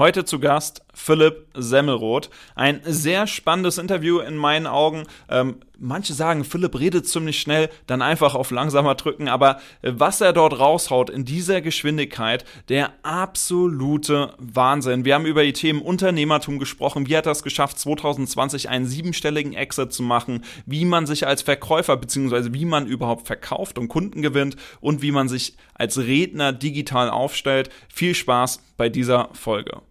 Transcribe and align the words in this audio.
Heute 0.00 0.24
zu 0.24 0.38
Gast 0.40 0.82
Philipp 0.94 1.48
Semmelroth. 1.54 2.30
Ein 2.54 2.80
sehr 2.84 3.26
spannendes 3.26 3.76
Interview 3.76 4.20
in 4.20 4.34
meinen 4.34 4.66
Augen. 4.66 5.02
Ähm, 5.28 5.56
manche 5.78 6.14
sagen, 6.14 6.44
Philipp 6.44 6.80
redet 6.80 7.06
ziemlich 7.06 7.38
schnell, 7.38 7.68
dann 7.86 8.00
einfach 8.00 8.34
auf 8.34 8.50
langsamer 8.50 8.94
drücken. 8.94 9.28
Aber 9.28 9.60
äh, 9.82 9.92
was 9.94 10.22
er 10.22 10.32
dort 10.32 10.58
raushaut 10.58 11.10
in 11.10 11.26
dieser 11.26 11.60
Geschwindigkeit, 11.60 12.46
der 12.70 12.94
absolute 13.02 14.32
Wahnsinn. 14.38 15.04
Wir 15.04 15.16
haben 15.16 15.26
über 15.26 15.42
die 15.42 15.52
Themen 15.52 15.82
Unternehmertum 15.82 16.58
gesprochen. 16.58 17.06
Wie 17.06 17.16
hat 17.18 17.26
es 17.26 17.42
geschafft, 17.42 17.78
2020 17.78 18.70
einen 18.70 18.86
siebenstelligen 18.86 19.52
Exit 19.52 19.92
zu 19.92 20.02
machen? 20.02 20.44
Wie 20.64 20.86
man 20.86 21.04
sich 21.04 21.26
als 21.26 21.42
Verkäufer 21.42 21.98
beziehungsweise 21.98 22.54
wie 22.54 22.64
man 22.64 22.86
überhaupt 22.86 23.26
verkauft 23.26 23.76
und 23.76 23.88
Kunden 23.88 24.22
gewinnt 24.22 24.56
und 24.80 25.02
wie 25.02 25.12
man 25.12 25.28
sich 25.28 25.58
als 25.74 25.98
Redner 25.98 26.54
digital 26.54 27.10
aufstellt. 27.10 27.68
Viel 27.92 28.14
Spaß 28.14 28.62
bei 28.78 28.88
dieser 28.88 29.28
Folge 29.34 29.82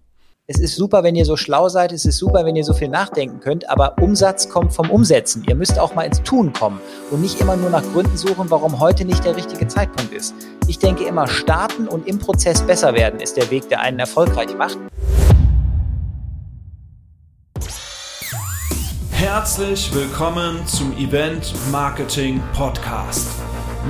es 0.52 0.58
ist 0.60 0.76
super, 0.76 1.04
wenn 1.04 1.16
ihr 1.16 1.26
so 1.26 1.38
schlau 1.38 1.70
seid, 1.70 1.92
es 1.92 2.06
ist 2.06 2.18
super, 2.18 2.44
wenn 2.44 2.56
ihr 2.56 2.64
so 2.64 2.74
viel 2.74 2.88
nachdenken 2.88 3.40
könnt, 3.40 3.70
aber 3.70 3.96
Umsatz 4.02 4.50
kommt 4.50 4.74
vom 4.74 4.90
Umsetzen. 4.90 5.46
Ihr 5.48 5.54
müsst 5.54 5.78
auch 5.78 5.94
mal 5.94 6.02
ins 6.02 6.24
Tun 6.24 6.54
kommen 6.54 6.82
und 7.12 7.22
nicht 7.22 7.40
immer 7.40 7.56
nur 7.56 7.70
nach 7.70 7.84
Gründen 7.94 8.18
suchen, 8.18 8.50
warum 8.50 8.80
heute 8.80 9.06
nicht 9.06 9.24
der 9.24 9.36
richtige 9.36 9.68
Zeitpunkt 9.68 10.12
ist. 10.12 10.34
Ich 10.66 10.80
denke 10.80 11.04
immer, 11.04 11.28
starten 11.28 11.88
und 11.88 12.08
im 12.08 12.18
Prozess 12.18 12.64
besser 12.64 12.96
werden 12.96 13.20
ist 13.20 13.38
der 13.38 13.52
Weg, 13.52 13.70
der 13.70 13.82
einen 13.82 14.00
erfolgreich 14.00 14.58
macht. 14.58 14.80
Herzlich 19.12 19.94
willkommen 19.94 20.66
zum 20.66 20.98
Event 20.98 21.54
Marketing 21.72 22.42
Podcast. 22.56 23.28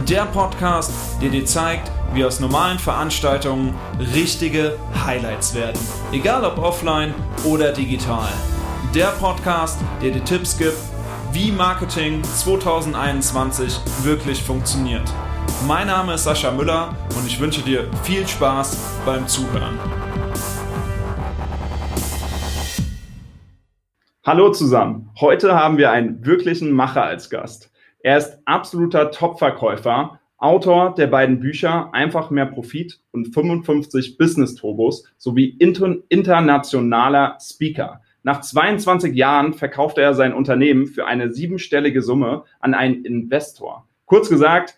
Der 0.09 0.25
Podcast, 0.25 0.91
der 1.21 1.29
dir 1.29 1.45
zeigt, 1.45 1.89
wie 2.13 2.25
aus 2.25 2.39
normalen 2.39 2.79
Veranstaltungen 2.79 3.75
richtige 4.13 4.77
Highlights 5.05 5.53
werden. 5.53 5.79
Egal 6.11 6.43
ob 6.43 6.57
offline 6.57 7.13
oder 7.45 7.71
digital. 7.71 8.29
Der 8.95 9.07
Podcast, 9.19 9.79
der 10.01 10.11
dir 10.11 10.23
Tipps 10.23 10.57
gibt, 10.57 10.77
wie 11.31 11.51
Marketing 11.51 12.23
2021 12.23 13.79
wirklich 14.03 14.41
funktioniert. 14.41 15.13
Mein 15.67 15.87
Name 15.87 16.15
ist 16.15 16.23
Sascha 16.23 16.51
Müller 16.51 16.95
und 17.15 17.27
ich 17.27 17.39
wünsche 17.39 17.61
dir 17.61 17.85
viel 18.03 18.27
Spaß 18.27 19.01
beim 19.05 19.27
Zuhören. 19.27 19.77
Hallo 24.25 24.51
zusammen. 24.51 25.09
Heute 25.19 25.55
haben 25.55 25.77
wir 25.77 25.91
einen 25.91 26.25
wirklichen 26.25 26.71
Macher 26.71 27.03
als 27.03 27.29
Gast. 27.29 27.71
Er 28.01 28.17
ist 28.17 28.39
absoluter 28.45 29.11
Top-Verkäufer 29.11 30.18
Autor 30.39 30.95
der 30.95 31.07
beiden 31.07 31.41
Bücher 31.41 31.93
Einfach 31.93 32.29
mehr 32.29 32.45
Profit 32.45 33.01
und 33.11 33.33
55 33.33 34.17
Business 34.17 34.55
Turbos 34.55 35.03
sowie 35.17 35.49
inter 35.59 35.97
internationaler 36.07 37.37
Speaker. 37.41 38.01
Nach 38.23 38.39
22 38.39 39.13
Jahren 39.15 39.53
verkaufte 39.53 40.01
er 40.01 40.13
sein 40.13 40.33
Unternehmen 40.33 40.87
für 40.87 41.05
eine 41.05 41.33
siebenstellige 41.33 42.01
Summe 42.01 42.43
an 42.61 42.73
einen 42.73 43.03
Investor. 43.03 43.87
Kurz 44.05 44.29
gesagt, 44.29 44.75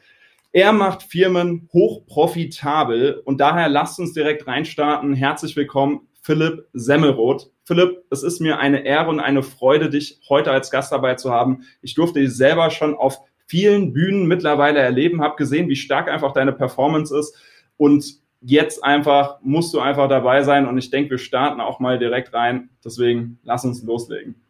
er 0.51 0.73
macht 0.73 1.03
Firmen 1.03 1.69
hochprofitabel 1.71 3.21
und 3.23 3.39
daher 3.39 3.69
lasst 3.69 3.99
uns 3.99 4.13
direkt 4.13 4.47
reinstarten. 4.47 5.13
Herzlich 5.13 5.55
willkommen, 5.55 6.07
Philipp 6.21 6.67
Semmelroth. 6.73 7.51
Philipp, 7.63 8.03
es 8.09 8.23
ist 8.23 8.41
mir 8.41 8.59
eine 8.59 8.83
Ehre 8.83 9.09
und 9.09 9.19
eine 9.19 9.43
Freude, 9.43 9.89
dich 9.89 10.19
heute 10.27 10.51
als 10.51 10.69
Gast 10.69 10.91
dabei 10.91 11.15
zu 11.15 11.31
haben. 11.31 11.63
Ich 11.81 11.93
durfte 11.93 12.19
dich 12.19 12.35
selber 12.35 12.69
schon 12.69 12.95
auf 12.95 13.19
vielen 13.51 13.91
Bühnen 13.91 14.27
mittlerweile 14.27 14.79
erleben, 14.79 15.21
habe 15.21 15.35
gesehen, 15.35 15.67
wie 15.67 15.75
stark 15.75 16.07
einfach 16.07 16.31
deine 16.31 16.53
Performance 16.53 17.13
ist 17.13 17.35
und 17.75 18.05
jetzt 18.39 18.81
einfach 18.81 19.39
musst 19.41 19.73
du 19.73 19.81
einfach 19.81 20.07
dabei 20.07 20.43
sein 20.43 20.69
und 20.69 20.77
ich 20.77 20.89
denke, 20.89 21.11
wir 21.11 21.17
starten 21.17 21.59
auch 21.59 21.81
mal 21.81 21.99
direkt 21.99 22.33
rein. 22.33 22.69
Deswegen 22.85 23.39
lass 23.43 23.65
uns 23.65 23.83
loslegen. 23.83 24.41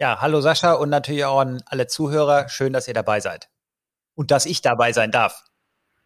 Ja, 0.00 0.20
hallo 0.20 0.40
Sascha 0.40 0.72
und 0.72 0.90
natürlich 0.90 1.24
auch 1.24 1.38
an 1.38 1.62
alle 1.66 1.86
Zuhörer. 1.86 2.48
Schön, 2.48 2.72
dass 2.72 2.88
ihr 2.88 2.94
dabei 2.94 3.20
seid 3.20 3.48
und 4.16 4.32
dass 4.32 4.46
ich 4.46 4.62
dabei 4.62 4.90
sein 4.90 5.12
darf. 5.12 5.44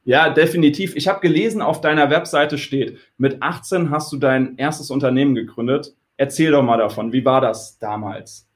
Ja, 0.05 0.29
definitiv. 0.29 0.97
Ich 0.97 1.09
habe 1.09 1.21
gelesen, 1.21 1.63
auf 1.63 1.81
deiner 1.81 2.11
Webseite 2.11 2.59
steht, 2.59 2.99
mit 3.17 3.43
18 3.43 3.91
hast 3.91 4.13
du 4.13 4.19
dein 4.19 4.59
erstes 4.59 4.91
Unternehmen 4.91 5.35
gegründet. 5.35 5.97
Erzähl 6.19 6.51
doch 6.51 6.63
mal 6.63 6.77
davon. 6.77 7.15
Wie 7.15 7.25
war 7.25 7.41
das 7.41 7.79
damals? 7.79 8.48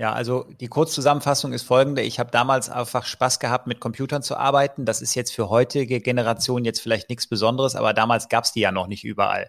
Ja, 0.00 0.12
also 0.12 0.46
die 0.60 0.68
Kurzzusammenfassung 0.68 1.52
ist 1.52 1.64
folgende. 1.64 2.02
Ich 2.02 2.20
habe 2.20 2.30
damals 2.30 2.70
einfach 2.70 3.04
Spaß 3.04 3.40
gehabt, 3.40 3.66
mit 3.66 3.80
Computern 3.80 4.22
zu 4.22 4.36
arbeiten. 4.36 4.84
Das 4.84 5.02
ist 5.02 5.16
jetzt 5.16 5.32
für 5.34 5.48
heutige 5.48 6.00
Generation 6.00 6.64
jetzt 6.64 6.80
vielleicht 6.80 7.08
nichts 7.10 7.26
Besonderes, 7.26 7.74
aber 7.74 7.92
damals 7.94 8.28
gab 8.28 8.44
es 8.44 8.52
die 8.52 8.60
ja 8.60 8.70
noch 8.70 8.86
nicht 8.86 9.02
überall 9.02 9.48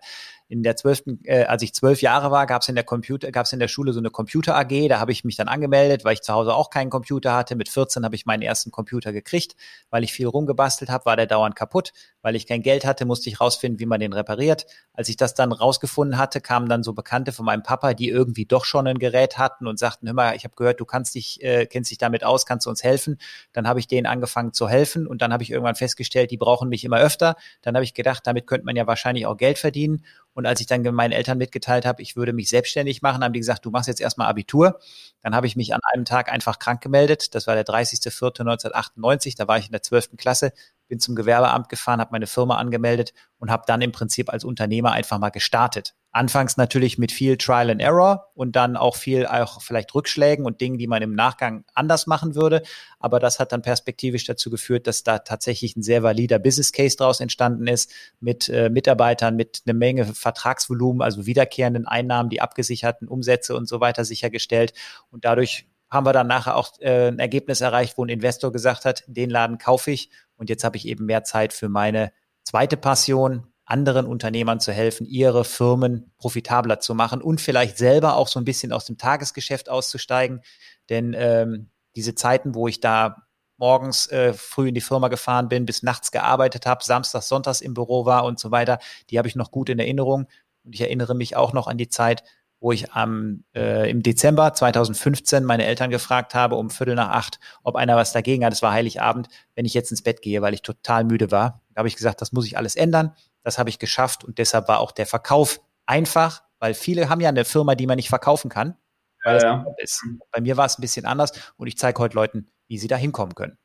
in 0.49 0.63
der 0.63 0.75
zwölften, 0.75 1.19
äh, 1.25 1.43
als 1.43 1.61
ich 1.61 1.75
zwölf 1.75 2.01
Jahre 2.01 2.31
war, 2.31 2.47
gab 2.47 2.63
es 2.63 2.69
in 2.69 2.75
der 2.75 2.83
Computer, 2.83 3.31
gab 3.31 3.45
es 3.45 3.53
in 3.53 3.59
der 3.59 3.67
Schule 3.67 3.93
so 3.93 3.99
eine 3.99 4.09
Computer 4.09 4.55
AG. 4.57 4.87
Da 4.89 4.99
habe 4.99 5.11
ich 5.11 5.23
mich 5.23 5.35
dann 5.35 5.47
angemeldet, 5.47 6.03
weil 6.03 6.13
ich 6.13 6.21
zu 6.21 6.33
Hause 6.33 6.55
auch 6.55 6.71
keinen 6.71 6.89
Computer 6.89 7.35
hatte. 7.35 7.55
Mit 7.55 7.69
14 7.69 8.03
habe 8.03 8.15
ich 8.15 8.25
meinen 8.25 8.41
ersten 8.41 8.71
Computer 8.71 9.13
gekriegt, 9.13 9.55
weil 9.91 10.03
ich 10.03 10.11
viel 10.11 10.25
rumgebastelt 10.25 10.89
habe, 10.89 11.05
war 11.05 11.15
der 11.15 11.27
dauernd 11.27 11.55
kaputt. 11.55 11.93
Weil 12.23 12.35
ich 12.35 12.47
kein 12.47 12.63
Geld 12.63 12.83
hatte, 12.83 13.05
musste 13.05 13.29
ich 13.29 13.39
rausfinden, 13.39 13.79
wie 13.79 13.85
man 13.85 13.99
den 13.99 14.11
repariert. 14.11 14.65
Als 14.91 15.07
ich 15.07 15.17
das 15.17 15.35
dann 15.35 15.51
rausgefunden 15.51 16.17
hatte, 16.17 16.41
kamen 16.41 16.67
dann 16.67 16.81
so 16.81 16.93
Bekannte 16.93 17.31
von 17.31 17.45
meinem 17.45 17.61
Papa, 17.61 17.93
die 17.93 18.09
irgendwie 18.09 18.45
doch 18.45 18.65
schon 18.65 18.87
ein 18.87 18.97
Gerät 18.97 19.37
hatten 19.37 19.67
und 19.67 19.77
sagten, 19.77 20.07
hör 20.07 20.15
mal, 20.15 20.35
ich 20.35 20.45
habe 20.45 20.55
gehört, 20.55 20.79
du 20.79 20.85
kannst 20.85 21.13
dich, 21.13 21.43
äh, 21.43 21.67
kennst 21.67 21.91
dich 21.91 21.99
damit 21.99 22.23
aus, 22.23 22.47
kannst 22.47 22.65
du 22.65 22.71
uns 22.71 22.83
helfen? 22.83 23.19
Dann 23.53 23.67
habe 23.67 23.79
ich 23.79 23.87
denen 23.87 24.07
angefangen 24.07 24.51
zu 24.51 24.67
helfen 24.67 25.05
und 25.05 25.21
dann 25.21 25.31
habe 25.31 25.43
ich 25.43 25.51
irgendwann 25.51 25.75
festgestellt, 25.75 26.31
die 26.31 26.37
brauchen 26.37 26.69
mich 26.69 26.83
immer 26.83 26.97
öfter. 26.97 27.35
Dann 27.61 27.75
habe 27.75 27.83
ich 27.83 27.93
gedacht, 27.93 28.25
damit 28.25 28.47
könnte 28.47 28.65
man 28.65 28.75
ja 28.75 28.87
wahrscheinlich 28.87 29.27
auch 29.27 29.37
Geld 29.37 29.59
verdienen 29.59 30.03
und 30.39 30.45
als 30.45 30.61
ich 30.61 30.67
dann 30.67 30.83
meinen 30.95 31.11
Eltern 31.11 31.37
mitgeteilt 31.37 31.85
habe, 31.85 32.01
ich 32.01 32.15
würde 32.15 32.31
mich 32.31 32.47
selbstständig 32.47 33.01
machen, 33.01 33.25
haben 33.25 33.33
die 33.33 33.39
gesagt, 33.39 33.65
du 33.65 33.71
machst 33.71 33.89
jetzt 33.89 33.99
erstmal 33.99 34.29
Abitur. 34.29 34.79
Dann 35.21 35.35
habe 35.35 35.47
ich 35.47 35.57
mich 35.57 35.73
an 35.73 35.81
einem 35.91 36.05
Tag 36.05 36.31
einfach 36.31 36.59
krank 36.59 36.79
gemeldet. 36.79 37.35
Das 37.35 37.45
war 37.45 37.55
der 37.55 37.65
30.04.1998. 37.65 39.35
Da 39.35 39.49
war 39.49 39.57
ich 39.57 39.65
in 39.65 39.73
der 39.73 39.83
12. 39.83 40.11
Klasse, 40.15 40.53
bin 40.87 41.01
zum 41.01 41.17
Gewerbeamt 41.17 41.67
gefahren, 41.67 41.99
habe 41.99 42.13
meine 42.13 42.25
Firma 42.25 42.55
angemeldet 42.55 43.11
und 43.37 43.51
habe 43.51 43.63
dann 43.67 43.81
im 43.81 43.91
Prinzip 43.91 44.29
als 44.31 44.45
Unternehmer 44.45 44.93
einfach 44.93 45.19
mal 45.19 45.27
gestartet. 45.27 45.93
Anfangs 46.11 46.57
natürlich 46.57 46.97
mit 46.97 47.11
viel 47.11 47.37
Trial 47.37 47.69
and 47.69 47.81
Error 47.81 48.31
und 48.33 48.55
dann 48.55 48.75
auch 48.75 48.95
viel 48.95 49.27
auch 49.27 49.61
vielleicht 49.61 49.93
Rückschlägen 49.93 50.45
und 50.45 50.59
Dingen, 50.59 50.79
die 50.79 50.87
man 50.87 51.03
im 51.03 51.13
Nachgang 51.13 51.65
anders 51.75 52.07
machen 52.07 52.33
würde. 52.33 52.63
Aber 52.99 53.19
das 53.19 53.39
hat 53.39 53.51
dann 53.51 53.61
perspektivisch 53.61 54.25
dazu 54.25 54.49
geführt, 54.49 54.87
dass 54.87 55.03
da 55.03 55.19
tatsächlich 55.19 55.75
ein 55.75 55.83
sehr 55.83 56.01
valider 56.01 56.39
Business 56.39 56.71
Case 56.71 56.97
draus 56.97 57.19
entstanden 57.19 57.67
ist 57.67 57.91
mit 58.19 58.49
äh, 58.49 58.69
Mitarbeitern, 58.69 59.35
mit 59.35 59.61
einer 59.65 59.75
Menge 59.75 60.05
Vertragsvolumen, 60.05 61.03
also 61.03 61.27
wiederkehrenden 61.27 61.85
Einnahmen, 61.85 62.29
die 62.29 62.41
abgesicherten 62.41 63.07
Umsätze 63.07 63.55
und 63.55 63.67
so 63.67 63.79
weiter 63.79 64.03
sichergestellt. 64.03 64.73
Und 65.11 65.25
dadurch 65.25 65.67
haben 65.91 66.05
wir 66.05 66.13
dann 66.13 66.27
nachher 66.27 66.55
auch 66.55 66.71
äh, 66.79 67.09
ein 67.09 67.19
Ergebnis 67.19 67.61
erreicht, 67.61 67.97
wo 67.97 68.05
ein 68.05 68.09
Investor 68.09 68.51
gesagt 68.51 68.85
hat, 68.85 69.03
den 69.07 69.29
Laden 69.29 69.57
kaufe 69.57 69.91
ich 69.91 70.09
und 70.37 70.49
jetzt 70.49 70.63
habe 70.63 70.77
ich 70.77 70.87
eben 70.87 71.05
mehr 71.05 71.23
Zeit 71.23 71.53
für 71.53 71.69
meine 71.69 72.11
zweite 72.43 72.77
Passion, 72.77 73.47
anderen 73.69 74.05
Unternehmern 74.05 74.59
zu 74.59 74.71
helfen, 74.71 75.05
ihre 75.05 75.45
Firmen 75.45 76.11
profitabler 76.17 76.79
zu 76.79 76.95
machen 76.95 77.21
und 77.21 77.39
vielleicht 77.39 77.77
selber 77.77 78.15
auch 78.15 78.27
so 78.27 78.39
ein 78.39 78.45
bisschen 78.45 78.71
aus 78.71 78.85
dem 78.85 78.97
Tagesgeschäft 78.97 79.69
auszusteigen. 79.69 80.41
Denn 80.89 81.15
ähm, 81.17 81.69
diese 81.95 82.15
Zeiten, 82.15 82.55
wo 82.55 82.67
ich 82.67 82.79
da 82.79 83.27
morgens 83.57 84.07
äh, 84.07 84.33
früh 84.33 84.69
in 84.69 84.73
die 84.73 84.81
Firma 84.81 85.09
gefahren 85.09 85.49
bin, 85.49 85.65
bis 85.65 85.83
nachts 85.83 86.11
gearbeitet 86.11 86.65
habe, 86.65 86.83
samstags, 86.83 87.27
sonntags 87.27 87.61
im 87.61 87.73
Büro 87.73 88.05
war 88.05 88.25
und 88.25 88.39
so 88.39 88.51
weiter, 88.51 88.79
die 89.09 89.17
habe 89.17 89.27
ich 89.27 89.35
noch 89.35 89.51
gut 89.51 89.69
in 89.69 89.79
Erinnerung. 89.79 90.27
Und 90.63 90.73
ich 90.73 90.81
erinnere 90.81 91.13
mich 91.13 91.35
auch 91.35 91.53
noch 91.53 91.67
an 91.67 91.77
die 91.77 91.89
Zeit, 91.89 92.23
wo 92.61 92.71
ich 92.71 92.91
am, 92.91 93.43
äh, 93.55 93.89
im 93.89 94.03
Dezember 94.03 94.53
2015 94.53 95.43
meine 95.43 95.65
Eltern 95.65 95.89
gefragt 95.89 96.35
habe, 96.35 96.55
um 96.55 96.69
Viertel 96.69 96.95
nach 96.95 97.09
acht, 97.09 97.39
ob 97.63 97.75
einer 97.75 97.95
was 97.95 98.11
dagegen 98.11 98.43
hat. 98.43 98.53
Es 98.53 98.61
war 98.61 98.73
Heiligabend, 98.73 99.29
wenn 99.55 99.65
ich 99.65 99.73
jetzt 99.73 99.91
ins 99.91 100.01
Bett 100.01 100.21
gehe, 100.21 100.41
weil 100.41 100.53
ich 100.53 100.61
total 100.61 101.03
müde 101.03 101.31
war. 101.31 101.61
Da 101.73 101.79
habe 101.79 101.87
ich 101.87 101.95
gesagt, 101.95 102.21
das 102.21 102.31
muss 102.31 102.45
ich 102.45 102.57
alles 102.57 102.75
ändern. 102.75 103.13
Das 103.43 103.57
habe 103.57 103.69
ich 103.69 103.79
geschafft 103.79 104.23
und 104.23 104.37
deshalb 104.37 104.67
war 104.67 104.79
auch 104.79 104.91
der 104.91 105.05
Verkauf 105.05 105.61
einfach, 105.85 106.43
weil 106.59 106.73
viele 106.73 107.09
haben 107.09 107.21
ja 107.21 107.29
eine 107.29 107.45
Firma, 107.45 107.75
die 107.75 107.87
man 107.87 107.95
nicht 107.95 108.09
verkaufen 108.09 108.49
kann. 108.49 108.75
Weil 109.23 109.37
ja, 109.37 109.43
ja. 109.43 109.65
Ist. 109.77 110.03
Bei 110.31 110.41
mir 110.41 110.57
war 110.57 110.65
es 110.65 110.77
ein 110.77 110.81
bisschen 110.81 111.05
anders 111.05 111.31
und 111.57 111.67
ich 111.67 111.77
zeige 111.77 111.99
heute 111.99 112.15
Leuten, 112.15 112.47
wie 112.67 112.77
sie 112.77 112.87
da 112.87 112.95
hinkommen 112.95 113.35
können. 113.35 113.57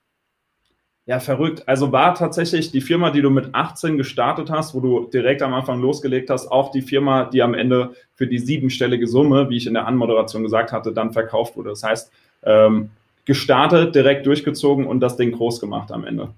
Ja, 1.06 1.20
verrückt. 1.20 1.69
Also 1.69 1.93
war 1.93 2.14
tatsächlich 2.14 2.70
die 2.70 2.81
Firma, 2.81 3.10
die 3.10 3.20
du 3.20 3.28
mit 3.28 3.54
18 3.54 3.98
gestartet 3.98 4.50
hast, 4.50 4.75
wo 4.75 4.81
du 4.81 5.10
direkt 5.10 5.43
am 5.43 5.52
Anfang 5.52 5.81
losgelegt 5.81 6.31
hast, 6.31 6.48
auch 6.48 6.70
die 6.70 6.81
Firma, 6.81 7.26
die 7.26 7.43
am 7.43 7.52
Ende 7.52 7.94
für 8.14 8.26
die 8.26 8.38
siebenstellige 8.38 9.06
Summe, 9.06 9.50
wie 9.50 9.58
ich 9.58 9.66
in 9.66 9.75
der 9.75 9.87
Anmoderation 9.87 10.43
gesagt 10.43 10.72
hatte, 10.72 10.94
dann 10.94 11.12
verkauft 11.12 11.56
wurde. 11.56 11.70
Das 11.70 11.82
heißt, 11.82 12.10
ähm, 12.44 12.90
gestartet, 13.26 13.94
direkt 13.94 14.25
durchgezogen 14.25 14.87
und 14.87 15.00
das 15.00 15.16
Ding 15.19 15.32
groß 15.32 15.60
gemacht 15.60 15.93
am 15.93 16.04
Ende. 16.04 16.31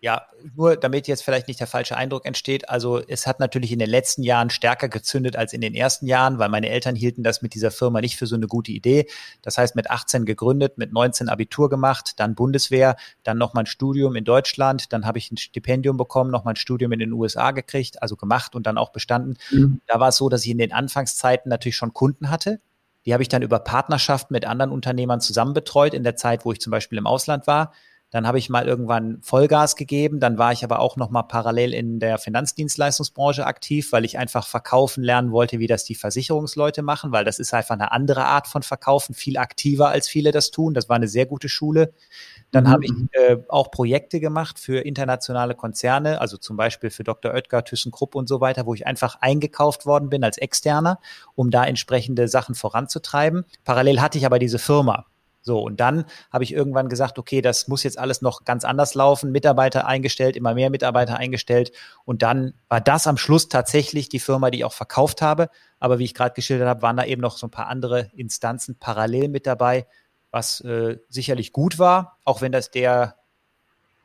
Ja, 0.00 0.26
nur 0.54 0.76
damit 0.76 1.08
jetzt 1.08 1.24
vielleicht 1.24 1.48
nicht 1.48 1.60
der 1.60 1.66
falsche 1.66 1.96
Eindruck 1.96 2.26
entsteht. 2.26 2.68
Also 2.68 3.00
es 3.08 3.26
hat 3.26 3.40
natürlich 3.40 3.72
in 3.72 3.78
den 3.78 3.88
letzten 3.88 4.22
Jahren 4.22 4.50
stärker 4.50 4.90
gezündet 4.90 5.34
als 5.34 5.54
in 5.54 5.62
den 5.62 5.74
ersten 5.74 6.06
Jahren, 6.06 6.38
weil 6.38 6.50
meine 6.50 6.68
Eltern 6.68 6.94
hielten 6.94 7.22
das 7.22 7.40
mit 7.40 7.54
dieser 7.54 7.70
Firma 7.70 8.02
nicht 8.02 8.16
für 8.16 8.26
so 8.26 8.36
eine 8.36 8.46
gute 8.46 8.70
Idee. 8.70 9.08
Das 9.40 9.56
heißt, 9.56 9.76
mit 9.76 9.90
18 9.90 10.26
gegründet, 10.26 10.76
mit 10.76 10.92
19 10.92 11.30
Abitur 11.30 11.70
gemacht, 11.70 12.12
dann 12.16 12.34
Bundeswehr, 12.34 12.96
dann 13.22 13.38
nochmal 13.38 13.64
ein 13.64 13.66
Studium 13.66 14.14
in 14.14 14.24
Deutschland, 14.24 14.92
dann 14.92 15.06
habe 15.06 15.16
ich 15.16 15.32
ein 15.32 15.38
Stipendium 15.38 15.96
bekommen, 15.96 16.30
nochmal 16.30 16.52
ein 16.52 16.56
Studium 16.56 16.92
in 16.92 16.98
den 16.98 17.12
USA 17.12 17.52
gekriegt, 17.52 18.02
also 18.02 18.16
gemacht 18.16 18.54
und 18.54 18.66
dann 18.66 18.76
auch 18.76 18.92
bestanden. 18.92 19.38
Mhm. 19.50 19.80
Da 19.86 20.00
war 20.00 20.10
es 20.10 20.16
so, 20.16 20.28
dass 20.28 20.44
ich 20.44 20.50
in 20.50 20.58
den 20.58 20.72
Anfangszeiten 20.72 21.48
natürlich 21.48 21.76
schon 21.76 21.94
Kunden 21.94 22.30
hatte. 22.30 22.60
Die 23.06 23.12
habe 23.12 23.22
ich 23.22 23.28
dann 23.28 23.42
über 23.42 23.58
Partnerschaften 23.58 24.32
mit 24.32 24.44
anderen 24.46 24.70
Unternehmern 24.70 25.20
zusammen 25.20 25.54
betreut 25.54 25.94
in 25.94 26.04
der 26.04 26.16
Zeit, 26.16 26.44
wo 26.44 26.52
ich 26.52 26.60
zum 26.60 26.70
Beispiel 26.70 26.98
im 26.98 27.06
Ausland 27.06 27.46
war. 27.46 27.72
Dann 28.14 28.28
habe 28.28 28.38
ich 28.38 28.48
mal 28.48 28.68
irgendwann 28.68 29.18
Vollgas 29.22 29.74
gegeben. 29.74 30.20
Dann 30.20 30.38
war 30.38 30.52
ich 30.52 30.62
aber 30.62 30.78
auch 30.78 30.96
noch 30.96 31.10
mal 31.10 31.24
parallel 31.24 31.74
in 31.74 31.98
der 31.98 32.18
Finanzdienstleistungsbranche 32.18 33.44
aktiv, 33.44 33.90
weil 33.90 34.04
ich 34.04 34.18
einfach 34.18 34.46
verkaufen 34.46 35.02
lernen 35.02 35.32
wollte, 35.32 35.58
wie 35.58 35.66
das 35.66 35.82
die 35.82 35.96
Versicherungsleute 35.96 36.82
machen, 36.82 37.10
weil 37.10 37.24
das 37.24 37.40
ist 37.40 37.52
einfach 37.52 37.74
eine 37.74 37.90
andere 37.90 38.26
Art 38.26 38.46
von 38.46 38.62
Verkaufen, 38.62 39.16
viel 39.16 39.36
aktiver 39.36 39.88
als 39.88 40.06
viele 40.06 40.30
das 40.30 40.52
tun. 40.52 40.74
Das 40.74 40.88
war 40.88 40.94
eine 40.94 41.08
sehr 41.08 41.26
gute 41.26 41.48
Schule. 41.48 41.92
Dann 42.52 42.62
mhm. 42.62 42.68
habe 42.68 42.84
ich 42.84 42.92
äh, 43.10 43.38
auch 43.48 43.72
Projekte 43.72 44.20
gemacht 44.20 44.60
für 44.60 44.78
internationale 44.78 45.56
Konzerne, 45.56 46.20
also 46.20 46.36
zum 46.36 46.56
Beispiel 46.56 46.90
für 46.90 47.02
Dr. 47.02 47.34
Oetker, 47.34 47.64
ThyssenKrupp 47.64 48.14
und 48.14 48.28
so 48.28 48.40
weiter, 48.40 48.64
wo 48.64 48.74
ich 48.74 48.86
einfach 48.86 49.16
eingekauft 49.22 49.86
worden 49.86 50.08
bin 50.08 50.22
als 50.22 50.38
Externer, 50.38 51.00
um 51.34 51.50
da 51.50 51.64
entsprechende 51.64 52.28
Sachen 52.28 52.54
voranzutreiben. 52.54 53.44
Parallel 53.64 54.00
hatte 54.00 54.18
ich 54.18 54.26
aber 54.26 54.38
diese 54.38 54.60
Firma. 54.60 55.06
So, 55.44 55.60
und 55.60 55.78
dann 55.78 56.06
habe 56.32 56.42
ich 56.42 56.54
irgendwann 56.54 56.88
gesagt, 56.88 57.18
okay, 57.18 57.42
das 57.42 57.68
muss 57.68 57.82
jetzt 57.82 57.98
alles 57.98 58.22
noch 58.22 58.44
ganz 58.44 58.64
anders 58.64 58.94
laufen, 58.94 59.30
Mitarbeiter 59.30 59.86
eingestellt, 59.86 60.36
immer 60.36 60.54
mehr 60.54 60.70
Mitarbeiter 60.70 61.18
eingestellt. 61.18 61.70
Und 62.06 62.22
dann 62.22 62.54
war 62.70 62.80
das 62.80 63.06
am 63.06 63.18
Schluss 63.18 63.50
tatsächlich 63.50 64.08
die 64.08 64.20
Firma, 64.20 64.50
die 64.50 64.58
ich 64.58 64.64
auch 64.64 64.72
verkauft 64.72 65.20
habe. 65.20 65.50
Aber 65.78 65.98
wie 65.98 66.04
ich 66.04 66.14
gerade 66.14 66.34
geschildert 66.34 66.66
habe, 66.66 66.80
waren 66.80 66.96
da 66.96 67.04
eben 67.04 67.20
noch 67.20 67.36
so 67.36 67.46
ein 67.46 67.50
paar 67.50 67.66
andere 67.66 68.10
Instanzen 68.16 68.78
parallel 68.78 69.28
mit 69.28 69.46
dabei, 69.46 69.86
was 70.30 70.62
äh, 70.62 70.96
sicherlich 71.10 71.52
gut 71.52 71.78
war, 71.78 72.18
auch 72.24 72.40
wenn 72.40 72.50
das 72.50 72.70
der 72.70 73.16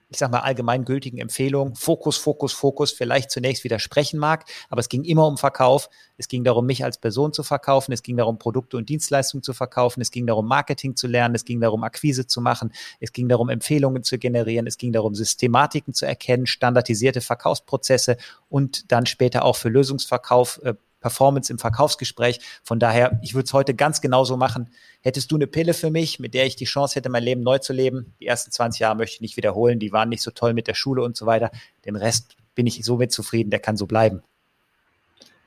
ich 0.10 0.18
sag 0.18 0.32
mal, 0.32 0.40
allgemeingültigen 0.40 1.20
Empfehlungen, 1.20 1.76
Fokus, 1.76 2.18
Fokus, 2.18 2.52
Fokus, 2.52 2.92
vielleicht 2.92 3.30
zunächst 3.30 3.64
widersprechen 3.64 4.20
mag, 4.20 4.46
aber 4.70 4.80
es 4.80 4.90
ging 4.90 5.04
immer 5.04 5.28
um 5.28 5.38
Verkauf. 5.38 5.90
Es 6.18 6.28
ging 6.28 6.44
darum, 6.44 6.66
mich 6.66 6.84
als 6.84 6.98
Person 6.98 7.32
zu 7.32 7.44
verkaufen. 7.44 7.94
Es 7.94 8.04
ging 8.04 8.18
darum, 8.18 8.40
Produkte 8.40 8.76
und 8.76 8.90
Dienstleistungen 8.90 9.44
zu 9.44 9.54
verkaufen. 9.54 10.02
Es 10.02 10.12
ging 10.12 10.28
darum, 10.28 10.48
Marketing 10.48 10.96
zu 10.96 11.08
lernen. 11.08 11.36
Es 11.36 11.46
ging 11.46 11.62
darum, 11.62 11.84
Akquise 11.84 12.28
zu 12.28 12.42
machen. 12.42 12.74
Es 13.00 13.14
ging 13.14 13.30
darum, 13.30 13.48
Empfehlungen 13.50 14.04
zu 14.04 14.18
generieren. 14.18 14.68
Es 14.68 14.78
ging 14.78 14.92
darum, 14.92 15.16
Systematiken 15.16 15.94
zu 15.94 16.06
erkennen, 16.06 16.46
standardisierte 16.46 17.22
Verkaufsprozesse 17.22 18.18
und 18.50 18.92
dann 18.92 19.06
später 19.06 19.46
auch 19.46 19.56
für 19.56 19.70
Lösungsverkauf 19.70 20.60
äh, 20.64 20.74
Performance 21.00 21.52
im 21.52 21.60
Verkaufsgespräch. 21.60 22.40
Von 22.64 22.80
daher, 22.80 23.20
ich 23.22 23.34
würde 23.34 23.46
es 23.46 23.54
heute 23.54 23.74
ganz 23.74 24.02
genauso 24.02 24.38
machen. 24.38 24.70
Hättest 25.02 25.32
du 25.32 25.36
eine 25.36 25.48
Pille 25.48 25.74
für 25.74 25.92
mich, 25.92 26.20
mit 26.20 26.34
der 26.34 26.46
ich 26.46 26.56
die 26.56 26.66
Chance 26.66 26.96
hätte, 26.96 27.10
mein 27.10 27.24
Leben 27.24 27.42
neu 27.42 27.60
zu 27.60 27.74
leben? 27.74 28.14
Die 28.20 28.28
ersten 28.28 28.52
20 28.52 28.80
Jahre 28.80 28.96
möchte 28.96 29.16
ich 29.16 29.22
nicht 29.22 29.38
wiederholen. 29.38 29.80
Die 29.80 29.92
waren 29.92 30.10
nicht 30.10 30.22
so 30.22 30.32
toll 30.32 30.54
mit 30.54 30.68
der 30.68 30.76
Schule 30.76 31.04
und 31.04 31.16
so 31.18 31.26
weiter. 31.26 31.52
Den 31.86 31.96
Rest 31.96 32.36
bin 32.56 32.68
ich 32.68 32.84
so 32.84 32.98
mit 32.98 33.12
zufrieden, 33.12 33.50
der 33.50 33.60
kann 33.60 33.78
so 33.78 33.88
bleiben. 33.88 34.22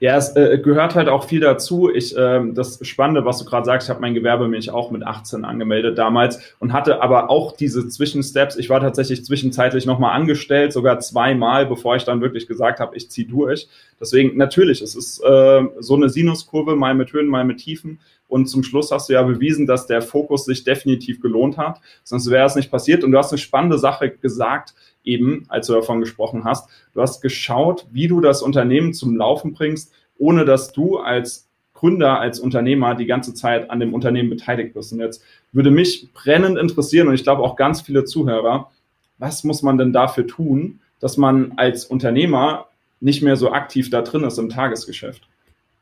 Ja, 0.02 0.16
es 0.16 0.34
äh, 0.34 0.58
gehört 0.58 0.96
halt 0.96 1.06
auch 1.06 1.28
viel 1.28 1.38
dazu. 1.38 1.88
Ich, 1.88 2.16
äh, 2.16 2.40
das 2.54 2.80
Spannende, 2.84 3.24
was 3.24 3.38
du 3.38 3.44
gerade 3.44 3.64
sagst, 3.64 3.86
ich 3.86 3.88
habe 3.88 4.00
mein 4.00 4.14
Gewerbe 4.14 4.48
mich 4.48 4.68
auch 4.68 4.90
mit 4.90 5.04
18 5.04 5.44
angemeldet 5.44 5.96
damals 5.96 6.40
und 6.58 6.72
hatte 6.72 7.00
aber 7.00 7.30
auch 7.30 7.52
diese 7.52 7.86
Zwischensteps. 7.86 8.56
Ich 8.56 8.68
war 8.68 8.80
tatsächlich 8.80 9.24
zwischenzeitlich 9.24 9.86
nochmal 9.86 10.16
angestellt, 10.16 10.72
sogar 10.72 10.98
zweimal, 10.98 11.66
bevor 11.66 11.94
ich 11.94 12.02
dann 12.02 12.20
wirklich 12.20 12.48
gesagt 12.48 12.80
habe, 12.80 12.96
ich 12.96 13.12
ziehe 13.12 13.28
durch. 13.28 13.68
Deswegen, 14.00 14.36
natürlich, 14.36 14.82
es 14.82 14.96
ist 14.96 15.20
äh, 15.20 15.62
so 15.78 15.94
eine 15.94 16.08
Sinuskurve, 16.08 16.74
mal 16.74 16.96
mit 16.96 17.12
Höhen, 17.12 17.28
mal 17.28 17.44
mit 17.44 17.58
Tiefen. 17.58 18.00
Und 18.26 18.46
zum 18.46 18.64
Schluss 18.64 18.90
hast 18.90 19.08
du 19.08 19.12
ja 19.12 19.22
bewiesen, 19.22 19.68
dass 19.68 19.86
der 19.86 20.02
Fokus 20.02 20.46
sich 20.46 20.64
definitiv 20.64 21.20
gelohnt 21.20 21.58
hat. 21.58 21.80
Sonst 22.02 22.28
wäre 22.28 22.46
es 22.46 22.56
nicht 22.56 22.72
passiert. 22.72 23.04
Und 23.04 23.12
du 23.12 23.18
hast 23.18 23.30
eine 23.30 23.38
spannende 23.38 23.78
Sache 23.78 24.10
gesagt, 24.10 24.74
eben, 25.04 25.44
als 25.48 25.66
du 25.66 25.74
davon 25.74 26.00
gesprochen 26.00 26.44
hast. 26.44 26.68
Du 26.94 27.00
hast 27.00 27.20
geschaut, 27.20 27.86
wie 27.90 28.08
du 28.08 28.20
das 28.20 28.42
Unternehmen 28.42 28.92
zum 28.92 29.16
Laufen 29.16 29.52
bringst, 29.52 29.92
ohne 30.18 30.44
dass 30.44 30.72
du 30.72 30.98
als 30.98 31.48
Gründer, 31.74 32.20
als 32.20 32.38
Unternehmer 32.38 32.94
die 32.94 33.06
ganze 33.06 33.34
Zeit 33.34 33.68
an 33.70 33.80
dem 33.80 33.92
Unternehmen 33.92 34.30
beteiligt 34.30 34.74
bist. 34.74 34.92
Und 34.92 35.00
jetzt 35.00 35.24
würde 35.50 35.70
mich 35.70 36.12
brennend 36.12 36.56
interessieren 36.56 37.08
und 37.08 37.14
ich 37.14 37.24
glaube 37.24 37.42
auch 37.42 37.56
ganz 37.56 37.80
viele 37.80 38.04
Zuhörer, 38.04 38.70
was 39.18 39.44
muss 39.44 39.62
man 39.62 39.78
denn 39.78 39.92
dafür 39.92 40.26
tun, 40.26 40.80
dass 41.00 41.16
man 41.16 41.54
als 41.56 41.84
Unternehmer 41.84 42.66
nicht 43.00 43.22
mehr 43.22 43.36
so 43.36 43.50
aktiv 43.50 43.90
da 43.90 44.02
drin 44.02 44.22
ist 44.22 44.38
im 44.38 44.48
Tagesgeschäft? 44.48 45.28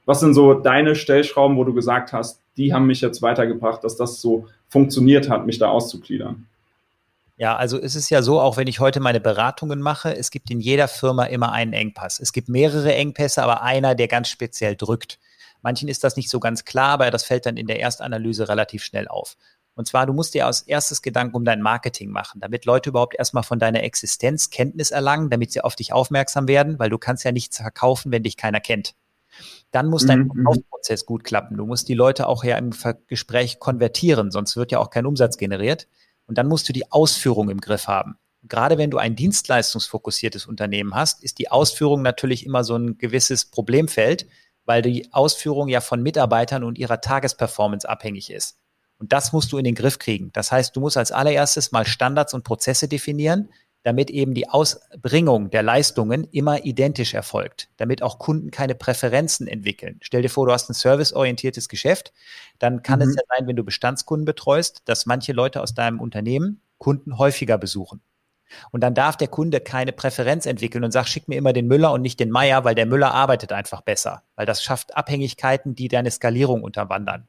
Was 0.07 0.21
sind 0.21 0.35
so 0.35 0.55
deine 0.55 0.97
Stellschrauben, 0.97 1.57
wo 1.57 1.65
du 1.65 1.75
gesagt 1.75 2.13
hast, 2.13 2.41
die 2.57 2.73
haben 2.73 2.87
mich 2.87 3.01
jetzt 3.03 3.21
weitergebracht, 3.23 3.85
dass 3.85 3.97
das 3.97 4.21
so 4.21 4.49
funktioniert 4.69 5.29
hat, 5.29 5.47
mich 5.47 5.59
da 5.59 5.69
auszugliedern? 5.69 6.47
Ja, 7.41 7.57
also 7.57 7.81
es 7.81 7.97
ist 7.97 8.11
ja 8.11 8.21
so, 8.21 8.39
auch 8.39 8.59
wenn 8.59 8.67
ich 8.67 8.81
heute 8.81 9.01
meine 9.01 9.19
Beratungen 9.19 9.81
mache, 9.81 10.15
es 10.15 10.31
gibt 10.31 10.51
in 10.51 10.61
jeder 10.61 10.89
Firma 10.89 11.25
immer 11.25 11.53
einen 11.53 11.73
Engpass. 11.73 12.21
Es 12.21 12.35
gibt 12.35 12.51
mehrere 12.51 12.95
Engpässe, 12.95 13.43
aber 13.43 13.63
einer, 13.63 13.95
der 13.95 14.09
ganz 14.09 14.29
speziell 14.29 14.77
drückt. 14.77 15.19
Manchen 15.63 15.89
ist 15.89 16.05
das 16.05 16.17
nicht 16.17 16.29
so 16.29 16.39
ganz 16.39 16.67
klar, 16.67 16.91
aber 16.91 17.11
das 17.11 17.25
fällt 17.25 17.47
dann 17.47 17.57
in 17.57 17.67
der 17.67 17.81
Erstanalyse 17.81 18.47
relativ 18.51 18.85
schnell 18.85 19.09
auf. 19.09 19.39
Und 19.75 19.89
zwar, 19.89 20.05
du 20.05 20.13
musst 20.13 20.35
dir 20.35 20.45
als 20.45 20.61
erstes 20.61 21.01
Gedanken 21.01 21.35
um 21.35 21.47
dein 21.47 21.63
Marketing 21.63 22.11
machen, 22.11 22.43
damit 22.43 22.67
Leute 22.67 22.91
überhaupt 22.91 23.15
erstmal 23.15 23.43
von 23.43 23.59
deiner 23.59 23.85
Existenz 23.85 24.51
Kenntnis 24.51 24.91
erlangen, 24.91 25.31
damit 25.31 25.51
sie 25.51 25.63
auf 25.63 25.77
dich 25.77 25.95
aufmerksam 25.95 26.47
werden, 26.47 26.79
weil 26.79 26.91
du 26.91 26.99
kannst 26.99 27.25
ja 27.25 27.33
nichts 27.33 27.57
verkaufen, 27.57 28.13
wenn 28.13 28.23
dich 28.23 28.37
keiner 28.37 28.61
kennt. 28.61 28.95
Dann 29.71 29.87
muss 29.87 30.05
dein 30.05 30.25
mhm. 30.25 30.33
Verkaufsprozess 30.33 31.07
gut 31.07 31.25
klappen. 31.25 31.57
Du 31.57 31.65
musst 31.65 31.89
die 31.89 31.95
Leute 31.95 32.29
auch 32.29 32.45
ja 32.45 32.59
im 32.59 32.73
Gespräch 33.07 33.61
konvertieren, 33.61 34.31
sonst 34.31 34.59
wird 34.59 34.73
ja 34.73 34.79
auch 34.79 34.91
kein 34.91 35.07
Umsatz 35.07 35.39
generiert. 35.39 35.89
Und 36.31 36.39
dann 36.39 36.47
musst 36.47 36.69
du 36.69 36.73
die 36.73 36.93
Ausführung 36.93 37.51
im 37.51 37.61
Griff 37.61 37.89
haben. 37.89 38.15
Gerade 38.45 38.79
wenn 38.79 38.93
du 38.93 38.99
ein 38.99 39.17
dienstleistungsfokussiertes 39.17 40.47
Unternehmen 40.47 40.95
hast, 40.95 41.25
ist 41.25 41.41
die 41.41 41.51
Ausführung 41.51 42.03
natürlich 42.03 42.47
immer 42.47 42.63
so 42.63 42.77
ein 42.77 42.99
gewisses 42.99 43.47
Problemfeld, 43.47 44.29
weil 44.65 44.81
die 44.81 45.13
Ausführung 45.13 45.67
ja 45.67 45.81
von 45.81 46.05
Mitarbeitern 46.05 46.63
und 46.63 46.79
ihrer 46.79 47.01
Tagesperformance 47.01 47.89
abhängig 47.89 48.31
ist. 48.31 48.61
Und 48.97 49.13
das 49.13 49.33
musst 49.33 49.51
du 49.51 49.59
in 49.59 49.65
den 49.65 49.75
Griff 49.75 49.99
kriegen. 49.99 50.31
Das 50.33 50.53
heißt, 50.53 50.77
du 50.77 50.79
musst 50.79 50.97
als 50.97 51.11
allererstes 51.11 51.73
mal 51.73 51.85
Standards 51.85 52.33
und 52.33 52.45
Prozesse 52.45 52.87
definieren, 52.87 53.51
damit 53.83 54.11
eben 54.11 54.35
die 54.35 54.49
Ausbringung 54.49 55.51
der 55.51 55.63
Leistungen 55.63 56.25
immer 56.25 56.65
identisch 56.65 57.15
erfolgt, 57.15 57.71
damit 57.79 58.03
auch 58.03 58.19
Kunden 58.19 58.51
keine 58.51 58.75
Präferenzen 58.75 59.47
entwickeln. 59.47 59.99
Stell 60.03 60.23
dir 60.23 60.29
vor, 60.29 60.47
du 60.47 60.53
hast 60.53 60.69
ein 60.69 60.75
serviceorientiertes 60.75 61.69
Geschäft, 61.69 62.13
dann 62.59 62.83
kann 62.83 62.99
mhm. 63.01 63.09
es 63.09 63.17
ja 63.17 63.23
sein, 63.37 63.47
wenn 63.47 63.57
du 63.57 63.65
Bestandskunden 63.65 64.27
betreust, 64.27 64.83
dass 64.85 65.07
manche 65.07 65.33
Leute 65.33 65.63
aus 65.63 65.75
deinem 65.75 66.01
Unternehmen 66.01 66.61
Kunden 66.79 67.19
häufiger 67.19 67.59
besuchen. 67.59 68.03
Und 68.73 68.83
dann 68.83 68.95
darf 68.95 69.17
der 69.17 69.29
Kunde 69.29 69.61
keine 69.61 69.93
Präferenz 69.93 70.45
entwickeln 70.45 70.85
und 70.85 70.91
sagt, 70.91 71.09
schick 71.09 71.29
mir 71.29 71.37
immer 71.37 71.53
den 71.53 71.69
Müller 71.69 71.93
und 71.93 72.03
nicht 72.03 72.19
den 72.19 72.31
Meier, 72.31 72.65
weil 72.65 72.75
der 72.75 72.87
Müller 72.87 73.15
arbeitet 73.15 73.53
einfach 73.53 73.81
besser, 73.81 74.25
weil 74.35 74.47
das 74.47 74.63
schafft 74.63 74.97
Abhängigkeiten, 74.97 75.75
die 75.75 75.89
deine 75.89 76.11
Skalierung 76.11 76.63
unterwandern. 76.63 77.29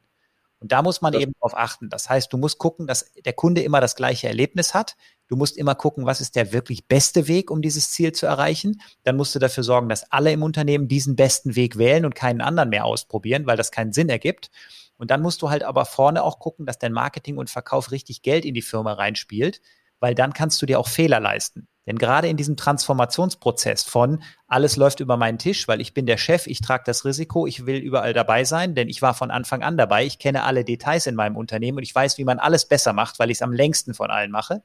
Und 0.59 0.71
da 0.71 0.83
muss 0.83 1.01
man 1.01 1.13
das 1.13 1.23
eben 1.23 1.33
darauf 1.33 1.57
achten. 1.57 1.89
Das 1.89 2.09
heißt, 2.09 2.31
du 2.31 2.37
musst 2.37 2.59
gucken, 2.59 2.85
dass 2.85 3.11
der 3.25 3.33
Kunde 3.33 3.61
immer 3.61 3.81
das 3.81 3.95
gleiche 3.95 4.27
Erlebnis 4.27 4.75
hat. 4.75 4.95
Du 5.31 5.37
musst 5.37 5.55
immer 5.55 5.75
gucken, 5.75 6.05
was 6.05 6.19
ist 6.19 6.35
der 6.35 6.51
wirklich 6.51 6.89
beste 6.89 7.29
Weg, 7.29 7.51
um 7.51 7.61
dieses 7.61 7.91
Ziel 7.91 8.11
zu 8.11 8.25
erreichen. 8.25 8.81
Dann 9.03 9.15
musst 9.15 9.33
du 9.33 9.39
dafür 9.39 9.63
sorgen, 9.63 9.87
dass 9.87 10.11
alle 10.11 10.29
im 10.33 10.43
Unternehmen 10.43 10.89
diesen 10.89 11.15
besten 11.15 11.55
Weg 11.55 11.77
wählen 11.77 12.03
und 12.03 12.15
keinen 12.15 12.41
anderen 12.41 12.67
mehr 12.67 12.83
ausprobieren, 12.83 13.45
weil 13.45 13.55
das 13.55 13.71
keinen 13.71 13.93
Sinn 13.93 14.09
ergibt. 14.09 14.51
Und 14.97 15.09
dann 15.09 15.21
musst 15.21 15.41
du 15.41 15.49
halt 15.49 15.63
aber 15.63 15.85
vorne 15.85 16.21
auch 16.21 16.39
gucken, 16.39 16.65
dass 16.65 16.79
dein 16.79 16.91
Marketing 16.91 17.37
und 17.37 17.49
Verkauf 17.49 17.91
richtig 17.91 18.23
Geld 18.23 18.43
in 18.43 18.53
die 18.53 18.61
Firma 18.61 18.91
reinspielt, 18.91 19.61
weil 20.01 20.15
dann 20.15 20.33
kannst 20.33 20.61
du 20.61 20.65
dir 20.65 20.77
auch 20.77 20.89
Fehler 20.89 21.21
leisten. 21.21 21.69
Denn 21.85 21.97
gerade 21.97 22.27
in 22.27 22.35
diesem 22.35 22.57
Transformationsprozess 22.57 23.83
von 23.83 24.21
alles 24.47 24.75
läuft 24.75 24.99
über 24.99 25.15
meinen 25.15 25.37
Tisch, 25.37 25.65
weil 25.69 25.79
ich 25.79 25.93
bin 25.93 26.07
der 26.07 26.17
Chef, 26.17 26.45
ich 26.45 26.59
trage 26.59 26.83
das 26.85 27.05
Risiko, 27.05 27.47
ich 27.47 27.65
will 27.65 27.77
überall 27.77 28.11
dabei 28.11 28.43
sein, 28.43 28.75
denn 28.75 28.89
ich 28.89 29.01
war 29.01 29.13
von 29.13 29.31
Anfang 29.31 29.63
an 29.63 29.77
dabei, 29.77 30.05
ich 30.05 30.19
kenne 30.19 30.43
alle 30.43 30.65
Details 30.65 31.07
in 31.07 31.15
meinem 31.15 31.37
Unternehmen 31.37 31.77
und 31.77 31.83
ich 31.83 31.95
weiß, 31.95 32.17
wie 32.17 32.25
man 32.25 32.37
alles 32.37 32.67
besser 32.67 32.91
macht, 32.91 33.17
weil 33.17 33.31
ich 33.31 33.37
es 33.37 33.41
am 33.41 33.53
längsten 33.53 33.93
von 33.93 34.11
allen 34.11 34.29
mache. 34.29 34.61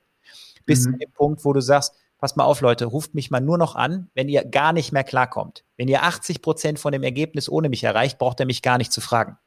Bis 0.67 0.87
mhm. 0.87 0.93
zu 0.93 0.99
dem 0.99 1.13
Punkt, 1.13 1.45
wo 1.45 1.53
du 1.53 1.61
sagst, 1.61 1.95
pass 2.19 2.37
mal 2.37 2.45
auf, 2.45 2.61
Leute, 2.61 2.87
ruft 2.87 3.15
mich 3.15 3.31
mal 3.31 3.41
nur 3.41 3.59
noch 3.59 3.75
an, 3.75 4.11
wenn 4.15 4.29
ihr 4.29 4.45
gar 4.45 4.73
nicht 4.73 4.93
mehr 4.93 5.05
klarkommt. 5.05 5.65
Wenn 5.77 5.89
ihr 5.89 6.03
80 6.03 6.43
Prozent 6.43 6.79
von 6.79 6.93
dem 6.93 7.03
Ergebnis 7.03 7.49
ohne 7.49 7.69
mich 7.69 7.85
erreicht, 7.85 8.19
braucht 8.19 8.41
ihr 8.41 8.47
mich 8.47 8.63
gar 8.63 8.79
nicht 8.79 8.93
zu 8.93 9.01
fragen. 9.01 9.39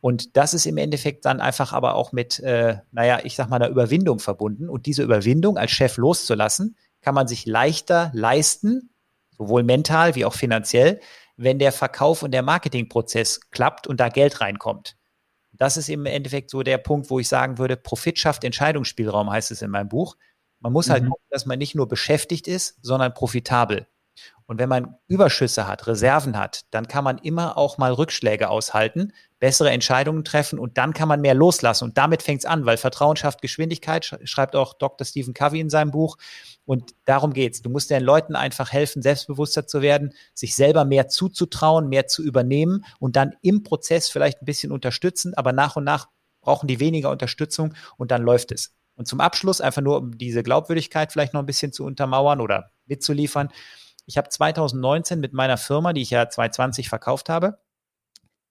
Und 0.00 0.36
das 0.36 0.52
ist 0.54 0.66
im 0.66 0.76
Endeffekt 0.76 1.24
dann 1.24 1.40
einfach 1.40 1.72
aber 1.72 1.94
auch 1.94 2.12
mit, 2.12 2.40
äh, 2.40 2.76
naja, 2.92 3.20
ich 3.24 3.36
sag 3.36 3.48
mal, 3.48 3.56
einer 3.56 3.68
Überwindung 3.68 4.18
verbunden. 4.18 4.68
Und 4.68 4.86
diese 4.86 5.02
Überwindung 5.02 5.56
als 5.56 5.70
Chef 5.70 5.96
loszulassen, 5.96 6.76
kann 7.00 7.14
man 7.14 7.28
sich 7.28 7.46
leichter 7.46 8.10
leisten, 8.14 8.90
sowohl 9.36 9.62
mental 9.62 10.14
wie 10.14 10.24
auch 10.24 10.34
finanziell, 10.34 11.00
wenn 11.36 11.58
der 11.58 11.72
Verkauf 11.72 12.22
und 12.22 12.32
der 12.32 12.42
Marketingprozess 12.42 13.40
klappt 13.50 13.86
und 13.86 14.00
da 14.00 14.08
Geld 14.08 14.40
reinkommt. 14.40 14.96
Das 15.52 15.76
ist 15.76 15.88
im 15.88 16.04
Endeffekt 16.04 16.50
so 16.50 16.62
der 16.62 16.78
Punkt, 16.78 17.08
wo 17.10 17.18
ich 17.18 17.28
sagen 17.28 17.58
würde, 17.58 17.76
Profit 17.76 18.18
schafft 18.18 18.44
Entscheidungsspielraum, 18.44 19.30
heißt 19.30 19.50
es 19.50 19.62
in 19.62 19.70
meinem 19.70 19.88
Buch. 19.88 20.16
Man 20.66 20.72
muss 20.72 20.90
halt 20.90 21.04
mhm. 21.04 21.10
gucken, 21.10 21.26
dass 21.30 21.46
man 21.46 21.60
nicht 21.60 21.76
nur 21.76 21.86
beschäftigt 21.86 22.48
ist, 22.48 22.76
sondern 22.82 23.14
profitabel. 23.14 23.86
Und 24.46 24.58
wenn 24.58 24.68
man 24.68 24.96
Überschüsse 25.06 25.68
hat, 25.68 25.86
Reserven 25.86 26.36
hat, 26.36 26.62
dann 26.72 26.88
kann 26.88 27.04
man 27.04 27.18
immer 27.18 27.56
auch 27.56 27.78
mal 27.78 27.92
Rückschläge 27.92 28.48
aushalten, 28.48 29.12
bessere 29.38 29.70
Entscheidungen 29.70 30.24
treffen 30.24 30.58
und 30.58 30.76
dann 30.76 30.92
kann 30.92 31.06
man 31.06 31.20
mehr 31.20 31.34
loslassen. 31.34 31.84
Und 31.84 31.98
damit 31.98 32.24
fängt 32.24 32.40
es 32.40 32.46
an, 32.46 32.66
weil 32.66 32.78
Vertrauen 32.78 33.14
schafft 33.14 33.42
Geschwindigkeit, 33.42 34.18
schreibt 34.24 34.56
auch 34.56 34.74
Dr. 34.74 35.04
Stephen 35.04 35.34
Covey 35.34 35.60
in 35.60 35.70
seinem 35.70 35.92
Buch. 35.92 36.18
Und 36.64 36.96
darum 37.04 37.32
geht's. 37.32 37.62
Du 37.62 37.70
musst 37.70 37.90
den 37.90 38.02
Leuten 38.02 38.34
einfach 38.34 38.72
helfen, 38.72 39.02
selbstbewusster 39.02 39.68
zu 39.68 39.82
werden, 39.82 40.14
sich 40.34 40.56
selber 40.56 40.84
mehr 40.84 41.06
zuzutrauen, 41.06 41.88
mehr 41.88 42.08
zu 42.08 42.24
übernehmen 42.24 42.84
und 42.98 43.14
dann 43.14 43.36
im 43.40 43.62
Prozess 43.62 44.08
vielleicht 44.08 44.42
ein 44.42 44.46
bisschen 44.46 44.72
unterstützen, 44.72 45.32
aber 45.34 45.52
nach 45.52 45.76
und 45.76 45.84
nach 45.84 46.08
brauchen 46.40 46.66
die 46.66 46.80
weniger 46.80 47.10
Unterstützung 47.10 47.72
und 47.98 48.10
dann 48.10 48.22
läuft 48.22 48.50
es. 48.50 48.72
Und 48.96 49.06
zum 49.06 49.20
Abschluss, 49.20 49.60
einfach 49.60 49.82
nur 49.82 49.98
um 49.98 50.18
diese 50.18 50.42
Glaubwürdigkeit 50.42 51.12
vielleicht 51.12 51.34
noch 51.34 51.40
ein 51.40 51.46
bisschen 51.46 51.72
zu 51.72 51.84
untermauern 51.84 52.40
oder 52.40 52.70
mitzuliefern. 52.86 53.50
Ich 54.06 54.16
habe 54.16 54.28
2019 54.28 55.20
mit 55.20 55.32
meiner 55.32 55.58
Firma, 55.58 55.92
die 55.92 56.02
ich 56.02 56.10
ja 56.10 56.28
2020 56.28 56.88
verkauft 56.88 57.28
habe, 57.28 57.58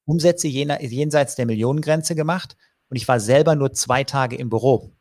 Umsätze 0.05 0.47
jenseits 0.47 1.35
der 1.35 1.45
Millionengrenze 1.45 2.15
gemacht 2.15 2.55
und 2.89 2.97
ich 2.97 3.07
war 3.07 3.19
selber 3.19 3.55
nur 3.55 3.73
zwei 3.73 4.03
Tage 4.03 4.35
im 4.35 4.49
Büro. 4.49 4.91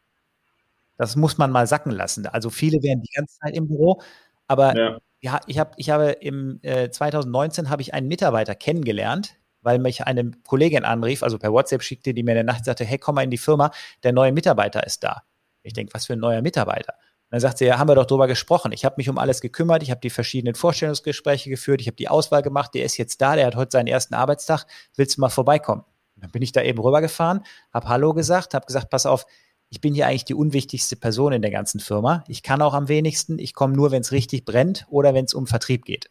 Das 0.97 1.17
muss 1.17 1.39
man 1.39 1.51
mal 1.51 1.67
sacken 1.67 1.93
lassen. 1.93 2.27
Also 2.27 2.51
viele 2.51 2.83
wären 2.83 3.03
die 3.03 3.13
ganze 3.15 3.39
Zeit 3.39 3.55
im 3.57 3.69
Büro, 3.69 4.01
aber 4.47 4.77
ja. 4.77 4.99
ja 5.21 5.41
ich, 5.47 5.59
hab, 5.59 5.75
ich 5.77 5.91
habe 5.91 6.13
im 6.13 6.61
äh, 6.63 6.89
2019 6.89 7.69
habe 7.69 7.83
ich 7.83 7.93
einen 7.93 8.09
Mitarbeiter 8.09 8.55
kennengelernt, 8.55 9.37
weil 9.61 9.79
mich 9.79 10.05
eine 10.07 10.31
Kollegin 10.47 10.85
anrief, 10.85 11.23
also 11.23 11.39
per 11.39 11.53
WhatsApp 11.53 11.83
schickte, 11.83 12.15
die 12.15 12.23
mir 12.23 12.33
in 12.33 12.37
der 12.37 12.45
Nacht 12.45 12.65
sagte, 12.65 12.85
hey, 12.85 12.99
komm 12.99 13.17
mal 13.17 13.25
in 13.25 13.31
die 13.31 13.39
Firma, 13.39 13.73
der 14.03 14.13
neue 14.13 14.33
Mitarbeiter 14.33 14.87
ist 14.87 15.03
da. 15.05 15.23
Ich 15.65 15.73
denke, 15.73 15.93
was 15.93 16.07
für 16.07 16.13
ein 16.13 16.21
neuer 16.21 16.43
Mitarbeiter? 16.43 16.95
dann 17.31 17.41
sagt 17.41 17.59
sie, 17.59 17.65
ja, 17.65 17.79
haben 17.79 17.89
wir 17.89 17.97
doch 17.97 18.07
drüber 18.07 18.29
gesprochen. 18.29 18.71
Ich 18.71 18.85
habe 18.85 18.95
mich 18.97 19.09
um 19.09 19.19
alles 19.19 19.41
gekümmert, 19.41 19.83
ich 19.83 19.91
habe 19.91 20.01
die 20.01 20.11
verschiedenen 20.11 20.55
Vorstellungsgespräche 20.55 21.51
geführt, 21.51 21.81
ich 21.81 21.89
habe 21.89 21.97
die 21.97 22.07
Auswahl 22.07 22.43
gemacht, 22.43 22.75
der 22.75 22.85
ist 22.85 22.97
jetzt 22.97 23.21
da, 23.21 23.35
der 23.35 23.47
hat 23.47 23.57
heute 23.57 23.73
seinen 23.73 23.89
ersten 23.89 24.15
Arbeitstag, 24.15 24.67
willst 24.95 25.17
du 25.17 25.21
mal 25.21 25.31
vorbeikommen? 25.31 25.83
dann 26.17 26.31
bin 26.31 26.43
ich 26.43 26.53
da 26.53 26.63
eben 26.63 26.79
rübergefahren, 26.79 27.45
habe 27.73 27.89
Hallo 27.89 28.15
gesagt, 28.15 28.55
habe 28.55 28.67
gesagt, 28.67 28.89
pass 28.89 29.05
auf, 29.05 29.27
ich 29.69 29.81
bin 29.81 29.95
hier 29.95 30.07
eigentlich 30.07 30.25
die 30.25 30.35
unwichtigste 30.35 30.97
Person 30.97 31.33
in 31.33 31.43
der 31.43 31.51
ganzen 31.51 31.81
Firma. 31.81 32.23
Ich 32.29 32.43
kann 32.43 32.63
auch 32.63 32.75
am 32.75 32.89
wenigsten, 32.89 33.39
ich 33.39 33.53
komme 33.53 33.75
nur, 33.75 33.91
wenn 33.91 34.03
es 34.03 34.13
richtig 34.13 34.45
brennt 34.45 34.87
oder 34.89 35.13
wenn 35.15 35.25
es 35.25 35.35
um 35.35 35.47
Vertrieb 35.47 35.85
geht. 35.85 36.11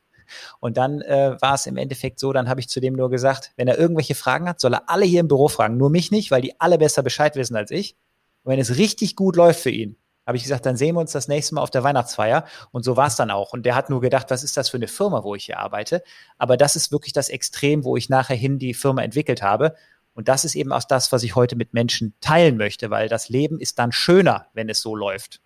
Und 0.59 0.77
dann 0.77 1.01
äh, 1.01 1.37
war 1.39 1.55
es 1.55 1.65
im 1.65 1.77
Endeffekt 1.77 2.19
so, 2.19 2.33
dann 2.33 2.49
habe 2.49 2.59
ich 2.59 2.67
zu 2.67 2.79
dem 2.79 2.95
nur 2.95 3.09
gesagt, 3.09 3.51
wenn 3.55 3.67
er 3.67 3.77
irgendwelche 3.77 4.15
Fragen 4.15 4.49
hat, 4.49 4.59
soll 4.59 4.73
er 4.73 4.89
alle 4.89 5.05
hier 5.05 5.19
im 5.19 5.27
Büro 5.27 5.47
fragen, 5.47 5.77
nur 5.77 5.89
mich 5.89 6.11
nicht, 6.11 6.31
weil 6.31 6.41
die 6.41 6.59
alle 6.59 6.77
besser 6.77 7.03
Bescheid 7.03 7.35
wissen 7.35 7.55
als 7.55 7.71
ich. 7.71 7.95
Und 8.43 8.51
wenn 8.51 8.59
es 8.59 8.77
richtig 8.77 9.15
gut 9.15 9.35
läuft 9.35 9.61
für 9.61 9.69
ihn, 9.69 9.97
habe 10.25 10.37
ich 10.37 10.43
gesagt, 10.43 10.65
dann 10.65 10.77
sehen 10.77 10.95
wir 10.95 11.01
uns 11.01 11.11
das 11.11 11.27
nächste 11.27 11.55
Mal 11.55 11.61
auf 11.61 11.69
der 11.69 11.83
Weihnachtsfeier. 11.83 12.45
Und 12.71 12.83
so 12.83 12.95
war 12.95 13.07
es 13.07 13.15
dann 13.15 13.31
auch. 13.31 13.53
Und 13.53 13.65
der 13.65 13.75
hat 13.75 13.89
nur 13.89 14.01
gedacht, 14.01 14.29
was 14.29 14.43
ist 14.43 14.55
das 14.55 14.69
für 14.69 14.77
eine 14.77 14.87
Firma, 14.87 15.23
wo 15.23 15.35
ich 15.35 15.45
hier 15.45 15.59
arbeite? 15.59 16.01
Aber 16.37 16.55
das 16.55 16.75
ist 16.75 16.91
wirklich 16.91 17.13
das 17.13 17.29
Extrem, 17.29 17.83
wo 17.83 17.97
ich 17.97 18.09
nachher 18.09 18.35
hin 18.35 18.59
die 18.59 18.73
Firma 18.73 19.03
entwickelt 19.03 19.41
habe. 19.41 19.75
Und 20.13 20.29
das 20.29 20.45
ist 20.45 20.55
eben 20.55 20.71
auch 20.71 20.83
das, 20.83 21.11
was 21.11 21.23
ich 21.23 21.35
heute 21.35 21.55
mit 21.55 21.73
Menschen 21.73 22.13
teilen 22.21 22.55
möchte, 22.55 22.89
weil 22.89 23.09
das 23.09 23.29
Leben 23.29 23.59
ist 23.59 23.79
dann 23.79 23.91
schöner, 23.91 24.47
wenn 24.53 24.69
es 24.69 24.79
so 24.79 24.95
läuft. 24.95 25.41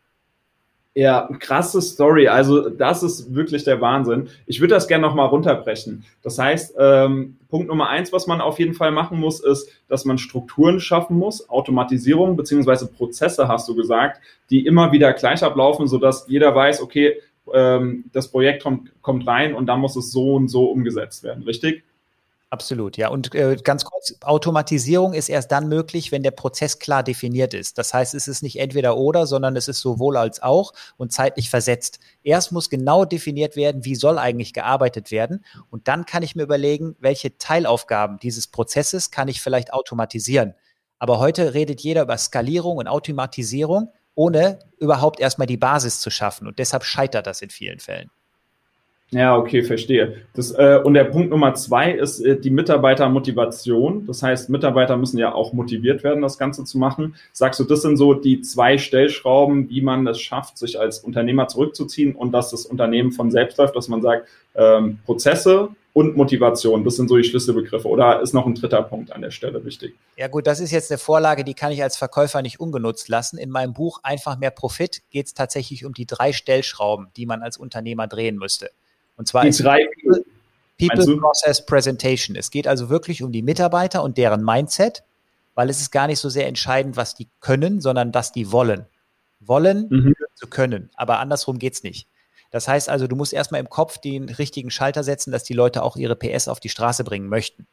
Ja, 0.98 1.30
krasse 1.38 1.80
Story. 1.80 2.28
Also 2.28 2.70
das 2.70 3.04
ist 3.04 3.36
wirklich 3.36 3.64
der 3.64 3.80
Wahnsinn. 3.82 4.30
Ich 4.48 4.62
würde 4.62 4.74
das 4.74 4.88
gerne 4.88 5.06
nochmal 5.06 5.28
runterbrechen. 5.28 6.04
Das 6.24 6.40
heißt, 6.40 6.74
ähm, 6.80 7.38
Punkt 7.50 7.68
Nummer 7.68 7.90
eins, 7.90 8.12
was 8.12 8.26
man 8.26 8.42
auf 8.42 8.58
jeden 8.58 8.74
Fall 8.74 8.90
machen 8.90 9.20
muss, 9.20 9.40
ist, 9.40 9.70
dass 9.88 10.06
man 10.06 10.18
Strukturen 10.18 10.80
schaffen 10.80 11.16
muss, 11.16 11.52
Automatisierung 11.52 12.36
beziehungsweise 12.36 12.88
Prozesse, 12.88 13.48
hast 13.48 13.70
du 13.70 13.76
gesagt, 13.76 14.22
die 14.50 14.66
immer 14.66 14.92
wieder 14.92 15.14
gleich 15.14 15.44
ablaufen, 15.44 15.86
sodass 15.86 16.26
jeder 16.30 16.56
weiß, 16.56 16.82
okay, 16.82 17.22
ähm, 17.54 18.06
das 18.12 18.32
Projekt 18.32 18.64
kommt, 18.64 18.92
kommt 19.04 19.28
rein 19.28 19.54
und 19.54 19.68
dann 19.68 19.80
muss 19.80 19.96
es 19.96 20.12
so 20.12 20.34
und 20.34 20.48
so 20.48 20.66
umgesetzt 20.66 21.22
werden, 21.22 21.44
richtig? 21.44 21.84
Absolut, 22.50 22.96
ja. 22.96 23.10
Und 23.10 23.36
äh, 23.36 23.58
ganz 23.62 23.84
kurz, 23.84 24.16
Automatisierung 24.22 25.14
ist 25.14 25.28
erst 25.28 25.52
dann 25.52 25.68
möglich, 25.68 26.14
wenn 26.14 26.24
der 26.24 26.32
Prozess 26.32 26.80
klar 26.80 27.04
definiert 27.04 27.54
ist. 27.54 27.78
Das 27.78 27.94
heißt, 27.94 28.14
es 28.14 28.30
ist 28.30 28.42
nicht 28.42 28.58
entweder 28.60 28.96
oder, 28.96 29.28
sondern 29.28 29.58
es 29.58 29.68
ist 29.68 29.82
sowohl 29.82 30.16
als 30.16 30.42
auch 30.42 30.72
und 30.96 31.12
zeitlich 31.12 31.50
versetzt. 31.50 32.00
Erst 32.24 32.54
muss 32.54 32.70
genau 32.70 33.04
definiert 33.04 33.58
werden, 33.58 33.84
wie 33.84 33.96
soll 33.96 34.18
eigentlich 34.18 34.54
gearbeitet 34.54 35.12
werden. 35.12 35.44
Und 35.70 35.90
dann 35.90 36.06
kann 36.06 36.24
ich 36.24 36.38
mir 36.38 36.44
überlegen, 36.44 36.96
welche 37.00 37.38
Teilaufgaben 37.38 38.18
dieses 38.18 38.48
Prozesses 38.48 39.12
kann 39.12 39.28
ich 39.28 39.42
vielleicht 39.42 39.74
automatisieren. 39.74 40.54
Aber 41.00 41.20
heute 41.20 41.54
redet 41.54 41.82
jeder 41.82 42.04
über 42.04 42.18
Skalierung 42.18 42.78
und 42.78 42.88
Automatisierung, 42.88 43.92
ohne 44.16 44.60
überhaupt 44.80 45.20
erstmal 45.20 45.48
die 45.48 45.58
Basis 45.58 46.00
zu 46.00 46.10
schaffen. 46.10 46.48
Und 46.48 46.60
deshalb 46.60 46.86
scheitert 46.86 47.28
das 47.28 47.42
in 47.42 47.50
vielen 47.50 47.80
Fällen. 47.80 48.10
Ja, 49.12 49.38
okay, 49.38 49.64
verstehe. 49.64 50.18
Das, 50.34 50.52
äh, 50.52 50.82
und 50.84 50.94
der 50.94 51.06
Punkt 51.06 51.30
Nummer 51.30 51.54
zwei 51.54 51.92
ist 51.92 52.20
äh, 52.20 52.38
die 52.38 52.50
Mitarbeitermotivation. 52.50 54.06
Das 54.06 54.22
heißt, 54.22 54.50
Mitarbeiter 54.50 54.98
müssen 54.98 55.18
ja 55.18 55.34
auch 55.34 55.54
motiviert 55.54 56.04
werden, 56.04 56.22
das 56.22 56.38
Ganze 56.38 56.66
zu 56.66 56.78
machen. 56.78 57.16
Sagst 57.32 57.58
du, 57.62 57.64
das 57.64 57.84
sind 57.84 57.96
so 57.96 58.14
die 58.14 58.42
zwei 58.42 58.78
Stellschrauben, 58.78 59.70
wie 59.70 59.82
man 59.82 60.06
es 60.08 60.20
schafft, 60.20 60.58
sich 60.58 60.78
als 60.78 61.00
Unternehmer 61.00 61.48
zurückzuziehen 61.48 62.16
und 62.16 62.34
dass 62.34 62.52
das 62.52 62.66
Unternehmen 62.66 63.14
von 63.14 63.32
selbst 63.32 63.58
läuft, 63.58 63.78
dass 63.78 63.88
man 63.88 64.02
sagt, 64.02 64.28
ähm, 64.56 65.00
Prozesse 65.06 65.70
und 65.94 66.18
Motivation, 66.18 66.84
das 66.84 66.98
sind 66.98 67.08
so 67.08 67.16
die 67.16 67.24
Schlüsselbegriffe. 67.24 67.88
Oder 67.88 68.22
ist 68.22 68.34
noch 68.34 68.46
ein 68.46 68.56
dritter 68.56 68.84
Punkt 68.84 69.14
an 69.14 69.22
der 69.22 69.32
Stelle 69.32 69.64
wichtig? 69.64 69.96
Ja 70.18 70.28
gut, 70.28 70.48
das 70.48 70.60
ist 70.60 70.72
jetzt 70.72 70.92
eine 70.92 70.98
Vorlage, 70.98 71.46
die 71.46 71.54
kann 71.54 71.72
ich 71.72 71.82
als 71.82 71.96
Verkäufer 71.96 72.42
nicht 72.42 72.60
ungenutzt 72.60 73.08
lassen. 73.08 73.38
In 73.38 73.52
meinem 73.52 73.74
Buch 73.74 74.02
Einfach 74.04 74.38
mehr 74.38 74.52
Profit 74.52 75.02
geht 75.12 75.28
es 75.28 75.34
tatsächlich 75.34 75.86
um 75.86 75.94
die 75.94 76.06
drei 76.06 76.34
Stellschrauben, 76.34 77.08
die 77.16 77.26
man 77.26 77.42
als 77.42 77.56
Unternehmer 77.56 78.08
drehen 78.08 78.36
müsste. 78.36 78.70
Und 79.18 79.28
zwar 79.28 79.44
die 79.44 79.52
drei 79.52 79.86
People, 80.02 80.24
People 80.80 81.18
Process 81.18 81.66
Presentation. 81.66 82.36
Es 82.36 82.52
geht 82.52 82.68
also 82.68 82.90
wirklich 82.90 83.24
um 83.24 83.32
die 83.32 83.42
Mitarbeiter 83.42 84.04
und 84.04 84.18
deren 84.18 84.44
Mindset, 84.44 85.04
weil 85.56 85.70
es 85.70 85.82
ist 85.82 85.92
gar 85.92 86.08
nicht 86.08 86.20
so 86.20 86.30
sehr 86.30 86.48
entscheidend, 86.48 86.96
was 86.96 87.16
die 87.16 87.28
können, 87.42 87.82
sondern 87.82 88.14
was 88.14 88.32
die 88.32 88.52
wollen. 88.52 88.86
Wollen 89.40 89.88
mhm. 89.90 90.16
zu 90.36 90.48
können. 90.48 90.90
Aber 90.96 91.20
andersrum 91.20 91.60
geht's 91.60 91.84
nicht. 91.84 92.08
Das 92.52 92.68
heißt 92.68 92.90
also, 92.90 93.08
du 93.08 93.16
musst 93.16 93.34
erstmal 93.34 93.60
im 93.60 93.70
Kopf 93.70 93.98
den 93.98 94.30
richtigen 94.30 94.70
Schalter 94.72 95.04
setzen, 95.04 95.32
dass 95.32 95.44
die 95.44 95.54
Leute 95.54 95.84
auch 95.84 95.98
ihre 95.98 96.16
PS 96.16 96.48
auf 96.48 96.60
die 96.60 96.70
Straße 96.70 97.04
bringen 97.04 97.28
möchten. 97.28 97.68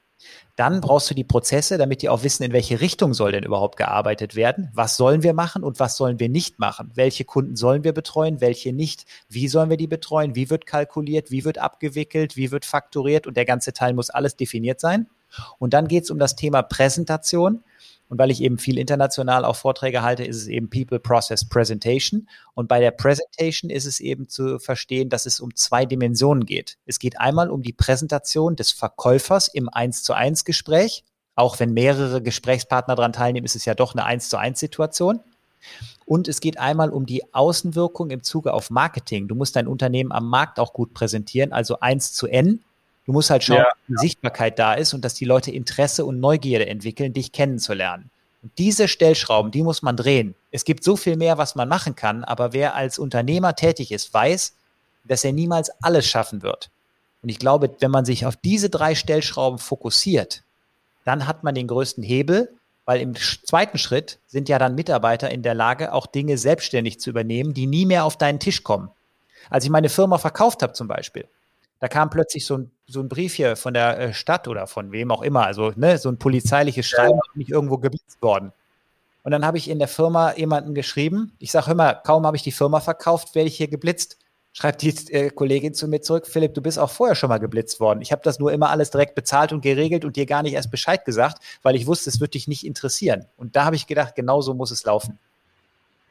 Dann 0.56 0.80
brauchst 0.80 1.10
du 1.10 1.14
die 1.14 1.24
Prozesse, 1.24 1.78
damit 1.78 2.02
die 2.02 2.08
auch 2.08 2.22
wissen, 2.22 2.44
in 2.44 2.52
welche 2.52 2.80
Richtung 2.80 3.12
soll 3.12 3.32
denn 3.32 3.44
überhaupt 3.44 3.76
gearbeitet 3.76 4.36
werden. 4.36 4.70
Was 4.72 4.96
sollen 4.96 5.22
wir 5.22 5.34
machen 5.34 5.64
und 5.64 5.80
was 5.80 5.96
sollen 5.96 6.20
wir 6.20 6.28
nicht 6.28 6.58
machen? 6.58 6.92
Welche 6.94 7.24
Kunden 7.24 7.56
sollen 7.56 7.82
wir 7.82 7.92
betreuen, 7.92 8.40
welche 8.40 8.72
nicht? 8.72 9.04
Wie 9.28 9.48
sollen 9.48 9.70
wir 9.70 9.76
die 9.76 9.88
betreuen? 9.88 10.36
Wie 10.36 10.50
wird 10.50 10.66
kalkuliert? 10.66 11.30
Wie 11.30 11.44
wird 11.44 11.58
abgewickelt? 11.58 12.36
Wie 12.36 12.52
wird 12.52 12.64
fakturiert? 12.64 13.26
Und 13.26 13.36
der 13.36 13.44
ganze 13.44 13.72
Teil 13.72 13.94
muss 13.94 14.10
alles 14.10 14.36
definiert 14.36 14.80
sein. 14.80 15.08
Und 15.58 15.74
dann 15.74 15.88
geht 15.88 16.04
es 16.04 16.10
um 16.10 16.18
das 16.18 16.36
Thema 16.36 16.62
Präsentation. 16.62 17.64
Und 18.08 18.18
weil 18.18 18.30
ich 18.30 18.42
eben 18.42 18.58
viel 18.58 18.78
international 18.78 19.44
auch 19.44 19.56
Vorträge 19.56 20.02
halte, 20.02 20.24
ist 20.24 20.36
es 20.36 20.46
eben 20.46 20.70
People 20.70 21.00
Process 21.00 21.48
Presentation. 21.48 22.28
Und 22.54 22.68
bei 22.68 22.80
der 22.80 22.90
Presentation 22.90 23.70
ist 23.70 23.86
es 23.86 24.00
eben 24.00 24.28
zu 24.28 24.58
verstehen, 24.58 25.08
dass 25.08 25.26
es 25.26 25.40
um 25.40 25.54
zwei 25.54 25.86
Dimensionen 25.86 26.44
geht. 26.44 26.76
Es 26.86 26.98
geht 26.98 27.18
einmal 27.18 27.50
um 27.50 27.62
die 27.62 27.72
Präsentation 27.72 28.56
des 28.56 28.72
Verkäufers 28.72 29.48
im 29.48 29.68
1 29.68 30.02
zu 30.02 30.12
1 30.12 30.44
Gespräch. 30.44 31.04
Auch 31.34 31.58
wenn 31.58 31.72
mehrere 31.72 32.22
Gesprächspartner 32.22 32.94
daran 32.94 33.12
teilnehmen, 33.12 33.46
ist 33.46 33.56
es 33.56 33.64
ja 33.64 33.74
doch 33.74 33.94
eine 33.94 34.04
1 34.04 34.28
zu 34.28 34.36
1 34.36 34.60
Situation. 34.60 35.20
Und 36.06 36.28
es 36.28 36.40
geht 36.40 36.58
einmal 36.58 36.90
um 36.90 37.06
die 37.06 37.34
Außenwirkung 37.34 38.10
im 38.10 38.22
Zuge 38.22 38.52
auf 38.52 38.70
Marketing. 38.70 39.28
Du 39.28 39.34
musst 39.34 39.56
dein 39.56 39.66
Unternehmen 39.66 40.12
am 40.12 40.28
Markt 40.28 40.60
auch 40.60 40.72
gut 40.72 40.92
präsentieren, 40.92 41.52
also 41.52 41.80
1 41.80 42.12
zu 42.12 42.26
N. 42.26 42.62
Du 43.06 43.12
musst 43.12 43.30
halt 43.30 43.44
schauen, 43.44 43.58
ja, 43.58 43.64
dass 43.64 43.74
die 43.88 44.06
Sichtbarkeit 44.08 44.58
da 44.58 44.74
ist 44.74 44.94
und 44.94 45.04
dass 45.04 45.14
die 45.14 45.24
Leute 45.24 45.50
Interesse 45.50 46.04
und 46.04 46.20
Neugierde 46.20 46.66
entwickeln, 46.66 47.12
dich 47.12 47.32
kennenzulernen. 47.32 48.10
Und 48.42 48.52
diese 48.58 48.88
Stellschrauben, 48.88 49.50
die 49.50 49.62
muss 49.62 49.82
man 49.82 49.96
drehen. 49.96 50.34
Es 50.50 50.64
gibt 50.64 50.84
so 50.84 50.96
viel 50.96 51.16
mehr, 51.16 51.38
was 51.38 51.54
man 51.54 51.68
machen 51.68 51.94
kann, 51.94 52.24
aber 52.24 52.52
wer 52.52 52.74
als 52.74 52.98
Unternehmer 52.98 53.56
tätig 53.56 53.92
ist, 53.92 54.12
weiß, 54.12 54.54
dass 55.04 55.24
er 55.24 55.32
niemals 55.32 55.70
alles 55.82 56.06
schaffen 56.06 56.42
wird. 56.42 56.70
Und 57.22 57.28
ich 57.30 57.38
glaube, 57.38 57.74
wenn 57.80 57.90
man 57.90 58.04
sich 58.04 58.26
auf 58.26 58.36
diese 58.36 58.68
drei 58.68 58.94
Stellschrauben 58.94 59.58
fokussiert, 59.58 60.42
dann 61.04 61.26
hat 61.26 61.44
man 61.44 61.54
den 61.54 61.68
größten 61.68 62.02
Hebel, 62.02 62.52
weil 62.84 63.00
im 63.00 63.14
zweiten 63.14 63.78
Schritt 63.78 64.18
sind 64.26 64.48
ja 64.48 64.58
dann 64.58 64.74
Mitarbeiter 64.74 65.30
in 65.30 65.42
der 65.42 65.54
Lage, 65.54 65.92
auch 65.92 66.06
Dinge 66.06 66.36
selbstständig 66.36 67.00
zu 67.00 67.10
übernehmen, 67.10 67.54
die 67.54 67.66
nie 67.66 67.86
mehr 67.86 68.04
auf 68.04 68.18
deinen 68.18 68.40
Tisch 68.40 68.62
kommen. 68.62 68.90
Als 69.48 69.64
ich 69.64 69.70
meine 69.70 69.88
Firma 69.88 70.18
verkauft 70.18 70.62
habe 70.62 70.74
zum 70.74 70.88
Beispiel, 70.88 71.26
da 71.80 71.88
kam 71.88 72.10
plötzlich 72.10 72.44
so 72.46 72.58
ein, 72.58 72.70
so 72.86 73.00
ein 73.00 73.08
Brief 73.08 73.34
hier 73.34 73.56
von 73.56 73.74
der 73.74 73.98
äh, 73.98 74.14
Stadt 74.14 74.48
oder 74.48 74.66
von 74.66 74.92
wem 74.92 75.10
auch 75.10 75.22
immer, 75.22 75.46
also 75.46 75.72
ne, 75.76 75.98
so 75.98 76.08
ein 76.08 76.18
polizeiliches 76.18 76.86
Schreiben, 76.86 77.14
ja. 77.14 77.32
nicht 77.34 77.50
irgendwo 77.50 77.78
geblitzt 77.78 78.20
worden. 78.20 78.52
Und 79.22 79.30
dann 79.30 79.44
habe 79.46 79.56
ich 79.56 79.70
in 79.70 79.78
der 79.78 79.88
Firma 79.88 80.34
jemanden 80.36 80.74
geschrieben. 80.74 81.32
Ich 81.38 81.50
sage, 81.50 81.68
hör 81.68 81.74
mal, 81.74 81.94
kaum 81.94 82.26
habe 82.26 82.36
ich 82.36 82.42
die 82.42 82.52
Firma 82.52 82.80
verkauft, 82.80 83.34
werde 83.34 83.48
ich 83.48 83.56
hier 83.56 83.68
geblitzt. 83.68 84.18
Schreibt 84.52 84.82
die 84.82 84.94
äh, 85.12 85.30
Kollegin 85.30 85.74
zu 85.74 85.88
mir 85.88 86.02
zurück, 86.02 86.26
Philipp, 86.26 86.54
du 86.54 86.60
bist 86.60 86.78
auch 86.78 86.90
vorher 86.90 87.16
schon 87.16 87.30
mal 87.30 87.38
geblitzt 87.38 87.80
worden. 87.80 88.02
Ich 88.02 88.12
habe 88.12 88.22
das 88.22 88.38
nur 88.38 88.52
immer 88.52 88.70
alles 88.70 88.90
direkt 88.90 89.14
bezahlt 89.14 89.52
und 89.52 89.62
geregelt 89.62 90.04
und 90.04 90.14
dir 90.14 90.26
gar 90.26 90.42
nicht 90.42 90.52
erst 90.52 90.70
Bescheid 90.70 91.04
gesagt, 91.04 91.42
weil 91.62 91.74
ich 91.74 91.86
wusste, 91.86 92.10
es 92.10 92.20
wird 92.20 92.34
dich 92.34 92.46
nicht 92.46 92.64
interessieren. 92.64 93.24
Und 93.36 93.56
da 93.56 93.64
habe 93.64 93.76
ich 93.76 93.86
gedacht, 93.86 94.14
genau 94.14 94.42
so 94.42 94.54
muss 94.54 94.70
es 94.70 94.84
laufen. 94.84 95.18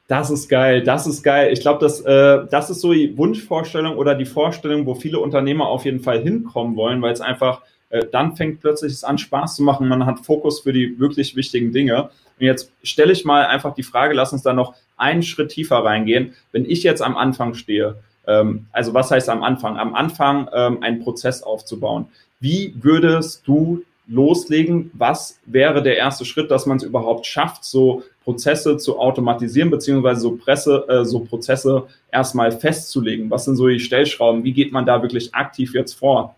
Das 0.07 0.29
ist 0.29 0.49
geil, 0.49 0.83
das 0.83 1.07
ist 1.07 1.23
geil. 1.23 1.53
Ich 1.53 1.61
glaube, 1.61 1.79
das, 1.79 2.01
äh, 2.01 2.45
das 2.51 2.69
ist 2.69 2.81
so 2.81 2.91
die 2.91 3.17
Wunschvorstellung 3.17 3.97
oder 3.97 4.15
die 4.15 4.25
Vorstellung, 4.25 4.85
wo 4.85 4.95
viele 4.95 5.19
Unternehmer 5.19 5.67
auf 5.67 5.85
jeden 5.85 6.01
Fall 6.01 6.21
hinkommen 6.21 6.75
wollen, 6.75 7.01
weil 7.01 7.13
es 7.13 7.21
einfach 7.21 7.61
äh, 7.93 8.07
dann 8.11 8.35
fängt 8.35 8.59
plötzlich 8.59 8.91
es 8.91 9.03
an, 9.03 9.19
Spaß 9.19 9.55
zu 9.55 9.63
machen. 9.63 9.87
Man 9.87 10.07
hat 10.07 10.19
Fokus 10.19 10.61
für 10.61 10.73
die 10.73 10.99
wirklich 10.99 11.35
wichtigen 11.35 11.71
Dinge. 11.71 12.09
Und 12.39 12.45
jetzt 12.45 12.71
stelle 12.81 13.11
ich 13.11 13.23
mal 13.23 13.45
einfach 13.45 13.75
die 13.75 13.83
Frage, 13.83 14.15
lass 14.15 14.33
uns 14.33 14.41
da 14.41 14.51
noch 14.51 14.73
einen 14.97 15.21
Schritt 15.21 15.49
tiefer 15.49 15.77
reingehen. 15.77 16.33
Wenn 16.51 16.65
ich 16.65 16.81
jetzt 16.81 17.03
am 17.03 17.15
Anfang 17.15 17.53
stehe, 17.53 17.97
ähm, 18.25 18.65
also 18.71 18.95
was 18.95 19.11
heißt 19.11 19.29
am 19.29 19.43
Anfang? 19.43 19.77
Am 19.77 19.93
Anfang 19.93 20.49
ähm, 20.53 20.81
einen 20.81 21.01
Prozess 21.01 21.43
aufzubauen. 21.43 22.07
Wie 22.39 22.73
würdest 22.81 23.47
du 23.47 23.83
loslegen? 24.07 24.89
Was 24.95 25.39
wäre 25.45 25.83
der 25.83 25.95
erste 25.95 26.25
Schritt, 26.25 26.49
dass 26.49 26.65
man 26.65 26.77
es 26.77 26.83
überhaupt 26.83 27.27
schafft, 27.27 27.63
so 27.63 28.01
Prozesse 28.23 28.77
zu 28.77 28.99
automatisieren, 28.99 29.69
beziehungsweise 29.69 30.21
so, 30.21 30.35
Presse, 30.35 30.85
äh, 30.87 31.05
so 31.05 31.19
Prozesse 31.19 31.83
erstmal 32.11 32.51
festzulegen? 32.51 33.29
Was 33.29 33.45
sind 33.45 33.55
so 33.55 33.67
die 33.67 33.79
Stellschrauben? 33.79 34.43
Wie 34.43 34.53
geht 34.53 34.71
man 34.71 34.85
da 34.85 35.01
wirklich 35.01 35.33
aktiv 35.33 35.73
jetzt 35.73 35.93
vor? 35.93 36.35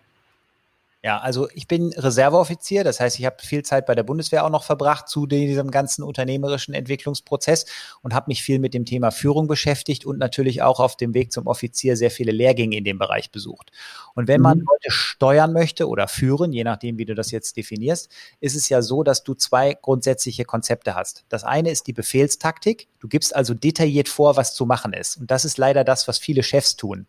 Ja, 1.05 1.19
also 1.19 1.47
ich 1.53 1.67
bin 1.67 1.93
Reserveoffizier, 1.93 2.83
das 2.83 2.99
heißt, 2.99 3.19
ich 3.19 3.25
habe 3.27 3.35
viel 3.39 3.61
Zeit 3.61 3.85
bei 3.85 3.93
der 3.93 4.01
Bundeswehr 4.01 4.43
auch 4.43 4.49
noch 4.49 4.63
verbracht 4.63 5.07
zu 5.07 5.27
diesem 5.27 5.69
ganzen 5.69 6.01
unternehmerischen 6.01 6.73
Entwicklungsprozess 6.73 7.67
und 8.01 8.15
habe 8.15 8.31
mich 8.31 8.41
viel 8.41 8.57
mit 8.57 8.73
dem 8.73 8.85
Thema 8.85 9.11
Führung 9.11 9.45
beschäftigt 9.45 10.03
und 10.07 10.17
natürlich 10.17 10.63
auch 10.63 10.79
auf 10.79 10.97
dem 10.97 11.13
Weg 11.13 11.31
zum 11.31 11.45
Offizier 11.45 11.95
sehr 11.95 12.09
viele 12.09 12.31
Lehrgänge 12.31 12.75
in 12.75 12.85
dem 12.85 12.97
Bereich 12.97 13.29
besucht. 13.29 13.71
Und 14.15 14.27
wenn 14.27 14.41
man 14.41 14.57
mhm. 14.57 14.65
Leute 14.67 14.89
steuern 14.89 15.53
möchte 15.53 15.87
oder 15.87 16.07
führen, 16.07 16.51
je 16.53 16.63
nachdem, 16.63 16.97
wie 16.97 17.05
du 17.05 17.13
das 17.13 17.29
jetzt 17.29 17.55
definierst, 17.55 18.09
ist 18.39 18.55
es 18.55 18.67
ja 18.69 18.81
so, 18.81 19.03
dass 19.03 19.23
du 19.23 19.35
zwei 19.35 19.77
grundsätzliche 19.79 20.43
Konzepte 20.43 20.95
hast. 20.95 21.23
Das 21.29 21.43
eine 21.43 21.69
ist 21.69 21.85
die 21.85 21.93
Befehlstaktik. 21.93 22.87
Du 22.99 23.07
gibst 23.07 23.35
also 23.35 23.53
detailliert 23.53 24.09
vor, 24.09 24.37
was 24.37 24.55
zu 24.55 24.65
machen 24.65 24.91
ist. 24.91 25.17
Und 25.17 25.29
das 25.29 25.45
ist 25.45 25.59
leider 25.59 25.83
das, 25.83 26.07
was 26.07 26.17
viele 26.17 26.41
Chefs 26.41 26.77
tun. 26.77 27.05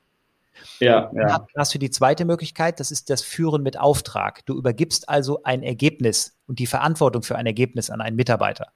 Ja, 0.80 1.10
ja. 1.14 1.26
Dann 1.26 1.46
hast 1.56 1.74
du 1.74 1.78
die 1.78 1.90
zweite 1.90 2.24
Möglichkeit, 2.24 2.80
das 2.80 2.90
ist 2.90 3.10
das 3.10 3.22
Führen 3.22 3.62
mit 3.62 3.78
Auftrag. 3.78 4.44
Du 4.46 4.54
übergibst 4.54 5.08
also 5.08 5.42
ein 5.42 5.62
Ergebnis 5.62 6.36
und 6.46 6.58
die 6.58 6.66
Verantwortung 6.66 7.22
für 7.22 7.36
ein 7.36 7.46
Ergebnis 7.46 7.90
an 7.90 8.00
einen 8.00 8.16
Mitarbeiter. 8.16 8.72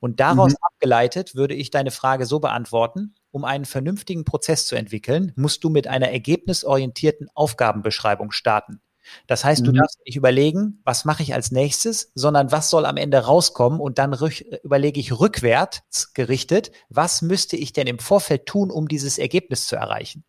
Und 0.00 0.20
daraus 0.20 0.52
mhm. 0.52 0.58
abgeleitet 0.62 1.34
würde 1.34 1.54
ich 1.54 1.70
deine 1.70 1.90
Frage 1.90 2.26
so 2.26 2.40
beantworten, 2.40 3.14
um 3.30 3.44
einen 3.44 3.64
vernünftigen 3.64 4.24
Prozess 4.24 4.66
zu 4.66 4.76
entwickeln, 4.76 5.32
musst 5.36 5.64
du 5.64 5.70
mit 5.70 5.86
einer 5.86 6.10
ergebnisorientierten 6.10 7.28
Aufgabenbeschreibung 7.34 8.32
starten. 8.32 8.80
Das 9.26 9.44
heißt, 9.44 9.66
du 9.66 9.70
mhm. 9.70 9.76
darfst 9.76 10.00
nicht 10.04 10.16
überlegen, 10.16 10.80
was 10.84 11.04
mache 11.04 11.22
ich 11.22 11.34
als 11.34 11.52
nächstes, 11.52 12.10
sondern 12.14 12.50
was 12.50 12.70
soll 12.70 12.86
am 12.86 12.96
Ende 12.96 13.18
rauskommen 13.18 13.80
und 13.80 13.98
dann 13.98 14.16
überlege 14.62 15.00
ich 15.00 15.18
rückwärts 15.18 16.12
gerichtet, 16.12 16.72
was 16.88 17.22
müsste 17.22 17.56
ich 17.56 17.72
denn 17.72 17.86
im 17.86 17.98
Vorfeld 17.98 18.46
tun, 18.46 18.70
um 18.70 18.88
dieses 18.88 19.18
Ergebnis 19.18 19.66
zu 19.66 19.76
erreichen. 19.76 20.24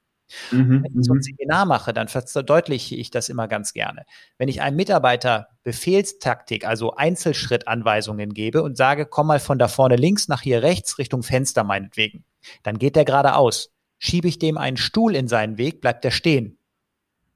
Mhm, 0.51 0.84
Wenn 0.84 1.00
ich 1.00 1.05
so 1.05 1.13
ein 1.13 1.17
mhm. 1.17 1.22
Seminar 1.22 1.65
mache, 1.65 1.93
dann 1.93 2.07
verdeutliche 2.07 2.96
ich 2.96 3.12
das 3.12 3.29
immer 3.29 3.48
ganz 3.48 3.74
gerne. 3.74 4.05
Wenn 4.38 4.50
ich 4.50 4.62
einem 4.62 4.75
Mitarbeiter 4.75 5.48
Befehlstaktik, 5.63 6.65
also 6.65 6.96
Einzelschrittanweisungen 6.96 8.34
gebe 8.34 8.62
und 8.62 8.77
sage, 8.77 9.05
komm 9.05 9.27
mal 9.27 9.39
von 9.39 9.60
da 9.60 9.67
vorne 9.67 9.96
links 9.96 10.27
nach 10.27 10.41
hier 10.41 10.63
rechts 10.63 10.98
Richtung 10.98 11.24
Fenster 11.24 11.63
meinetwegen, 11.63 12.25
dann 12.63 12.77
geht 12.77 12.96
der 12.96 13.05
geradeaus. 13.05 13.72
Schiebe 14.00 14.27
ich 14.27 14.38
dem 14.38 14.57
einen 14.57 14.77
Stuhl 14.77 15.15
in 15.15 15.27
seinen 15.27 15.57
Weg, 15.57 15.81
bleibt 15.81 16.05
er 16.05 16.12
stehen. 16.12 16.57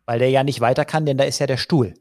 Weil 0.05 0.19
der 0.19 0.29
ja 0.29 0.43
nicht 0.43 0.62
weiter 0.62 0.86
kann, 0.86 1.05
denn 1.05 1.17
da 1.17 1.24
ist 1.24 1.39
ja 1.39 1.48
der 1.48 1.57
Stuhl. 1.57 1.93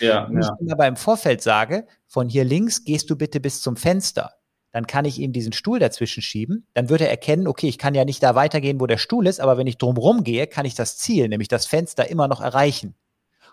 Ja, 0.00 0.28
Wenn 0.28 0.42
ja. 0.42 0.56
ich 0.60 0.72
aber 0.72 0.86
im 0.86 0.96
Vorfeld 0.96 1.42
sage, 1.42 1.86
von 2.06 2.28
hier 2.28 2.44
links 2.44 2.84
gehst 2.84 3.08
du 3.10 3.16
bitte 3.16 3.40
bis 3.40 3.62
zum 3.62 3.76
Fenster, 3.76 4.32
dann 4.76 4.86
kann 4.86 5.06
ich 5.06 5.18
ihm 5.18 5.32
diesen 5.32 5.54
Stuhl 5.54 5.78
dazwischen 5.78 6.22
schieben. 6.22 6.66
Dann 6.74 6.90
wird 6.90 7.00
er 7.00 7.08
erkennen, 7.08 7.46
okay, 7.46 7.66
ich 7.66 7.78
kann 7.78 7.94
ja 7.94 8.04
nicht 8.04 8.22
da 8.22 8.34
weitergehen, 8.34 8.78
wo 8.78 8.86
der 8.86 8.98
Stuhl 8.98 9.26
ist, 9.26 9.40
aber 9.40 9.56
wenn 9.56 9.66
ich 9.66 9.78
drumherum 9.78 10.22
gehe, 10.22 10.46
kann 10.46 10.66
ich 10.66 10.74
das 10.74 10.98
Ziel, 10.98 11.30
nämlich 11.30 11.48
das 11.48 11.64
Fenster, 11.64 12.10
immer 12.10 12.28
noch 12.28 12.42
erreichen. 12.42 12.94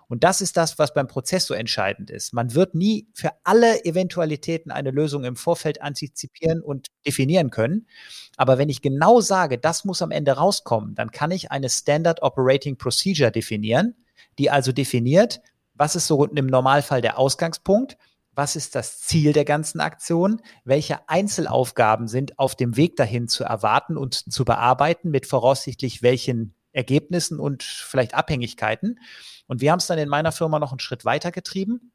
Und 0.10 0.26
das 0.26 0.42
ist 0.42 0.58
das, 0.58 0.80
was 0.80 0.94
beim 0.94 1.08
Prozess 1.08 1.46
so 1.46 1.54
entscheidend 1.54 2.10
ist. 2.10 2.34
Man 2.34 2.54
wird 2.56 2.76
nie 2.76 3.08
für 3.14 3.32
alle 3.46 3.86
Eventualitäten 3.86 4.70
eine 4.70 4.92
Lösung 4.92 5.24
im 5.24 5.38
Vorfeld 5.38 5.82
antizipieren 5.82 6.62
und 6.62 6.88
definieren 7.08 7.52
können. 7.52 7.88
Aber 8.36 8.58
wenn 8.58 8.68
ich 8.68 8.82
genau 8.82 9.22
sage, 9.22 9.58
das 9.58 9.86
muss 9.86 10.02
am 10.02 10.12
Ende 10.12 10.34
rauskommen, 10.34 10.94
dann 10.94 11.10
kann 11.12 11.32
ich 11.32 11.54
eine 11.54 11.70
Standard 11.70 12.22
Operating 12.22 12.76
Procedure 12.76 13.32
definieren, 13.32 13.96
die 14.40 14.50
also 14.50 14.74
definiert, 14.74 15.40
was 15.74 15.96
ist 15.96 16.08
so 16.08 16.26
im 16.26 16.48
Normalfall 16.48 17.02
der 17.02 17.18
Ausgangspunkt, 17.18 17.98
was 18.36 18.56
ist 18.56 18.76
das 18.76 19.00
Ziel 19.02 19.34
der 19.34 19.46
ganzen 19.46 19.80
Aktion, 19.80 20.42
welche 20.64 21.08
Einzelaufgaben 21.08 22.08
sind 22.08 22.40
auf 22.40 22.56
dem 22.56 22.76
Weg 22.76 22.96
dahin 22.96 23.28
zu 23.28 23.44
erwarten 23.44 23.98
und 23.98 24.32
zu 24.32 24.44
bearbeiten, 24.46 25.10
mit 25.12 25.28
voraussichtlich 25.28 26.02
welchen 26.02 26.56
Ergebnissen 26.72 27.40
und 27.40 27.64
vielleicht 27.64 28.16
Abhängigkeiten. 28.16 29.00
Und 29.48 29.62
wir 29.62 29.72
haben 29.72 29.80
es 29.80 29.88
dann 29.88 30.00
in 30.00 30.10
meiner 30.10 30.32
Firma 30.32 30.60
noch 30.60 30.72
einen 30.72 30.80
Schritt 30.80 31.06
weiter 31.06 31.32
getrieben. 31.32 31.94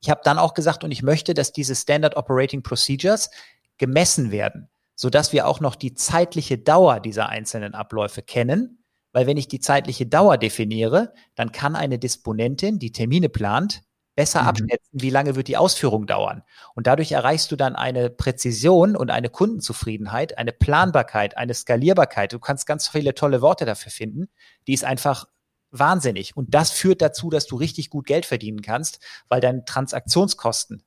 Ich 0.00 0.10
habe 0.10 0.20
dann 0.24 0.38
auch 0.38 0.54
gesagt, 0.54 0.84
und 0.84 0.92
ich 0.92 1.02
möchte, 1.02 1.34
dass 1.34 1.52
diese 1.52 1.74
Standard 1.74 2.16
Operating 2.16 2.62
Procedures 2.62 3.30
gemessen 3.76 4.30
werden, 4.30 4.68
sodass 4.94 5.32
wir 5.32 5.46
auch 5.46 5.60
noch 5.60 5.74
die 5.74 5.94
zeitliche 5.94 6.58
Dauer 6.58 7.00
dieser 7.00 7.28
einzelnen 7.28 7.74
Abläufe 7.74 8.22
kennen. 8.22 8.84
Weil 9.12 9.26
wenn 9.26 9.36
ich 9.36 9.48
die 9.48 9.58
zeitliche 9.58 10.06
Dauer 10.06 10.38
definiere, 10.38 11.12
dann 11.34 11.50
kann 11.50 11.74
eine 11.74 11.98
Disponentin, 11.98 12.78
die 12.78 12.92
Termine 12.92 13.28
plant, 13.28 13.82
besser 14.20 14.42
mhm. 14.42 14.48
abschätzen, 14.48 14.90
wie 15.00 15.08
lange 15.08 15.34
wird 15.34 15.48
die 15.48 15.56
Ausführung 15.56 16.06
dauern. 16.06 16.42
Und 16.74 16.86
dadurch 16.86 17.10
erreichst 17.12 17.50
du 17.52 17.56
dann 17.56 17.74
eine 17.74 18.10
Präzision 18.10 18.94
und 18.94 19.10
eine 19.10 19.30
Kundenzufriedenheit, 19.30 20.36
eine 20.36 20.52
Planbarkeit, 20.52 21.38
eine 21.38 21.54
Skalierbarkeit. 21.54 22.34
Du 22.34 22.38
kannst 22.38 22.66
ganz 22.66 22.86
viele 22.86 23.14
tolle 23.14 23.40
Worte 23.40 23.64
dafür 23.64 23.90
finden. 23.90 24.28
Die 24.66 24.74
ist 24.74 24.84
einfach 24.84 25.24
wahnsinnig. 25.70 26.36
Und 26.36 26.54
das 26.54 26.70
führt 26.70 27.00
dazu, 27.00 27.30
dass 27.30 27.46
du 27.46 27.56
richtig 27.56 27.88
gut 27.88 28.06
Geld 28.06 28.26
verdienen 28.26 28.60
kannst, 28.60 29.00
weil 29.30 29.40
deine 29.40 29.64
Transaktionskosten 29.64 30.84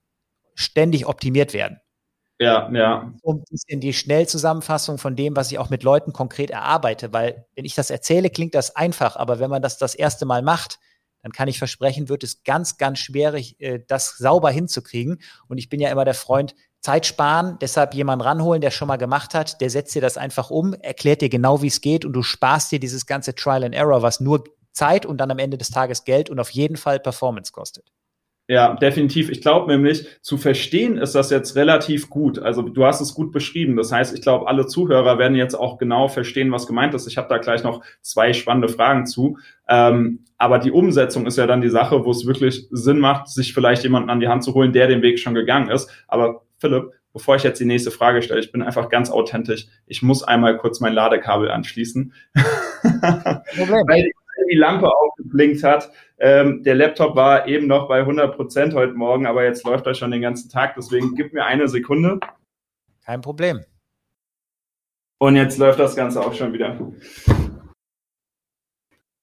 ständig 0.53 1.07
optimiert 1.07 1.55
werden. 1.55 1.79
Ja, 2.39 2.69
ja. 2.71 3.11
Ein 3.25 3.43
bisschen 3.49 3.79
die 3.79 3.93
Schnellzusammenfassung 3.93 4.99
von 4.99 5.15
dem, 5.15 5.35
was 5.35 5.51
ich 5.51 5.57
auch 5.57 5.71
mit 5.71 5.81
Leuten 5.81 6.13
konkret 6.13 6.51
erarbeite, 6.51 7.13
weil 7.13 7.47
wenn 7.55 7.65
ich 7.65 7.73
das 7.73 7.89
erzähle, 7.89 8.29
klingt 8.29 8.53
das 8.53 8.75
einfach, 8.75 9.15
aber 9.15 9.39
wenn 9.39 9.49
man 9.49 9.63
das 9.63 9.79
das 9.79 9.95
erste 9.95 10.27
Mal 10.27 10.43
macht, 10.43 10.77
dann 11.23 11.31
kann 11.31 11.47
ich 11.47 11.57
versprechen, 11.57 12.09
wird 12.09 12.23
es 12.23 12.43
ganz, 12.43 12.77
ganz 12.77 12.99
schwierig, 12.99 13.59
äh, 13.59 13.79
das 13.87 14.17
sauber 14.17 14.51
hinzukriegen. 14.51 15.21
Und 15.47 15.57
ich 15.57 15.69
bin 15.69 15.79
ja 15.79 15.89
immer 15.89 16.05
der 16.05 16.13
Freund, 16.13 16.53
Zeit 16.81 17.05
sparen, 17.05 17.57
deshalb 17.61 17.93
jemanden 17.93 18.25
ranholen, 18.25 18.59
der 18.59 18.69
schon 18.69 18.89
mal 18.89 18.97
gemacht 18.97 19.33
hat, 19.33 19.61
der 19.61 19.69
setzt 19.69 19.95
dir 19.95 20.01
das 20.01 20.17
einfach 20.17 20.49
um, 20.49 20.73
erklärt 20.73 21.21
dir 21.21 21.29
genau, 21.29 21.61
wie 21.61 21.67
es 21.67 21.79
geht 21.79 22.03
und 22.03 22.11
du 22.11 22.23
sparst 22.23 22.73
dir 22.73 22.79
dieses 22.79 23.05
ganze 23.05 23.33
Trial 23.33 23.63
and 23.63 23.73
Error, 23.73 24.01
was 24.01 24.19
nur 24.19 24.43
Zeit 24.73 25.05
und 25.05 25.17
dann 25.17 25.31
am 25.31 25.39
Ende 25.39 25.57
des 25.57 25.69
Tages 25.69 26.03
Geld 26.03 26.29
und 26.29 26.41
auf 26.41 26.49
jeden 26.49 26.75
Fall 26.75 26.99
Performance 26.99 27.53
kostet. 27.53 27.89
Ja, 28.49 28.73
definitiv. 28.73 29.29
Ich 29.29 29.41
glaube 29.41 29.71
nämlich, 29.71 30.05
zu 30.21 30.37
verstehen 30.37 30.97
ist 30.97 31.15
das 31.15 31.29
jetzt 31.29 31.55
relativ 31.55 32.09
gut. 32.09 32.39
Also 32.39 32.61
du 32.61 32.83
hast 32.85 32.99
es 32.99 33.13
gut 33.13 33.31
beschrieben. 33.31 33.77
Das 33.77 33.91
heißt, 33.91 34.13
ich 34.13 34.21
glaube, 34.21 34.47
alle 34.47 34.67
Zuhörer 34.67 35.17
werden 35.17 35.37
jetzt 35.37 35.55
auch 35.55 35.77
genau 35.77 36.09
verstehen, 36.09 36.51
was 36.51 36.67
gemeint 36.67 36.93
ist. 36.93 37.07
Ich 37.07 37.17
habe 37.17 37.29
da 37.29 37.37
gleich 37.37 37.63
noch 37.63 37.83
zwei 38.01 38.33
spannende 38.33 38.67
Fragen 38.67 39.05
zu. 39.05 39.37
Ähm, 39.69 40.25
aber 40.37 40.59
die 40.59 40.71
Umsetzung 40.71 41.25
ist 41.25 41.37
ja 41.37 41.47
dann 41.47 41.61
die 41.61 41.69
Sache, 41.69 42.03
wo 42.03 42.11
es 42.11 42.25
wirklich 42.25 42.67
Sinn 42.69 42.99
macht, 42.99 43.29
sich 43.29 43.53
vielleicht 43.53 43.83
jemanden 43.83 44.09
an 44.09 44.19
die 44.19 44.27
Hand 44.27 44.43
zu 44.43 44.53
holen, 44.53 44.73
der 44.73 44.87
den 44.87 45.01
Weg 45.01 45.19
schon 45.19 45.35
gegangen 45.35 45.69
ist. 45.69 45.89
Aber 46.09 46.41
Philipp, 46.57 46.91
bevor 47.13 47.37
ich 47.37 47.43
jetzt 47.43 47.61
die 47.61 47.65
nächste 47.65 47.91
Frage 47.91 48.21
stelle, 48.21 48.41
ich 48.41 48.51
bin 48.51 48.61
einfach 48.61 48.89
ganz 48.89 49.09
authentisch. 49.09 49.67
Ich 49.87 50.01
muss 50.01 50.21
einmal 50.21 50.57
kurz 50.57 50.81
mein 50.81 50.93
Ladekabel 50.93 51.49
anschließen. 51.49 52.13
Problem. 52.33 53.83
Weil 53.87 54.11
die 54.53 54.59
Lampe 54.59 54.89
aufgeblinkt 54.89 55.63
hat. 55.63 55.91
Ähm, 56.19 56.63
der 56.63 56.75
Laptop 56.75 57.15
war 57.15 57.47
eben 57.47 57.67
noch 57.67 57.87
bei 57.87 57.99
100 57.99 58.35
Prozent 58.35 58.73
heute 58.73 58.93
Morgen, 58.93 59.25
aber 59.25 59.43
jetzt 59.43 59.65
läuft 59.65 59.87
er 59.87 59.95
schon 59.95 60.11
den 60.11 60.21
ganzen 60.21 60.49
Tag. 60.49 60.75
Deswegen 60.75 61.15
gib 61.15 61.33
mir 61.33 61.45
eine 61.45 61.67
Sekunde. 61.67 62.19
Kein 63.03 63.21
Problem. 63.21 63.65
Und 65.19 65.35
jetzt 65.35 65.57
läuft 65.57 65.79
das 65.79 65.95
Ganze 65.95 66.21
auch 66.21 66.33
schon 66.33 66.53
wieder. 66.53 66.77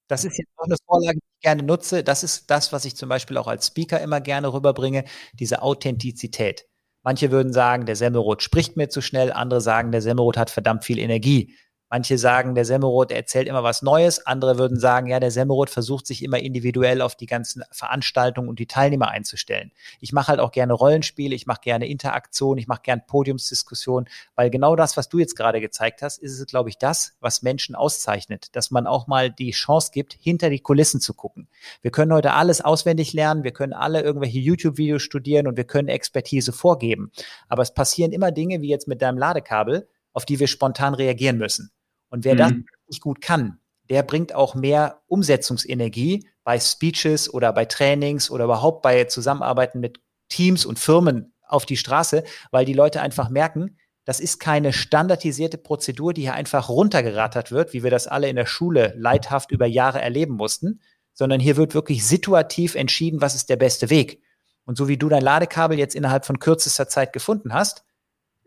Das 0.09 0.25
ist 0.25 0.38
jetzt 0.38 0.51
auch 0.57 0.64
eine 0.64 0.77
Vorlage, 0.85 1.19
die 1.19 1.29
ich 1.37 1.43
gerne 1.43 1.62
nutze. 1.62 2.03
Das 2.03 2.25
ist 2.25 2.51
das, 2.51 2.73
was 2.73 2.85
ich 2.85 2.97
zum 2.97 3.09
Beispiel 3.09 3.37
auch 3.37 3.47
als 3.47 3.69
Speaker 3.69 4.01
immer 4.01 4.21
gerne 4.21 4.53
rüberbringe, 4.53 5.05
diese 5.35 5.62
Authentizität. 5.62 6.66
Manche 7.03 7.31
würden 7.31 7.53
sagen, 7.53 7.87
der 7.87 7.97
Semmelrot 7.97 8.43
spricht 8.43 8.77
mir 8.77 8.88
zu 8.88 9.01
schnell, 9.01 9.33
andere 9.33 9.61
sagen, 9.61 9.93
der 9.93 10.03
Semmelrot 10.03 10.37
hat 10.37 10.51
verdammt 10.51 10.85
viel 10.85 10.99
Energie. 10.99 11.55
Manche 11.92 12.18
sagen, 12.18 12.55
der 12.55 12.64
Semmelrot 12.64 13.11
erzählt 13.11 13.48
immer 13.48 13.64
was 13.64 13.83
Neues. 13.83 14.24
Andere 14.24 14.59
würden 14.59 14.79
sagen, 14.79 15.09
ja, 15.09 15.18
der 15.18 15.33
Semmelrot 15.33 15.70
versucht 15.70 16.07
sich 16.07 16.22
immer 16.22 16.38
individuell 16.38 17.03
auf 17.03 17.16
die 17.16 17.26
ganzen 17.26 17.64
Veranstaltungen 17.72 18.48
und 18.48 18.61
die 18.61 18.66
Teilnehmer 18.66 19.09
einzustellen. 19.09 19.72
Ich 19.98 20.12
mache 20.12 20.29
halt 20.29 20.38
auch 20.38 20.53
gerne 20.53 20.72
Rollenspiele, 20.72 21.35
ich 21.35 21.48
mache 21.48 21.62
gerne 21.62 21.88
Interaktion, 21.88 22.59
ich 22.59 22.68
mache 22.68 22.83
gerne 22.83 23.03
Podiumsdiskussion, 23.05 24.09
weil 24.37 24.50
genau 24.50 24.76
das, 24.76 24.96
was 24.96 25.09
du 25.09 25.18
jetzt 25.18 25.35
gerade 25.35 25.61
gezeigt 25.61 26.00
hast, 26.03 26.18
ist 26.18 26.38
es, 26.38 26.46
glaube 26.46 26.68
ich, 26.68 26.79
das, 26.79 27.14
was 27.18 27.42
Menschen 27.42 27.74
auszeichnet, 27.74 28.55
dass 28.55 28.70
man 28.70 28.87
auch 28.87 29.09
mal 29.09 29.29
die 29.29 29.50
Chance 29.50 29.90
gibt, 29.92 30.16
hinter 30.20 30.48
die 30.48 30.61
Kulissen 30.61 31.00
zu 31.00 31.12
gucken. 31.12 31.48
Wir 31.83 31.90
können 31.90 32.12
heute 32.12 32.35
alles 32.35 32.61
auswendig 32.61 33.14
lernen, 33.14 33.42
wir 33.42 33.53
können 33.53 33.72
alle 33.72 34.00
irgendwelche 34.00 34.38
YouTube-Videos 34.38 35.03
studieren 35.03 35.48
und 35.48 35.57
wir 35.57 35.64
können 35.64 35.88
Expertise 35.88 36.53
vorgeben. 36.53 37.11
Aber 37.48 37.62
es 37.62 37.74
passieren 37.74 38.12
immer 38.12 38.31
Dinge, 38.31 38.61
wie 38.61 38.68
jetzt 38.68 38.87
mit 38.87 39.03
deinem 39.03 39.18
Ladekabel, 39.18 39.88
auf 40.12 40.24
die 40.24 40.38
wir 40.38 40.46
spontan 40.46 40.94
reagieren 40.94 41.37
müssen. 41.37 41.72
Und 42.11 42.25
wer 42.25 42.35
mhm. 42.35 42.38
das 42.38 42.53
nicht 42.88 43.01
gut 43.01 43.20
kann, 43.20 43.59
der 43.88 44.03
bringt 44.03 44.35
auch 44.35 44.55
mehr 44.55 45.01
Umsetzungsenergie 45.07 46.29
bei 46.44 46.61
Speeches 46.61 47.33
oder 47.33 47.53
bei 47.53 47.64
Trainings 47.64 48.31
oder 48.31 48.44
überhaupt 48.44 48.83
bei 48.83 49.05
Zusammenarbeiten 49.05 49.81
mit 49.81 50.01
Teams 50.29 50.64
und 50.64 50.79
Firmen 50.79 51.33
auf 51.46 51.66
die 51.66 51.77
Straße, 51.77 52.25
weil 52.51 52.64
die 52.64 52.73
Leute 52.73 53.01
einfach 53.01 53.31
merken, 53.31 53.77
das 54.05 54.20
ist 54.20 54.40
keine 54.40 54.73
standardisierte 54.73 55.59
Prozedur, 55.59 56.14
die 56.14 56.23
hier 56.23 56.35
einfach 56.35 56.68
runtergerattert 56.68 57.53
wird, 57.53 57.73
wie 57.73 57.83
wir 57.83 57.90
das 57.90 58.07
alle 58.07 58.29
in 58.29 58.37
der 58.37 58.46
Schule 58.46 58.94
leidhaft 58.96 59.51
über 59.51 59.66
Jahre 59.66 60.01
erleben 60.01 60.35
mussten, 60.35 60.81
sondern 61.12 61.40
hier 61.40 61.57
wird 61.57 61.75
wirklich 61.75 62.05
situativ 62.07 62.77
entschieden, 62.77 63.20
was 63.20 63.35
ist 63.35 63.51
der 63.51 63.57
beste 63.57 63.90
Weg. 63.90 64.23
Und 64.64 64.77
so 64.77 64.88
wie 64.88 64.96
du 64.96 65.09
dein 65.09 65.23
Ladekabel 65.23 65.79
jetzt 65.79 65.94
innerhalb 65.94 66.25
von 66.25 66.38
kürzester 66.38 66.88
Zeit 66.88 67.12
gefunden 67.12 67.53
hast, 67.53 67.85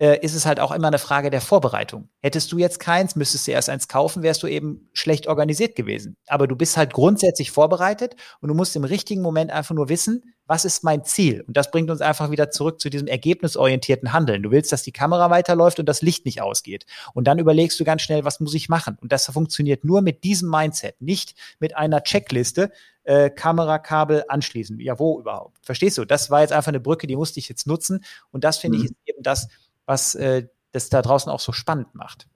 äh, 0.04 0.20
ist 0.20 0.36
es 0.36 0.46
halt 0.46 0.60
auch 0.60 0.74
immer 0.74 0.88
eine 0.88 1.00
Frage 1.00 1.30
der 1.30 1.40
Vorbereitung. 1.40 2.10
Hättest 2.20 2.52
du 2.52 2.58
jetzt 2.58 2.78
keins, 2.82 3.16
müsstest 3.16 3.48
du 3.48 3.52
erst 3.52 3.70
eins 3.70 3.88
kaufen, 3.88 4.22
wärst 4.22 4.44
du 4.44 4.48
eben 4.48 4.90
schlecht 4.92 5.28
organisiert 5.28 5.78
gewesen. 5.78 6.18
Aber 6.28 6.46
du 6.46 6.58
bist 6.58 6.76
halt 6.76 6.92
grundsätzlich 6.92 7.52
vorbereitet 7.52 8.18
und 8.42 8.50
du 8.50 8.54
musst 8.54 8.76
im 8.76 8.84
richtigen 8.84 9.22
Moment 9.22 9.50
einfach 9.50 9.74
nur 9.74 9.88
wissen, 9.88 10.34
was 10.46 10.66
ist 10.66 10.84
mein 10.84 11.06
Ziel? 11.06 11.46
Und 11.48 11.56
das 11.56 11.72
bringt 11.72 11.90
uns 11.90 12.02
einfach 12.02 12.32
wieder 12.32 12.52
zurück 12.52 12.82
zu 12.82 12.90
diesem 12.90 13.08
ergebnisorientierten 13.08 14.12
Handeln. 14.12 14.44
Du 14.44 14.52
willst, 14.52 14.74
dass 14.74 14.84
die 14.84 14.92
Kamera 14.92 15.30
weiterläuft 15.30 15.80
und 15.80 15.88
das 15.88 16.02
Licht 16.02 16.26
nicht 16.26 16.42
ausgeht. 16.42 16.86
Und 17.14 17.26
dann 17.26 17.40
überlegst 17.40 17.80
du 17.80 17.86
ganz 17.86 18.02
schnell, 18.02 18.26
was 18.26 18.42
muss 18.42 18.54
ich 18.54 18.68
machen? 18.68 18.98
Und 19.00 19.14
das 19.14 19.28
funktioniert 19.28 19.86
nur 19.86 20.02
mit 20.02 20.26
diesem 20.26 20.50
Mindset, 20.50 21.02
nicht 21.02 21.36
mit 21.60 21.78
einer 21.78 22.04
Checkliste, 22.04 22.72
äh, 23.04 23.30
Kamerakabel 23.30 24.26
anschließen. 24.28 24.80
Ja, 24.80 25.00
wo 25.00 25.20
überhaupt? 25.20 25.58
Verstehst 25.62 25.98
du? 25.98 26.06
Das 26.06 26.30
war 26.30 26.42
jetzt 26.42 26.52
einfach 26.52 26.70
eine 26.70 26.80
Brücke, 26.80 27.08
die 27.08 27.16
musste 27.16 27.40
ich 27.40 27.48
jetzt 27.48 27.66
nutzen. 27.66 28.04
Und 28.32 28.44
das 28.44 28.58
finde 28.58 28.78
mhm. 28.78 28.84
ich 28.84 28.92
ist 28.92 28.98
eben 29.06 29.24
das, 29.24 29.48
was 29.86 30.16
äh, 30.16 30.48
das 30.72 30.90
da 30.90 31.02
draußen 31.02 31.32
auch 31.32 31.40
so 31.40 31.52
spannend 31.52 31.94
macht. 31.96 32.28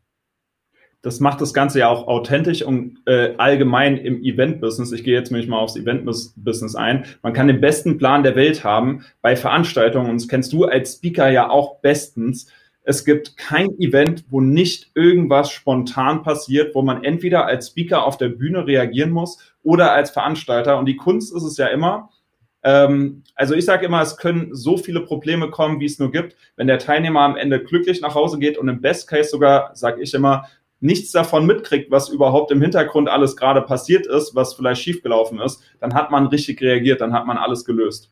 Das 1.02 1.20
macht 1.20 1.42
das 1.42 1.54
Ganze 1.54 1.80
ja 1.80 1.90
auch 1.90 2.08
authentisch 2.08 2.64
und 2.64 3.00
äh, 3.06 3.36
allgemein 3.38 3.98
im 3.98 4.24
Event-Business. 4.24 4.92
Ich 4.92 5.04
gehe 5.04 5.14
jetzt 5.14 5.32
nämlich 5.32 5.48
mal 5.48 5.60
aufs 5.60 5.76
Event-Business 5.76 6.76
ein. 6.76 7.06
Man 7.22 7.34
kann 7.34 7.48
den 7.48 7.62
besten 7.62 7.98
Plan 7.98 8.24
der 8.24 8.36
Welt 8.36 8.64
haben 8.64 9.06
bei 9.22 9.36
Veranstaltungen 9.36 10.10
und 10.10 10.22
das 10.22 10.28
kennst 10.28 10.52
du 10.54 10.66
als 10.66 10.96
Speaker 10.96 11.30
ja 11.30 11.50
auch 11.50 11.80
bestens. 11.82 12.52
Es 12.82 13.06
gibt 13.06 13.38
kein 13.38 13.70
Event, 13.80 14.26
wo 14.30 14.42
nicht 14.42 14.92
irgendwas 14.96 15.52
spontan 15.52 16.24
passiert, 16.24 16.74
wo 16.74 16.82
man 16.82 17.04
entweder 17.04 17.46
als 17.46 17.68
Speaker 17.68 18.04
auf 18.04 18.18
der 18.18 18.30
Bühne 18.30 18.66
reagieren 18.66 19.12
muss 19.12 19.38
oder 19.62 19.92
als 19.92 20.10
Veranstalter. 20.10 20.80
Und 20.80 20.88
die 20.88 20.96
Kunst 20.96 21.34
ist 21.36 21.44
es 21.44 21.58
ja 21.58 21.68
immer, 21.68 22.10
ähm, 22.68 23.24
also 23.34 23.56
ich 23.56 23.64
sage 23.64 23.86
immer, 23.86 24.02
es 24.02 24.18
können 24.18 24.54
so 24.54 24.76
viele 24.76 25.00
Probleme 25.00 25.50
kommen, 25.50 25.80
wie 25.80 25.86
es 25.86 26.00
nur 26.00 26.12
gibt. 26.12 26.36
Wenn 26.58 26.68
der 26.68 26.80
Teilnehmer 26.80 27.22
am 27.22 27.38
Ende 27.38 27.64
glücklich 27.64 28.02
nach 28.02 28.14
Hause 28.14 28.40
geht 28.40 28.58
und 28.58 28.68
im 28.68 28.82
Best 28.82 29.08
Case 29.08 29.30
sogar, 29.30 29.74
sage 29.74 30.02
ich 30.02 30.14
immer, 30.14 30.50
nichts 30.82 31.14
davon 31.14 31.46
mitkriegt, 31.46 31.90
was 31.92 32.10
überhaupt 32.10 32.52
im 32.52 32.62
Hintergrund 32.62 33.08
alles 33.08 33.38
gerade 33.38 33.62
passiert 33.62 34.06
ist, 34.06 34.36
was 34.36 34.54
vielleicht 34.54 34.82
schiefgelaufen 34.82 35.40
ist, 35.40 35.64
dann 35.80 35.94
hat 35.94 36.12
man 36.12 36.28
richtig 36.28 36.62
reagiert, 36.62 37.00
dann 37.00 37.14
hat 37.14 37.26
man 37.26 37.38
alles 37.38 37.64
gelöst. 37.64 38.12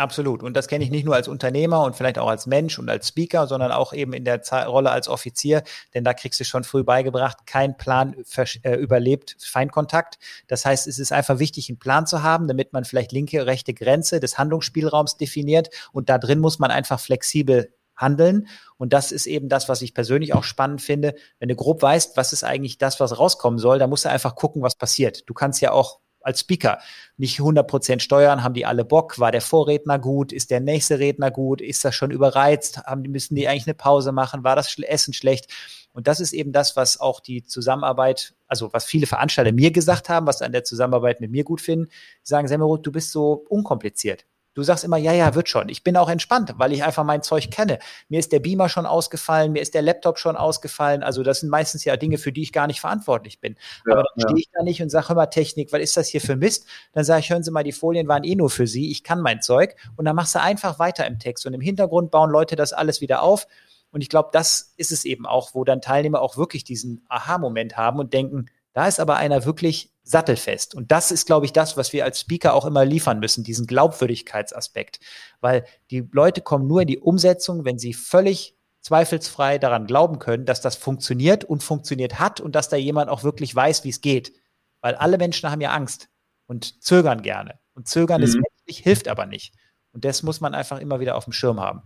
Absolut. 0.00 0.42
Und 0.42 0.56
das 0.56 0.66
kenne 0.66 0.82
ich 0.82 0.90
nicht 0.90 1.04
nur 1.04 1.14
als 1.14 1.28
Unternehmer 1.28 1.84
und 1.84 1.94
vielleicht 1.94 2.18
auch 2.18 2.28
als 2.28 2.46
Mensch 2.46 2.78
und 2.78 2.88
als 2.88 3.08
Speaker, 3.08 3.46
sondern 3.46 3.70
auch 3.70 3.92
eben 3.92 4.14
in 4.14 4.24
der 4.24 4.40
Rolle 4.66 4.90
als 4.90 5.08
Offizier. 5.08 5.62
Denn 5.92 6.04
da 6.04 6.14
kriegst 6.14 6.40
du 6.40 6.44
schon 6.44 6.64
früh 6.64 6.82
beigebracht, 6.82 7.44
kein 7.44 7.76
Plan 7.76 8.16
äh, 8.62 8.76
überlebt 8.76 9.36
Feindkontakt. 9.38 10.18
Das 10.48 10.64
heißt, 10.64 10.86
es 10.86 10.98
ist 10.98 11.12
einfach 11.12 11.38
wichtig, 11.38 11.68
einen 11.68 11.78
Plan 11.78 12.06
zu 12.06 12.22
haben, 12.22 12.48
damit 12.48 12.72
man 12.72 12.86
vielleicht 12.86 13.12
linke, 13.12 13.44
rechte 13.44 13.74
Grenze 13.74 14.20
des 14.20 14.38
Handlungsspielraums 14.38 15.18
definiert. 15.18 15.68
Und 15.92 16.08
da 16.08 16.16
drin 16.16 16.38
muss 16.38 16.58
man 16.58 16.70
einfach 16.70 16.98
flexibel 16.98 17.74
handeln. 17.94 18.46
Und 18.78 18.94
das 18.94 19.12
ist 19.12 19.26
eben 19.26 19.50
das, 19.50 19.68
was 19.68 19.82
ich 19.82 19.92
persönlich 19.92 20.32
auch 20.32 20.44
spannend 20.44 20.80
finde. 20.80 21.14
Wenn 21.38 21.50
du 21.50 21.56
grob 21.56 21.82
weißt, 21.82 22.16
was 22.16 22.32
ist 22.32 22.42
eigentlich 22.42 22.78
das, 22.78 23.00
was 23.00 23.18
rauskommen 23.18 23.58
soll, 23.58 23.78
dann 23.78 23.90
musst 23.90 24.06
du 24.06 24.08
einfach 24.08 24.34
gucken, 24.34 24.62
was 24.62 24.76
passiert. 24.76 25.28
Du 25.28 25.34
kannst 25.34 25.60
ja 25.60 25.72
auch 25.72 26.00
als 26.22 26.40
Speaker 26.40 26.78
nicht 27.16 27.38
100% 27.38 28.00
steuern, 28.00 28.42
haben 28.42 28.54
die 28.54 28.66
alle 28.66 28.84
Bock, 28.84 29.18
war 29.18 29.32
der 29.32 29.40
Vorredner 29.40 29.98
gut, 29.98 30.32
ist 30.32 30.50
der 30.50 30.60
nächste 30.60 30.98
Redner 30.98 31.30
gut, 31.30 31.60
ist 31.60 31.84
das 31.84 31.94
schon 31.94 32.10
überreizt, 32.10 32.78
haben, 32.84 33.02
müssen 33.02 33.34
die 33.34 33.48
eigentlich 33.48 33.66
eine 33.66 33.74
Pause 33.74 34.12
machen, 34.12 34.44
war 34.44 34.56
das 34.56 34.76
Essen 34.78 35.12
schlecht? 35.12 35.52
Und 35.92 36.06
das 36.06 36.20
ist 36.20 36.32
eben 36.32 36.52
das, 36.52 36.76
was 36.76 37.00
auch 37.00 37.20
die 37.20 37.42
Zusammenarbeit, 37.42 38.34
also 38.46 38.72
was 38.72 38.84
viele 38.84 39.06
Veranstalter 39.06 39.52
mir 39.52 39.72
gesagt 39.72 40.08
haben, 40.08 40.26
was 40.26 40.42
an 40.42 40.52
der 40.52 40.64
Zusammenarbeit 40.64 41.20
mit 41.20 41.30
mir 41.30 41.44
gut 41.44 41.60
finden. 41.60 41.88
Sie 42.22 42.30
sagen, 42.30 42.48
Semmerut, 42.48 42.86
du 42.86 42.92
bist 42.92 43.10
so 43.10 43.44
unkompliziert. 43.48 44.24
Du 44.54 44.64
sagst 44.64 44.82
immer, 44.82 44.96
ja, 44.96 45.12
ja, 45.12 45.34
wird 45.36 45.48
schon. 45.48 45.68
Ich 45.68 45.84
bin 45.84 45.96
auch 45.96 46.08
entspannt, 46.08 46.54
weil 46.56 46.72
ich 46.72 46.82
einfach 46.82 47.04
mein 47.04 47.22
Zeug 47.22 47.50
kenne. 47.52 47.78
Mir 48.08 48.18
ist 48.18 48.32
der 48.32 48.40
Beamer 48.40 48.68
schon 48.68 48.84
ausgefallen, 48.84 49.52
mir 49.52 49.62
ist 49.62 49.74
der 49.74 49.82
Laptop 49.82 50.18
schon 50.18 50.36
ausgefallen. 50.36 51.04
Also 51.04 51.22
das 51.22 51.40
sind 51.40 51.50
meistens 51.50 51.84
ja 51.84 51.96
Dinge, 51.96 52.18
für 52.18 52.32
die 52.32 52.42
ich 52.42 52.52
gar 52.52 52.66
nicht 52.66 52.80
verantwortlich 52.80 53.40
bin. 53.40 53.56
Ja, 53.86 53.92
Aber 53.92 54.02
dann 54.02 54.12
ja. 54.16 54.28
stehe 54.28 54.40
ich 54.40 54.50
da 54.52 54.62
nicht 54.64 54.82
und 54.82 54.90
sage, 54.90 55.14
mal, 55.14 55.26
Technik, 55.26 55.72
was 55.72 55.80
ist 55.80 55.96
das 55.96 56.08
hier 56.08 56.20
für 56.20 56.34
Mist? 56.34 56.66
Dann 56.92 57.04
sage 57.04 57.20
ich, 57.20 57.30
hören 57.30 57.44
Sie 57.44 57.52
mal, 57.52 57.62
die 57.62 57.72
Folien 57.72 58.08
waren 58.08 58.24
eh 58.24 58.34
nur 58.34 58.50
für 58.50 58.66
Sie, 58.66 58.90
ich 58.90 59.04
kann 59.04 59.20
mein 59.20 59.40
Zeug. 59.40 59.76
Und 59.96 60.04
dann 60.04 60.16
machst 60.16 60.34
du 60.34 60.40
einfach 60.40 60.80
weiter 60.80 61.06
im 61.06 61.20
Text. 61.20 61.46
Und 61.46 61.54
im 61.54 61.60
Hintergrund 61.60 62.10
bauen 62.10 62.30
Leute 62.30 62.56
das 62.56 62.72
alles 62.72 63.00
wieder 63.00 63.22
auf. 63.22 63.46
Und 63.92 64.02
ich 64.02 64.08
glaube, 64.08 64.30
das 64.32 64.74
ist 64.76 64.90
es 64.90 65.04
eben 65.04 65.26
auch, 65.26 65.54
wo 65.54 65.64
dann 65.64 65.80
Teilnehmer 65.80 66.20
auch 66.20 66.36
wirklich 66.36 66.64
diesen 66.64 67.04
Aha-Moment 67.08 67.76
haben 67.76 67.98
und 67.98 68.12
denken, 68.12 68.46
da 68.72 68.86
ist 68.86 69.00
aber 69.00 69.16
einer 69.16 69.44
wirklich 69.44 69.92
sattelfest. 70.02 70.74
Und 70.74 70.92
das 70.92 71.10
ist, 71.10 71.26
glaube 71.26 71.46
ich, 71.46 71.52
das, 71.52 71.76
was 71.76 71.92
wir 71.92 72.04
als 72.04 72.20
Speaker 72.20 72.54
auch 72.54 72.64
immer 72.64 72.84
liefern 72.84 73.18
müssen, 73.18 73.44
diesen 73.44 73.66
Glaubwürdigkeitsaspekt. 73.66 75.00
Weil 75.40 75.64
die 75.90 76.08
Leute 76.12 76.40
kommen 76.40 76.66
nur 76.66 76.82
in 76.82 76.86
die 76.86 76.98
Umsetzung, 76.98 77.64
wenn 77.64 77.78
sie 77.78 77.94
völlig 77.94 78.56
zweifelsfrei 78.80 79.58
daran 79.58 79.86
glauben 79.86 80.18
können, 80.18 80.46
dass 80.46 80.60
das 80.60 80.76
funktioniert 80.76 81.44
und 81.44 81.62
funktioniert 81.62 82.18
hat 82.18 82.40
und 82.40 82.54
dass 82.54 82.68
da 82.68 82.76
jemand 82.76 83.10
auch 83.10 83.24
wirklich 83.24 83.54
weiß, 83.54 83.84
wie 83.84 83.90
es 83.90 84.00
geht. 84.00 84.32
Weil 84.80 84.94
alle 84.94 85.18
Menschen 85.18 85.50
haben 85.50 85.60
ja 85.60 85.72
Angst 85.72 86.08
und 86.46 86.82
zögern 86.82 87.22
gerne. 87.22 87.58
Und 87.74 87.88
zögern 87.88 88.20
mhm. 88.20 88.24
ist 88.24 88.34
menschlich, 88.34 88.82
hilft 88.82 89.08
aber 89.08 89.26
nicht. 89.26 89.54
Und 89.92 90.04
das 90.04 90.22
muss 90.22 90.40
man 90.40 90.54
einfach 90.54 90.80
immer 90.80 91.00
wieder 91.00 91.16
auf 91.16 91.24
dem 91.24 91.32
Schirm 91.32 91.60
haben. 91.60 91.82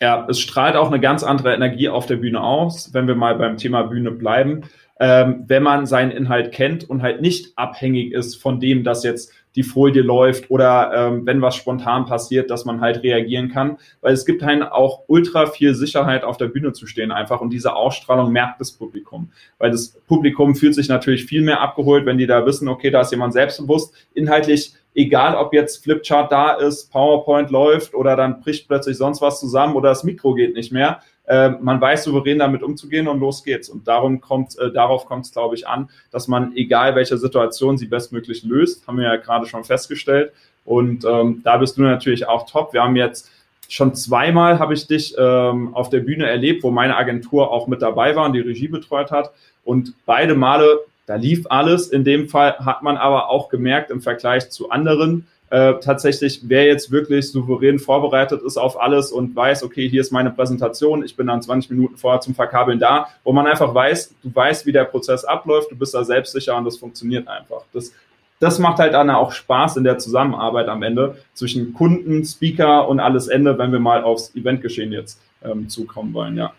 Ja, 0.00 0.26
es 0.28 0.40
strahlt 0.40 0.74
auch 0.74 0.88
eine 0.88 0.98
ganz 0.98 1.22
andere 1.22 1.54
Energie 1.54 1.88
auf 1.88 2.06
der 2.06 2.16
Bühne 2.16 2.40
aus, 2.40 2.92
wenn 2.92 3.06
wir 3.06 3.14
mal 3.14 3.36
beim 3.36 3.56
Thema 3.56 3.84
Bühne 3.84 4.10
bleiben 4.10 4.64
ähm, 5.00 5.44
wenn 5.46 5.62
man 5.62 5.86
seinen 5.86 6.10
Inhalt 6.10 6.52
kennt 6.52 6.88
und 6.88 7.02
halt 7.02 7.20
nicht 7.20 7.56
abhängig 7.56 8.12
ist 8.12 8.36
von 8.36 8.60
dem, 8.60 8.84
dass 8.84 9.04
jetzt 9.04 9.32
die 9.54 9.62
Folie 9.62 10.02
läuft 10.02 10.50
oder 10.50 10.92
ähm, 10.94 11.26
wenn 11.26 11.42
was 11.42 11.56
spontan 11.56 12.06
passiert, 12.06 12.50
dass 12.50 12.64
man 12.64 12.80
halt 12.80 13.02
reagieren 13.02 13.50
kann. 13.50 13.78
Weil 14.00 14.14
es 14.14 14.24
gibt 14.24 14.42
halt 14.42 14.62
auch 14.62 15.04
ultra 15.08 15.46
viel 15.46 15.74
Sicherheit 15.74 16.24
auf 16.24 16.36
der 16.36 16.46
Bühne 16.46 16.72
zu 16.72 16.86
stehen 16.86 17.10
einfach 17.12 17.40
und 17.40 17.50
diese 17.50 17.74
Ausstrahlung 17.74 18.32
merkt 18.32 18.60
das 18.60 18.72
Publikum. 18.72 19.30
Weil 19.58 19.70
das 19.70 19.88
Publikum 20.06 20.54
fühlt 20.54 20.74
sich 20.74 20.88
natürlich 20.88 21.26
viel 21.26 21.42
mehr 21.42 21.60
abgeholt, 21.60 22.06
wenn 22.06 22.18
die 22.18 22.26
da 22.26 22.46
wissen, 22.46 22.68
okay, 22.68 22.90
da 22.90 23.02
ist 23.02 23.10
jemand 23.10 23.32
selbstbewusst, 23.32 23.94
inhaltlich 24.14 24.74
egal 24.94 25.34
ob 25.36 25.54
jetzt 25.54 25.82
Flipchart 25.82 26.30
da 26.30 26.52
ist, 26.52 26.90
PowerPoint 26.90 27.50
läuft 27.50 27.94
oder 27.94 28.16
dann 28.16 28.40
bricht 28.40 28.68
plötzlich 28.68 28.96
sonst 28.96 29.22
was 29.22 29.40
zusammen 29.40 29.74
oder 29.74 29.90
das 29.90 30.04
Mikro 30.04 30.34
geht 30.34 30.54
nicht 30.54 30.72
mehr. 30.72 31.00
Äh, 31.26 31.50
man 31.60 31.80
weiß 31.80 32.04
souverän 32.04 32.38
damit 32.38 32.62
umzugehen 32.62 33.08
und 33.08 33.20
los 33.20 33.44
geht's. 33.44 33.68
Und 33.68 33.86
darum 33.86 34.20
kommt, 34.20 34.58
äh, 34.58 34.72
darauf 34.72 35.06
kommt 35.06 35.26
es, 35.26 35.32
glaube 35.32 35.54
ich, 35.54 35.66
an, 35.68 35.88
dass 36.10 36.28
man, 36.28 36.56
egal 36.56 36.94
welche 36.94 37.16
Situation 37.18 37.78
sie 37.78 37.86
bestmöglich 37.86 38.42
löst, 38.42 38.86
haben 38.86 38.98
wir 38.98 39.04
ja 39.04 39.16
gerade 39.16 39.46
schon 39.46 39.64
festgestellt. 39.64 40.32
Und 40.64 41.04
ähm, 41.04 41.40
da 41.44 41.56
bist 41.56 41.76
du 41.76 41.82
natürlich 41.82 42.28
auch 42.28 42.46
top. 42.46 42.72
Wir 42.72 42.82
haben 42.82 42.96
jetzt 42.96 43.30
schon 43.68 43.94
zweimal 43.94 44.58
habe 44.58 44.74
ich 44.74 44.86
dich 44.86 45.14
ähm, 45.16 45.74
auf 45.74 45.88
der 45.88 46.00
Bühne 46.00 46.28
erlebt, 46.28 46.62
wo 46.62 46.70
meine 46.70 46.96
Agentur 46.96 47.50
auch 47.50 47.66
mit 47.66 47.80
dabei 47.80 48.14
war 48.14 48.26
und 48.26 48.34
die 48.34 48.40
Regie 48.40 48.68
betreut 48.68 49.10
hat. 49.10 49.32
Und 49.64 49.94
beide 50.04 50.34
Male, 50.34 50.80
da 51.06 51.14
lief 51.14 51.46
alles. 51.48 51.88
In 51.88 52.04
dem 52.04 52.28
Fall 52.28 52.58
hat 52.58 52.82
man 52.82 52.98
aber 52.98 53.30
auch 53.30 53.48
gemerkt 53.48 53.90
im 53.90 54.02
Vergleich 54.02 54.50
zu 54.50 54.70
anderen 54.70 55.26
äh, 55.52 55.78
tatsächlich, 55.80 56.40
wer 56.44 56.64
jetzt 56.64 56.90
wirklich 56.90 57.30
souverän 57.30 57.78
vorbereitet 57.78 58.40
ist 58.40 58.56
auf 58.56 58.80
alles 58.80 59.12
und 59.12 59.36
weiß, 59.36 59.64
okay, 59.64 59.86
hier 59.86 60.00
ist 60.00 60.10
meine 60.10 60.30
Präsentation, 60.30 61.04
ich 61.04 61.14
bin 61.14 61.26
dann 61.26 61.42
20 61.42 61.70
Minuten 61.70 61.98
vorher 61.98 62.22
zum 62.22 62.34
Verkabeln 62.34 62.78
da, 62.78 63.08
wo 63.22 63.34
man 63.34 63.46
einfach 63.46 63.74
weiß, 63.74 64.14
du 64.22 64.34
weißt, 64.34 64.64
wie 64.64 64.72
der 64.72 64.84
Prozess 64.84 65.26
abläuft, 65.26 65.70
du 65.70 65.76
bist 65.76 65.92
da 65.92 66.04
selbstsicher 66.04 66.56
und 66.56 66.64
das 66.64 66.78
funktioniert 66.78 67.28
einfach. 67.28 67.64
Das, 67.74 67.92
das 68.40 68.58
macht 68.58 68.78
halt 68.78 68.94
dann 68.94 69.10
auch 69.10 69.32
Spaß 69.32 69.76
in 69.76 69.84
der 69.84 69.98
Zusammenarbeit 69.98 70.68
am 70.68 70.82
Ende 70.82 71.18
zwischen 71.34 71.74
Kunden, 71.74 72.24
Speaker 72.24 72.88
und 72.88 72.98
alles 72.98 73.28
Ende, 73.28 73.58
wenn 73.58 73.72
wir 73.72 73.78
mal 73.78 74.04
aufs 74.04 74.34
Eventgeschehen 74.34 74.90
jetzt 74.90 75.20
ähm, 75.44 75.68
zukommen 75.68 76.14
wollen, 76.14 76.38
ja. 76.38 76.54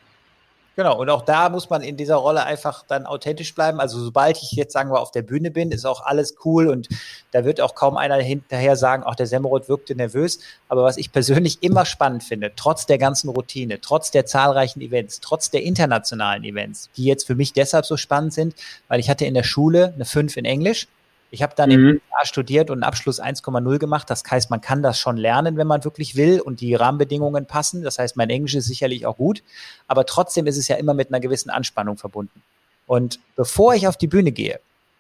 Genau, 0.76 1.00
und 1.00 1.08
auch 1.12 1.22
da 1.22 1.50
muss 1.50 1.70
man 1.70 1.84
in 1.84 1.98
dieser 1.98 2.16
Rolle 2.16 2.46
einfach 2.46 2.84
dann 2.88 3.06
authentisch 3.06 3.54
bleiben. 3.54 3.80
Also 3.80 4.00
sobald 4.00 4.42
ich 4.42 4.54
jetzt, 4.54 4.74
sagen 4.74 4.92
wir, 4.92 5.02
auf 5.02 5.12
der 5.12 5.22
Bühne 5.22 5.52
bin, 5.52 5.72
ist 5.72 5.86
auch 5.86 6.04
alles 6.04 6.36
cool 6.46 6.68
und 6.68 6.90
da 7.30 7.46
wird 7.46 7.62
auch 7.62 7.76
kaum 7.76 7.96
einer 7.96 8.16
hinterher 8.16 8.76
sagen, 8.76 9.04
auch 9.04 9.14
der 9.14 9.28
Semmerot 9.28 9.70
wirkte 9.70 9.94
nervös. 9.94 10.40
Aber 10.70 10.84
was 10.84 10.98
ich 10.98 11.12
persönlich 11.12 11.62
immer 11.62 11.86
spannend 11.86 12.24
finde, 12.24 12.54
trotz 12.56 12.88
der 12.88 12.98
ganzen 12.98 13.30
Routine, 13.30 13.82
trotz 13.82 14.10
der 14.10 14.26
zahlreichen 14.26 14.82
Events, 14.82 15.20
trotz 15.20 15.52
der 15.52 15.62
internationalen 15.62 16.44
Events, 16.44 16.90
die 16.98 17.06
jetzt 17.06 17.28
für 17.28 17.36
mich 17.36 17.54
deshalb 17.54 17.86
so 17.86 17.96
spannend 17.96 18.34
sind, 18.34 18.56
weil 18.88 19.00
ich 19.00 19.12
hatte 19.12 19.26
in 19.26 19.36
der 19.36 19.44
Schule 19.44 19.94
eine 19.94 20.06
5 20.06 20.38
in 20.38 20.46
Englisch 20.46 20.88
Ich 21.34 21.42
habe 21.42 21.56
dann 21.56 21.72
mhm. 21.72 21.76
im 21.76 21.96
USA 21.96 22.26
studiert 22.26 22.70
und 22.70 22.76
einen 22.76 22.84
Abschluss 22.84 23.20
1,0 23.20 23.80
gemacht. 23.80 24.08
Das 24.08 24.24
heißt, 24.30 24.52
man 24.52 24.62
kann 24.62 24.84
das 24.84 25.00
schon 25.00 25.18
lernen, 25.18 25.58
wenn 25.58 25.66
man 25.66 25.84
wirklich 25.84 26.16
will 26.16 26.40
und 26.40 26.62
die 26.62 26.76
Rahmenbedingungen 26.76 27.48
passen. 27.48 27.82
Das 27.82 27.98
heißt, 27.98 28.16
mein 28.16 28.30
Englisch 28.30 28.54
ist 28.54 28.68
sicherlich 28.68 29.08
auch 29.08 29.18
gut, 29.18 29.42
aber 29.88 30.06
trotzdem 30.06 30.46
ist 30.46 30.58
es 30.58 30.68
ja 30.68 30.76
immer 30.76 30.94
mit 30.94 31.10
einer 31.10 31.20
gewissen 31.20 31.50
Anspannung 31.50 31.98
verbunden. 31.98 32.44
Und 32.86 33.20
bevor 33.36 33.74
ich 33.74 33.88
auf 33.88 33.98
die 33.98 34.06
Bühne 34.06 34.32
gehe, 34.32 34.60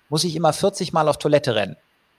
muss 0.10 0.24
ich 0.24 0.36
immer 0.36 0.54
40 0.54 0.91
Mal 0.91 1.08
auf 1.08 1.19
Toilette 1.19 1.54
rennen. 1.54 1.76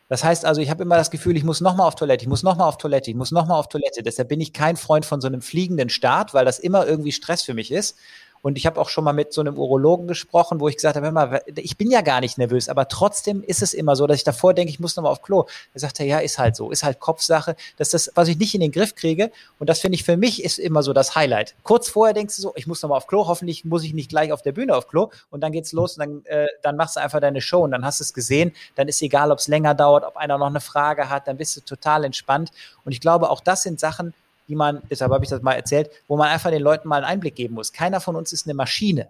Das 0.09 0.23
heißt 0.23 0.45
also, 0.45 0.61
ich 0.61 0.71
habe 0.71 0.85
immer 0.85 0.97
das 0.97 1.11
Gefühl, 1.11 1.37
ich 1.37 1.43
muss 1.43 1.61
nochmal 1.61 1.89
auf 1.89 1.97
Toilette, 1.97 2.23
ich 2.23 2.29
muss 2.29 2.45
nochmal 2.45 2.69
auf 2.69 2.79
Toilette, 2.79 3.11
ich 3.11 3.17
muss 3.17 3.33
nochmal 3.33 3.59
auf 3.59 3.69
Toilette. 3.69 4.05
Deshalb 4.05 4.29
bin 4.29 4.41
ich 4.41 4.53
kein 4.53 4.77
Freund 4.77 5.05
von 5.05 5.21
so 5.21 5.27
einem 5.27 5.43
fliegenden 5.43 5.89
Start, 5.89 6.35
weil 6.35 6.45
das 6.45 6.61
immer 6.61 6.87
irgendwie 6.87 7.11
Stress 7.11 7.43
für 7.43 7.55
mich 7.55 7.73
ist. 7.73 7.97
Und 8.45 8.59
ich 8.59 8.67
habe 8.67 8.79
auch 8.79 8.91
schon 8.91 9.05
mal 9.05 9.15
mit 9.15 9.33
so 9.33 9.41
einem 9.41 9.57
Urologen 9.57 10.07
gesprochen, 10.07 10.61
wo 10.61 10.69
ich 10.69 10.75
gesagt 10.77 10.97
habe, 10.97 11.11
mal, 11.11 11.41
ich 11.57 11.79
bin 11.79 11.91
ja 11.91 12.03
gar 12.03 12.21
nicht 12.21 12.37
nervös, 12.37 12.69
aber 12.69 12.89
trotzdem 12.89 13.43
ist 13.43 13.63
es 13.63 13.73
immer 13.73 13.97
so, 13.97 14.07
dass 14.07 14.19
ich 14.19 14.25
davor 14.25 14.53
denke, 14.53 14.71
ich 14.71 14.79
muss 14.79 14.97
nochmal 14.97 15.13
auf 15.13 15.23
Klo. 15.23 15.47
Er 15.73 15.81
sagt 15.81 15.99
er, 15.99 16.05
ja, 16.05 16.19
ist 16.19 16.39
halt 16.39 16.55
so, 16.55 16.71
ist 16.71 16.85
halt 16.85 17.01
Kopfsache. 17.01 17.57
Das 17.79 17.95
ist 17.95 18.09
das, 18.09 18.17
was 18.17 18.29
ich 18.29 18.37
nicht 18.37 18.55
in 18.55 18.61
den 18.61 18.71
Griff 18.71 18.97
kriege. 18.97 19.31
Und 19.59 19.71
das 19.71 19.81
finde 19.81 19.97
ich 19.97 20.05
für 20.05 20.19
mich 20.19 20.45
ist 20.45 20.59
immer 20.59 20.83
so 20.83 20.93
das 20.93 21.15
Highlight. 21.15 21.55
Kurz 21.63 21.89
vorher 21.89 22.13
denkst 22.13 22.37
du 22.37 22.43
so, 22.43 22.53
ich 22.55 22.67
muss 22.67 22.83
nochmal 22.83 22.99
auf 22.99 23.07
Klo, 23.07 23.27
hoffentlich 23.27 23.65
muss 23.65 23.83
ich 23.83 23.95
nicht 23.95 24.11
gleich 24.11 24.31
auf 24.31 24.43
der 24.43 24.53
Bühne 24.53 24.77
auf 24.77 24.89
Klo. 24.89 25.09
Und 25.31 25.41
dann 25.41 25.51
geht's 25.51 25.73
los 25.73 25.97
und 25.97 26.01
dann, 26.01 26.27
äh, 26.27 26.47
dann 26.61 26.77
machst 26.77 26.97
du 26.97 27.01
einfach 27.01 27.21
deine 27.21 27.41
Show 27.41 27.63
und 27.63 27.71
dann 27.71 27.83
hast 27.83 28.01
du 28.01 28.05
es 28.05 28.13
gesehen. 28.13 28.53
Dann 28.75 28.89
ist 28.89 29.01
egal, 29.01 29.33
ob 29.33 29.39
es 29.39 29.49
länger 29.49 29.75
dauert, 29.75 30.05
ob 30.05 30.19
einer 30.19 30.37
noch 30.37 30.49
eine 30.49 30.61
Frage 30.61 31.09
hat, 31.09 31.29
dann 31.29 31.39
bist 31.39 31.57
du 31.57 31.63
total 31.63 32.05
entspannt. 32.05 32.51
Und 32.85 32.93
ich 32.93 33.01
glaube, 33.01 33.31
auch 33.31 33.41
das 33.41 33.63
sind 33.63 33.81
Sachen, 33.81 34.13
die 34.49 34.55
man, 34.55 34.83
deshalb 34.91 35.13
habe 35.13 35.25
ich 35.25 35.31
das 35.31 35.43
mal 35.43 35.55
erzählt, 35.55 35.91
wo 36.09 36.17
man 36.17 36.29
einfach 36.29 36.51
den 36.51 36.63
Leuten 36.63 36.89
mal 36.89 36.97
einen 36.97 37.07
Einblick 37.07 37.35
geben 37.35 37.55
muss. 37.55 37.73
Keiner 37.73 38.01
von 38.01 38.17
uns 38.17 38.33
ist 38.33 38.47
eine 38.47 38.55
Maschine. 38.55 39.09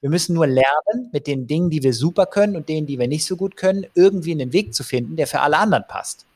Wir 0.00 0.10
müssen 0.10 0.34
nur 0.34 0.46
lernen, 0.46 1.08
mit 1.12 1.26
den 1.26 1.46
Dingen, 1.46 1.70
die 1.70 1.82
wir 1.82 1.94
super 1.94 2.26
können 2.26 2.56
und 2.56 2.68
denen, 2.68 2.86
die 2.86 2.98
wir 2.98 3.08
nicht 3.08 3.24
so 3.24 3.36
gut 3.36 3.56
können, 3.56 3.86
irgendwie 3.94 4.32
einen 4.32 4.52
Weg 4.52 4.74
zu 4.74 4.84
finden, 4.84 5.16
der 5.16 5.26
für 5.26 5.40
alle 5.40 5.56
anderen 5.56 5.84
passt. 5.88 6.26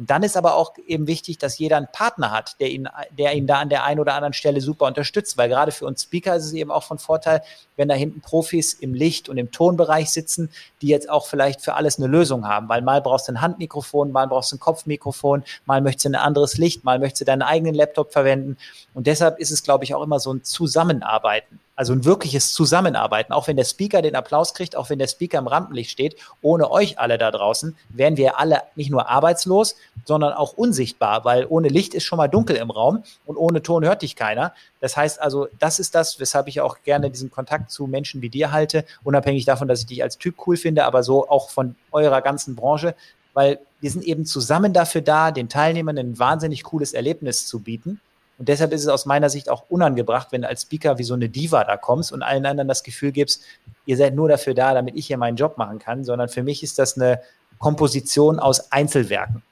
Und 0.00 0.08
dann 0.08 0.22
ist 0.22 0.38
aber 0.38 0.54
auch 0.54 0.72
eben 0.86 1.06
wichtig, 1.06 1.36
dass 1.36 1.58
jeder 1.58 1.76
einen 1.76 1.88
Partner 1.92 2.30
hat, 2.30 2.58
der 2.58 2.70
ihn, 2.70 2.88
der 3.18 3.34
ihn 3.34 3.46
da 3.46 3.58
an 3.58 3.68
der 3.68 3.84
einen 3.84 4.00
oder 4.00 4.14
anderen 4.14 4.32
Stelle 4.32 4.62
super 4.62 4.86
unterstützt, 4.86 5.36
weil 5.36 5.50
gerade 5.50 5.72
für 5.72 5.84
uns 5.84 6.04
Speaker 6.04 6.34
ist 6.36 6.46
es 6.46 6.54
eben 6.54 6.70
auch 6.70 6.84
von 6.84 6.98
Vorteil, 6.98 7.42
wenn 7.76 7.88
da 7.88 7.94
hinten 7.94 8.22
Profis 8.22 8.72
im 8.72 8.94
Licht- 8.94 9.28
und 9.28 9.36
im 9.36 9.50
Tonbereich 9.50 10.08
sitzen, 10.08 10.48
die 10.80 10.86
jetzt 10.86 11.10
auch 11.10 11.26
vielleicht 11.26 11.60
für 11.60 11.74
alles 11.74 11.98
eine 11.98 12.06
Lösung 12.06 12.48
haben, 12.48 12.66
weil 12.70 12.80
mal 12.80 13.02
brauchst 13.02 13.28
du 13.28 13.32
ein 13.32 13.42
Handmikrofon, 13.42 14.10
mal 14.10 14.26
brauchst 14.26 14.52
du 14.52 14.56
ein 14.56 14.60
Kopfmikrofon, 14.60 15.44
mal 15.66 15.82
möchtest 15.82 16.06
du 16.06 16.08
ein 16.08 16.14
anderes 16.14 16.56
Licht, 16.56 16.82
mal 16.82 16.98
möchtest 16.98 17.20
du 17.20 17.24
deinen 17.26 17.42
eigenen 17.42 17.74
Laptop 17.74 18.10
verwenden. 18.10 18.56
Und 18.94 19.06
deshalb 19.06 19.38
ist 19.38 19.50
es, 19.50 19.62
glaube 19.62 19.84
ich, 19.84 19.94
auch 19.94 20.02
immer 20.02 20.18
so 20.18 20.32
ein 20.32 20.44
Zusammenarbeiten. 20.44 21.60
Also 21.80 21.94
ein 21.94 22.04
wirkliches 22.04 22.52
Zusammenarbeiten. 22.52 23.32
Auch 23.32 23.48
wenn 23.48 23.56
der 23.56 23.64
Speaker 23.64 24.02
den 24.02 24.14
Applaus 24.14 24.52
kriegt, 24.52 24.76
auch 24.76 24.90
wenn 24.90 24.98
der 24.98 25.06
Speaker 25.06 25.38
im 25.38 25.46
Rampenlicht 25.46 25.90
steht, 25.90 26.14
ohne 26.42 26.70
euch 26.70 26.98
alle 26.98 27.16
da 27.16 27.30
draußen, 27.30 27.74
wären 27.88 28.18
wir 28.18 28.38
alle 28.38 28.64
nicht 28.76 28.90
nur 28.90 29.08
arbeitslos, 29.08 29.76
sondern 30.04 30.34
auch 30.34 30.52
unsichtbar, 30.52 31.24
weil 31.24 31.46
ohne 31.48 31.68
Licht 31.68 31.94
ist 31.94 32.04
schon 32.04 32.18
mal 32.18 32.28
dunkel 32.28 32.56
im 32.56 32.70
Raum 32.70 33.02
und 33.24 33.38
ohne 33.38 33.62
Ton 33.62 33.82
hört 33.82 34.02
dich 34.02 34.14
keiner. 34.14 34.52
Das 34.80 34.98
heißt 34.98 35.22
also, 35.22 35.48
das 35.58 35.78
ist 35.78 35.94
das, 35.94 36.20
weshalb 36.20 36.48
ich 36.48 36.60
auch 36.60 36.82
gerne 36.84 37.10
diesen 37.10 37.30
Kontakt 37.30 37.70
zu 37.70 37.86
Menschen 37.86 38.20
wie 38.20 38.28
dir 38.28 38.52
halte, 38.52 38.84
unabhängig 39.02 39.46
davon, 39.46 39.66
dass 39.66 39.80
ich 39.80 39.86
dich 39.86 40.02
als 40.02 40.18
Typ 40.18 40.34
cool 40.46 40.58
finde, 40.58 40.84
aber 40.84 41.02
so 41.02 41.30
auch 41.30 41.48
von 41.48 41.76
eurer 41.92 42.20
ganzen 42.20 42.56
Branche, 42.56 42.94
weil 43.32 43.58
wir 43.80 43.90
sind 43.90 44.04
eben 44.04 44.26
zusammen 44.26 44.74
dafür 44.74 45.00
da, 45.00 45.30
den 45.30 45.48
Teilnehmern 45.48 45.96
ein 45.96 46.18
wahnsinnig 46.18 46.62
cooles 46.62 46.92
Erlebnis 46.92 47.46
zu 47.46 47.60
bieten. 47.60 48.02
Und 48.40 48.48
deshalb 48.48 48.72
ist 48.72 48.80
es 48.80 48.88
aus 48.88 49.04
meiner 49.04 49.28
Sicht 49.28 49.50
auch 49.50 49.68
unangebracht, 49.68 50.28
wenn 50.32 50.40
du 50.40 50.48
als 50.48 50.62
Speaker 50.62 50.96
wie 50.96 51.02
so 51.02 51.12
eine 51.12 51.28
Diva 51.28 51.62
da 51.62 51.76
kommst 51.76 52.10
und 52.10 52.22
allen 52.22 52.46
anderen 52.46 52.68
das 52.68 52.82
Gefühl 52.82 53.12
gibst, 53.12 53.42
ihr 53.84 53.98
seid 53.98 54.14
nur 54.14 54.30
dafür 54.30 54.54
da, 54.54 54.72
damit 54.72 54.96
ich 54.96 55.08
hier 55.08 55.18
meinen 55.18 55.36
Job 55.36 55.58
machen 55.58 55.78
kann, 55.78 56.04
sondern 56.04 56.30
für 56.30 56.42
mich 56.42 56.62
ist 56.62 56.78
das 56.78 56.96
eine 56.96 57.20
Komposition 57.58 58.38
aus 58.38 58.72
Einzelwerken. 58.72 59.42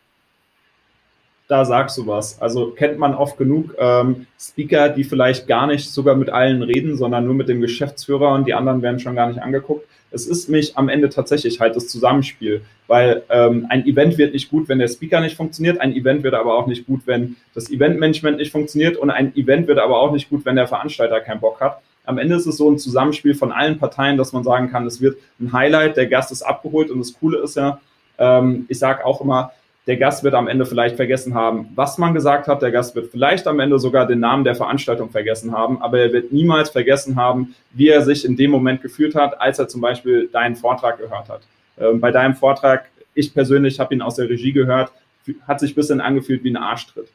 Da 1.49 1.65
sagst 1.65 1.99
du 1.99 2.07
was. 2.07 2.41
Also 2.41 2.71
kennt 2.71 2.99
man 2.99 3.15
oft 3.15 3.39
genug 3.39 3.75
ähm, 3.79 4.27
Speaker, 4.39 4.91
die 4.91 5.05
vielleicht 5.05 5.49
gar 5.49 5.67
nicht 5.67 5.91
sogar 5.91 6.15
mit 6.15 6.31
allen 6.31 6.63
reden, 6.63 6.97
sondern 6.97 7.25
nur 7.25 7.35
mit 7.35 7.49
dem 7.49 7.61
Geschäftsführer 7.61 8.33
und 8.35 8.47
die 8.47 8.55
anderen 8.55 8.83
werden 8.83 9.01
schon 9.01 9.17
gar 9.17 9.29
nicht 9.29 9.43
angeguckt 9.43 9.87
es 10.11 10.27
ist 10.27 10.49
mich 10.49 10.77
am 10.77 10.89
Ende 10.89 11.09
tatsächlich 11.09 11.61
halt 11.61 11.77
das 11.77 11.89
Zusammenspiel, 11.89 12.63
weil 12.87 13.23
ähm, 13.29 13.67
ein 13.69 13.87
Event 13.87 14.17
wird 14.17 14.33
nicht 14.33 14.51
gut, 14.51 14.69
wenn 14.69 14.79
der 14.79 14.89
Speaker 14.89 15.21
nicht 15.21 15.37
funktioniert, 15.37 15.81
ein 15.81 15.93
Event 15.93 16.23
wird 16.23 16.35
aber 16.35 16.57
auch 16.57 16.67
nicht 16.67 16.87
gut, 16.87 17.03
wenn 17.07 17.37
das 17.55 17.71
Eventmanagement 17.71 18.39
nicht 18.39 18.53
funktioniert 18.53 18.97
und 18.97 19.11
ein 19.11 19.37
Event 19.37 19.69
wird 19.69 19.79
aber 19.79 20.01
auch 20.01 20.13
nicht 20.13 20.31
gut, 20.31 20.45
wenn 20.45 20.57
der 20.57 20.67
Veranstalter 20.67 21.21
keinen 21.21 21.41
Bock 21.41 21.61
hat. 21.61 21.81
Am 22.05 22.17
Ende 22.17 22.37
ist 22.37 22.47
es 22.47 22.57
so 22.57 22.71
ein 22.71 22.79
Zusammenspiel 22.79 23.35
von 23.35 23.53
allen 23.53 23.79
Parteien, 23.79 24.17
dass 24.17 24.33
man 24.33 24.43
sagen 24.43 24.71
kann, 24.71 24.87
es 24.87 25.01
wird 25.03 25.19
ein 25.41 25.53
Highlight, 25.53 25.97
der 25.99 26.07
Gast 26.07 26.33
ist 26.33 26.43
abgeholt 26.43 26.91
und 26.91 27.01
das 27.01 27.13
Coole 27.13 27.39
ist 27.39 27.57
ja, 27.57 27.81
ähm, 28.19 28.65
ich 28.69 28.79
sage 28.79 29.05
auch 29.05 29.21
immer, 29.21 29.53
der 29.89 29.97
Gast 29.97 30.23
wird 30.23 30.35
am 30.35 30.49
Ende 30.49 30.67
vielleicht 30.67 30.97
vergessen 30.97 31.35
haben, 31.35 31.71
was 31.75 31.97
man 31.97 32.13
gesagt 32.13 32.47
hat. 32.47 32.61
Der 32.61 32.71
Gast 32.71 32.95
wird 32.95 33.11
vielleicht 33.11 33.47
am 33.47 33.59
Ende 33.59 33.79
sogar 33.79 34.07
den 34.07 34.21
Namen 34.21 34.45
der 34.45 34.55
Veranstaltung 34.55 35.09
vergessen 35.09 35.53
haben, 35.53 35.81
aber 35.81 35.99
er 35.99 36.13
wird 36.13 36.31
niemals 36.31 36.69
vergessen 36.69 37.17
haben, 37.17 37.55
wie 37.73 37.89
er 37.89 38.03
sich 38.03 38.27
in 38.27 38.37
dem 38.37 38.51
Moment 38.51 38.83
gefühlt 38.83 39.15
hat, 39.15 39.41
als 39.41 39.59
er 39.59 39.67
zum 39.67 39.81
Beispiel 39.81 40.29
deinen 40.31 40.57
Vortrag 40.57 40.99
gehört 40.99 41.31
hat. 41.31 41.41
Ähm, 41.81 42.01
bei 42.01 42.11
deinem 42.11 42.37
Vortrag, 42.37 42.85
ich 43.15 43.33
persönlich 43.33 43.81
habe 43.81 43.95
ihn 43.95 44.03
aus 44.03 44.17
der 44.17 44.29
Regie 44.29 44.53
gehört, 44.53 44.93
hat 45.47 45.59
sich 45.59 45.73
ein 45.73 45.77
bisschen 45.77 46.03
angefühlt 46.03 46.45
wie 46.45 46.51
ein 46.51 46.59
Arschtritt. 46.59 47.09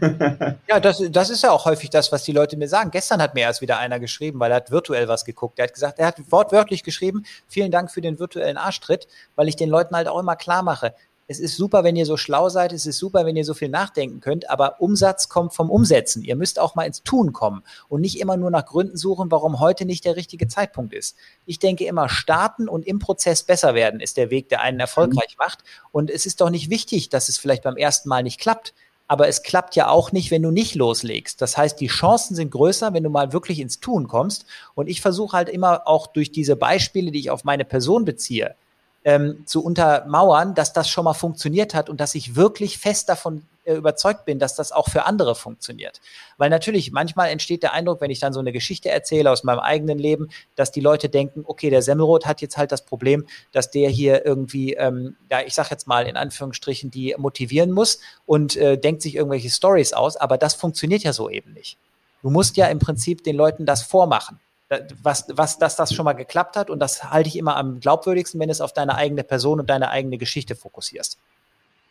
ja, 0.68 0.80
das, 0.80 1.02
das 1.10 1.30
ist 1.30 1.42
ja 1.42 1.50
auch 1.50 1.66
häufig 1.66 1.90
das, 1.90 2.10
was 2.10 2.24
die 2.24 2.32
Leute 2.32 2.56
mir 2.56 2.68
sagen. 2.68 2.90
Gestern 2.90 3.22
hat 3.22 3.34
mir 3.34 3.42
erst 3.42 3.60
wieder 3.60 3.78
einer 3.78 4.00
geschrieben, 4.00 4.40
weil 4.40 4.50
er 4.50 4.56
hat 4.56 4.70
virtuell 4.70 5.08
was 5.08 5.24
geguckt. 5.24 5.58
Er 5.58 5.64
hat 5.64 5.74
gesagt, 5.74 5.98
er 5.98 6.06
hat 6.06 6.16
wortwörtlich 6.30 6.82
geschrieben, 6.82 7.24
vielen 7.46 7.70
Dank 7.70 7.90
für 7.90 8.00
den 8.00 8.18
virtuellen 8.18 8.56
Arschtritt, 8.56 9.06
weil 9.36 9.48
ich 9.48 9.56
den 9.56 9.68
Leuten 9.68 9.94
halt 9.94 10.08
auch 10.08 10.18
immer 10.18 10.36
klar 10.36 10.62
mache, 10.62 10.94
es 11.30 11.40
ist 11.40 11.56
super, 11.56 11.84
wenn 11.84 11.94
ihr 11.94 12.06
so 12.06 12.16
schlau 12.16 12.48
seid, 12.48 12.72
es 12.72 12.86
ist 12.86 12.96
super, 12.96 13.26
wenn 13.26 13.36
ihr 13.36 13.44
so 13.44 13.52
viel 13.52 13.68
nachdenken 13.68 14.20
könnt, 14.20 14.48
aber 14.48 14.80
Umsatz 14.80 15.28
kommt 15.28 15.52
vom 15.52 15.70
Umsetzen. 15.70 16.24
Ihr 16.24 16.36
müsst 16.36 16.58
auch 16.58 16.74
mal 16.74 16.84
ins 16.84 17.02
Tun 17.02 17.34
kommen 17.34 17.62
und 17.90 18.00
nicht 18.00 18.18
immer 18.18 18.38
nur 18.38 18.50
nach 18.50 18.64
Gründen 18.64 18.96
suchen, 18.96 19.30
warum 19.30 19.60
heute 19.60 19.84
nicht 19.84 20.06
der 20.06 20.16
richtige 20.16 20.48
Zeitpunkt 20.48 20.94
ist. 20.94 21.16
Ich 21.44 21.58
denke 21.58 21.84
immer, 21.84 22.08
starten 22.08 22.66
und 22.66 22.86
im 22.86 22.98
Prozess 22.98 23.42
besser 23.42 23.74
werden 23.74 24.00
ist 24.00 24.16
der 24.16 24.30
Weg, 24.30 24.48
der 24.48 24.62
einen 24.62 24.80
erfolgreich 24.80 25.36
mhm. 25.38 25.44
macht. 25.44 25.64
Und 25.92 26.10
es 26.10 26.24
ist 26.24 26.40
doch 26.40 26.48
nicht 26.48 26.70
wichtig, 26.70 27.10
dass 27.10 27.28
es 27.28 27.36
vielleicht 27.36 27.62
beim 27.62 27.76
ersten 27.76 28.08
Mal 28.08 28.22
nicht 28.22 28.40
klappt. 28.40 28.72
Aber 29.06 29.28
es 29.28 29.42
klappt 29.42 29.76
ja 29.76 29.88
auch 29.88 30.12
nicht, 30.12 30.30
wenn 30.30 30.42
du 30.42 30.50
nicht 30.50 30.74
loslegst. 30.74 31.40
Das 31.40 31.56
heißt, 31.56 31.80
die 31.80 31.86
Chancen 31.88 32.36
sind 32.36 32.50
größer, 32.50 32.92
wenn 32.92 33.02
du 33.02 33.10
mal 33.10 33.32
wirklich 33.32 33.58
ins 33.58 33.80
Tun 33.80 34.08
kommst. 34.08 34.46
Und 34.74 34.86
ich 34.88 35.02
versuche 35.02 35.36
halt 35.36 35.48
immer 35.50 35.86
auch 35.86 36.06
durch 36.06 36.32
diese 36.32 36.56
Beispiele, 36.56 37.10
die 37.10 37.20
ich 37.20 37.30
auf 37.30 37.44
meine 37.44 37.64
Person 37.64 38.04
beziehe, 38.04 38.54
ähm, 39.04 39.44
zu 39.46 39.64
untermauern, 39.64 40.54
dass 40.54 40.72
das 40.72 40.88
schon 40.88 41.04
mal 41.04 41.14
funktioniert 41.14 41.74
hat 41.74 41.88
und 41.88 42.00
dass 42.00 42.14
ich 42.14 42.36
wirklich 42.36 42.78
fest 42.78 43.08
davon 43.08 43.46
äh, 43.64 43.74
überzeugt 43.74 44.24
bin, 44.24 44.38
dass 44.38 44.54
das 44.54 44.72
auch 44.72 44.88
für 44.88 45.04
andere 45.04 45.34
funktioniert. 45.34 46.00
Weil 46.36 46.50
natürlich, 46.50 46.90
manchmal 46.90 47.30
entsteht 47.30 47.62
der 47.62 47.74
Eindruck, 47.74 48.00
wenn 48.00 48.10
ich 48.10 48.18
dann 48.18 48.32
so 48.32 48.40
eine 48.40 48.52
Geschichte 48.52 48.88
erzähle 48.90 49.30
aus 49.30 49.44
meinem 49.44 49.60
eigenen 49.60 49.98
Leben, 49.98 50.28
dass 50.56 50.72
die 50.72 50.80
Leute 50.80 51.08
denken, 51.08 51.44
okay, 51.46 51.70
der 51.70 51.82
Semmelrot 51.82 52.26
hat 52.26 52.40
jetzt 52.40 52.56
halt 52.56 52.72
das 52.72 52.84
Problem, 52.84 53.26
dass 53.52 53.70
der 53.70 53.90
hier 53.90 54.24
irgendwie, 54.24 54.72
ähm, 54.74 55.16
ja, 55.30 55.40
ich 55.46 55.54
sag 55.54 55.70
jetzt 55.70 55.86
mal 55.86 56.06
in 56.06 56.16
Anführungsstrichen, 56.16 56.90
die 56.90 57.14
motivieren 57.18 57.70
muss 57.70 58.00
und 58.24 58.56
äh, 58.56 58.78
denkt 58.78 59.02
sich 59.02 59.14
irgendwelche 59.14 59.50
Stories 59.50 59.92
aus, 59.92 60.16
aber 60.16 60.38
das 60.38 60.54
funktioniert 60.54 61.02
ja 61.02 61.12
so 61.12 61.28
eben 61.28 61.52
nicht. 61.52 61.78
Du 62.22 62.30
musst 62.30 62.56
ja 62.56 62.66
im 62.66 62.78
Prinzip 62.78 63.22
den 63.22 63.36
Leuten 63.36 63.64
das 63.64 63.82
vormachen 63.82 64.40
was, 65.02 65.26
was, 65.32 65.58
dass 65.58 65.76
das 65.76 65.94
schon 65.94 66.04
mal 66.04 66.12
geklappt 66.12 66.56
hat. 66.56 66.70
Und 66.70 66.80
das 66.80 67.10
halte 67.10 67.28
ich 67.28 67.36
immer 67.36 67.56
am 67.56 67.80
glaubwürdigsten, 67.80 68.40
wenn 68.40 68.48
du 68.48 68.52
es 68.52 68.60
auf 68.60 68.72
deine 68.72 68.96
eigene 68.96 69.24
Person 69.24 69.60
und 69.60 69.70
deine 69.70 69.90
eigene 69.90 70.18
Geschichte 70.18 70.54
fokussierst. 70.54 71.18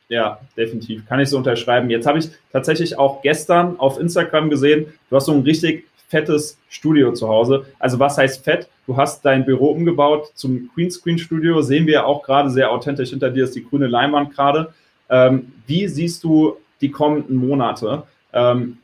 Ja, 0.10 0.40
definitiv. 0.56 1.06
Kann 1.06 1.20
ich 1.20 1.30
so 1.30 1.38
unterschreiben. 1.38 1.90
Jetzt 1.90 2.08
habe 2.08 2.20
ich 2.20 2.30
tatsächlich 2.52 2.98
auch 2.98 3.22
gestern 3.22 3.80
auf 3.80 4.00
Instagram 4.00 4.50
gesehen, 4.50 4.94
du 5.10 5.16
hast 5.16 5.26
so 5.26 5.34
ein 5.34 5.42
richtig 5.42 5.86
fettes 6.08 6.58
Studio 6.70 7.12
zu 7.12 7.28
Hause. 7.28 7.66
Also 7.80 8.00
was 8.00 8.18
heißt 8.18 8.44
fett? 8.44 8.70
Du 8.86 8.96
hast 8.96 9.26
dein 9.26 9.46
Büro 9.46 9.72
umgebaut 9.72 10.32
zum 10.36 10.70
Queenscreen 10.74 11.20
Studio. 11.20 11.62
Sehen 11.62 11.86
wir 11.86 12.06
auch 12.06 12.24
gerade 12.24 12.50
sehr 12.50 12.72
authentisch. 12.72 13.10
Hinter 13.10 13.30
dir 13.30 13.44
ist 13.44 13.56
die 13.56 13.66
grüne 13.66 13.88
Leinwand 13.88 14.34
gerade. 14.34 14.74
Ähm, 15.10 15.52
wie 15.66 15.88
siehst 15.88 16.24
du 16.24 16.58
die 16.80 16.92
kommenden 16.92 17.36
Monate? 17.36 18.04
Ähm, 18.32 18.78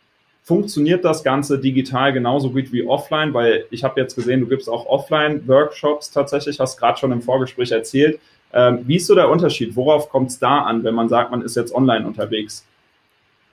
funktioniert 0.43 1.05
das 1.05 1.23
Ganze 1.23 1.59
digital 1.59 2.13
genauso 2.13 2.51
gut 2.51 2.71
wie 2.71 2.85
offline? 2.85 3.33
Weil 3.33 3.65
ich 3.71 3.83
habe 3.83 3.99
jetzt 3.99 4.15
gesehen, 4.15 4.41
du 4.41 4.47
gibst 4.47 4.69
auch 4.69 4.85
Offline-Workshops 4.85 6.11
tatsächlich, 6.11 6.59
hast 6.59 6.77
gerade 6.77 6.99
schon 6.99 7.11
im 7.11 7.21
Vorgespräch 7.21 7.71
erzählt. 7.71 8.19
Ähm, 8.53 8.81
wie 8.85 8.97
ist 8.97 9.07
so 9.07 9.15
der 9.15 9.29
Unterschied? 9.29 9.75
Worauf 9.75 10.09
kommt 10.09 10.29
es 10.29 10.39
da 10.39 10.59
an, 10.59 10.83
wenn 10.83 10.93
man 10.93 11.09
sagt, 11.09 11.31
man 11.31 11.41
ist 11.41 11.55
jetzt 11.55 11.73
online 11.73 12.05
unterwegs? 12.05 12.65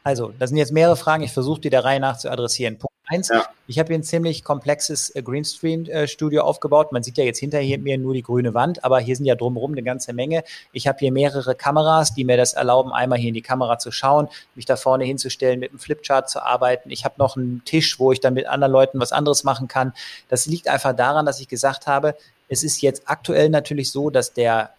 Also, 0.03 0.33
das 0.39 0.51
sind 0.51 0.59
jetzt 0.59 0.73
mehrere 0.73 0.97
Fragen. 0.97 1.23
Ich 1.23 1.33
versuche 1.33 1.61
die 1.61 1.71
der 1.71 1.85
Reihe 1.85 2.01
nach 2.01 2.19
zu 2.19 2.31
adressieren. 2.31 2.79
Eins, 3.11 3.29
ja. 3.29 3.45
ich 3.67 3.81
habe 3.81 3.89
hier 3.89 3.99
ein 3.99 4.05
ziemlich 4.05 4.45
komplexes 4.45 5.11
äh, 5.17 5.23
Greenscreen-Studio 5.23 6.43
aufgebaut. 6.43 6.93
Man 6.93 7.03
sieht 7.03 7.19
ja 7.19 7.25
jetzt 7.25 7.41
hinter 7.41 7.61
mir 7.61 7.99
nur 7.99 8.15
die 8.15 8.23
grüne 8.23 8.55
Wand, 8.55 8.85
aber 8.85 9.01
hier 9.01 9.17
sind 9.17 9.25
ja 9.25 9.35
drumherum 9.35 9.73
eine 9.73 9.83
ganze 9.83 10.13
Menge. 10.13 10.45
Ich 10.73 10.87
habe 10.87 11.01
hier 11.01 11.11
mehrere 11.11 11.57
Kameras, 11.57 12.15
die 12.15 12.23
mir 12.23 12.37
das 12.37 12.53
erlauben, 12.53 12.93
einmal 12.93 13.19
hier 13.19 13.29
in 13.29 13.35
die 13.35 13.43
Kamera 13.43 13.81
zu 13.81 13.91
schauen, 13.91 14.29
mich 14.55 14.65
da 14.65 14.77
vorne 14.77 15.05
hinzustellen, 15.07 15.59
mit 15.59 15.71
einem 15.71 15.81
Flipchart 15.81 16.31
zu 16.31 16.41
arbeiten. 16.41 16.93
Ich 16.93 17.05
habe 17.05 17.17
noch 17.19 17.37
einen 17.37 17.65
Tisch, 17.65 17.99
wo 17.99 18.13
ich 18.13 18.21
dann 18.21 18.35
mit 18.35 18.47
anderen 18.47 18.73
Leuten 18.73 19.01
was 19.01 19.11
anderes 19.11 19.43
machen 19.43 19.67
kann. 19.67 19.93
Das 20.29 20.47
liegt 20.47 20.69
einfach 20.69 20.95
daran, 20.95 21.27
dass 21.27 21.41
ich 21.41 21.49
gesagt 21.49 21.89
habe, 21.89 22.15
es 22.49 22.63
ist 22.63 22.81
jetzt 22.81 23.03
aktuell 23.07 23.49
natürlich 23.49 23.91
so, 23.91 24.11
dass 24.11 24.35
der 24.35 24.71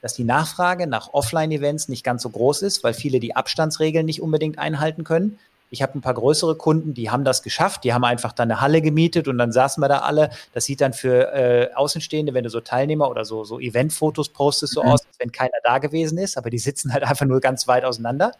dass 0.00 0.14
die 0.14 0.24
Nachfrage 0.24 0.86
nach 0.86 1.12
Offline-Events 1.12 1.88
nicht 1.88 2.04
ganz 2.04 2.22
so 2.22 2.30
groß 2.30 2.62
ist, 2.62 2.84
weil 2.84 2.94
viele 2.94 3.18
die 3.18 3.34
Abstandsregeln 3.34 4.06
nicht 4.06 4.22
unbedingt 4.22 4.58
einhalten 4.58 5.02
können. 5.02 5.38
Ich 5.70 5.82
habe 5.82 5.98
ein 5.98 6.00
paar 6.00 6.14
größere 6.14 6.56
Kunden, 6.56 6.94
die 6.94 7.10
haben 7.10 7.24
das 7.24 7.42
geschafft. 7.42 7.84
Die 7.84 7.92
haben 7.92 8.04
einfach 8.04 8.32
dann 8.32 8.50
eine 8.50 8.60
Halle 8.60 8.80
gemietet 8.82 9.28
und 9.28 9.38
dann 9.38 9.52
saßen 9.52 9.82
wir 9.82 9.88
da 9.88 9.98
alle. 9.98 10.30
Das 10.52 10.64
sieht 10.64 10.80
dann 10.80 10.92
für 10.92 11.32
äh, 11.32 11.72
Außenstehende, 11.74 12.34
wenn 12.34 12.44
du 12.44 12.50
so 12.50 12.60
Teilnehmer 12.60 13.10
oder 13.10 13.24
so, 13.24 13.44
so 13.44 13.60
Eventfotos 13.60 14.30
postest, 14.30 14.74
so 14.74 14.82
mhm. 14.82 14.88
aus, 14.90 15.06
als 15.06 15.18
wenn 15.18 15.32
keiner 15.32 15.58
da 15.62 15.78
gewesen 15.78 16.18
ist, 16.18 16.38
aber 16.38 16.50
die 16.50 16.58
sitzen 16.58 16.92
halt 16.92 17.04
einfach 17.04 17.26
nur 17.26 17.40
ganz 17.40 17.68
weit 17.68 17.84
auseinander. 17.84 18.32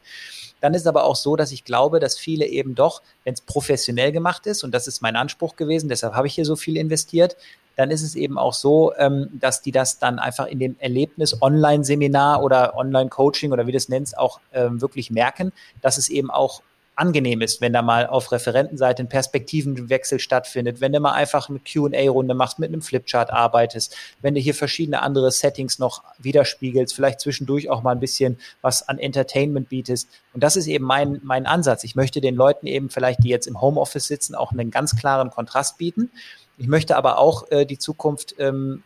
Dann 0.61 0.75
ist 0.75 0.83
es 0.83 0.87
aber 0.87 1.05
auch 1.05 1.17
so, 1.17 1.37
dass 1.37 1.53
ich 1.53 1.65
glaube, 1.65 2.01
dass 2.01 2.19
viele 2.19 2.47
eben 2.47 2.75
doch, 2.75 3.03
wenn 3.25 3.35
es 3.35 3.41
professionell 3.41 4.13
gemacht 4.13 4.47
ist, 4.47 4.65
und 4.65 4.73
das 4.73 4.87
ist 4.89 5.03
mein 5.03 5.17
Anspruch 5.17 5.57
gewesen, 5.57 5.89
deshalb 5.89 6.15
habe 6.15 6.27
ich 6.27 6.35
hier 6.35 6.45
so 6.45 6.57
viel 6.57 6.77
investiert, 6.77 7.37
dann 7.77 7.93
ist 7.93 8.03
es 8.03 8.17
eben 8.17 8.39
auch 8.39 8.55
so, 8.55 8.93
ähm, 8.97 9.29
dass 9.35 9.63
die 9.63 9.71
das 9.71 10.01
dann 10.01 10.19
einfach 10.19 10.47
in 10.47 10.59
dem 10.59 10.75
Erlebnis 10.81 11.41
Online-Seminar 11.41 12.43
oder 12.43 12.77
Online-Coaching 12.77 13.53
oder 13.53 13.69
wie 13.69 13.73
du 13.73 13.77
es 13.77 13.89
nennst, 13.89 14.19
auch 14.19 14.41
ähm, 14.53 14.81
wirklich 14.81 15.13
merken, 15.13 15.53
dass 15.81 15.97
es 15.97 16.09
eben 16.09 16.29
auch 16.29 16.63
angenehm 16.99 17.41
ist, 17.41 17.61
wenn 17.61 17.73
da 17.73 17.83
mal 17.83 18.07
auf 18.07 18.33
Referentenseite 18.33 19.03
ein 19.03 19.09
Perspektivenwechsel 19.09 20.19
stattfindet, 20.19 20.81
wenn 20.81 20.93
du 20.93 21.01
mal 21.01 21.13
einfach 21.13 21.49
eine 21.49 21.61
Q&A-Runde 21.61 22.35
machst, 22.35 22.59
mit 22.59 22.69
einem 22.69 22.83
Flipchart 22.83 23.31
arbeitest, 23.31 23.97
wenn 24.21 24.35
du 24.35 24.41
hier 24.41 24.55
verschiedene 24.55 25.03
andere 25.03 25.31
Settings 25.31 25.79
noch 25.79 26.03
widerspiegelst, 26.19 26.95
vielleicht 26.95 27.21
zwischendurch 27.21 27.71
auch 27.71 27.83
mal 27.83 27.93
ein 27.93 28.01
bisschen 28.01 28.39
was 28.63 28.89
an 28.89 28.99
Entertainment 28.99 29.69
bietest. 29.69 30.09
Und 30.35 30.43
das 30.43 30.57
ist 30.57 30.67
eben 30.67 30.85
mein, 30.85 31.21
mein 31.23 31.47
Ansatz. 31.47 31.85
Ich 31.85 31.95
möchte 31.95 32.21
den 32.21 32.35
Leuten 32.35 32.67
eben 32.67 32.91
vielleicht, 32.91 33.23
die 33.23 33.29
jetzt 33.29 33.47
im 33.47 33.61
Homeoffice 33.61 34.07
sitzen, 34.07 34.35
auch 34.35 34.53
einen 34.53 34.71
ganz 34.71 34.97
klaren 34.97 35.31
Kontrast 35.31 35.79
bieten. 35.79 36.11
Ich 36.59 36.67
möchte 36.67 36.97
aber 36.97 37.19
auch 37.19 37.51
äh, 37.51 37.65
die 37.65 37.79
Zukunft 37.79 38.35
ähm, 38.39 38.83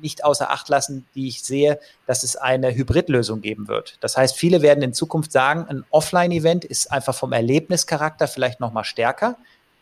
nicht 0.00 0.24
außer 0.24 0.50
Acht 0.50 0.68
lassen, 0.68 1.06
die 1.14 1.28
ich 1.28 1.42
sehe, 1.42 1.78
dass 2.06 2.22
es 2.22 2.36
eine 2.36 2.74
Hybridlösung 2.74 3.40
geben 3.40 3.68
wird. 3.68 3.96
Das 4.00 4.16
heißt, 4.16 4.36
viele 4.36 4.62
werden 4.62 4.82
in 4.82 4.92
Zukunft 4.92 5.32
sagen, 5.32 5.66
ein 5.68 5.84
Offline-Event 5.90 6.64
ist 6.64 6.92
einfach 6.92 7.14
vom 7.14 7.32
Erlebnischarakter 7.32 8.28
vielleicht 8.28 8.60
noch 8.60 8.72
mal 8.72 8.84
stärker. 8.84 9.36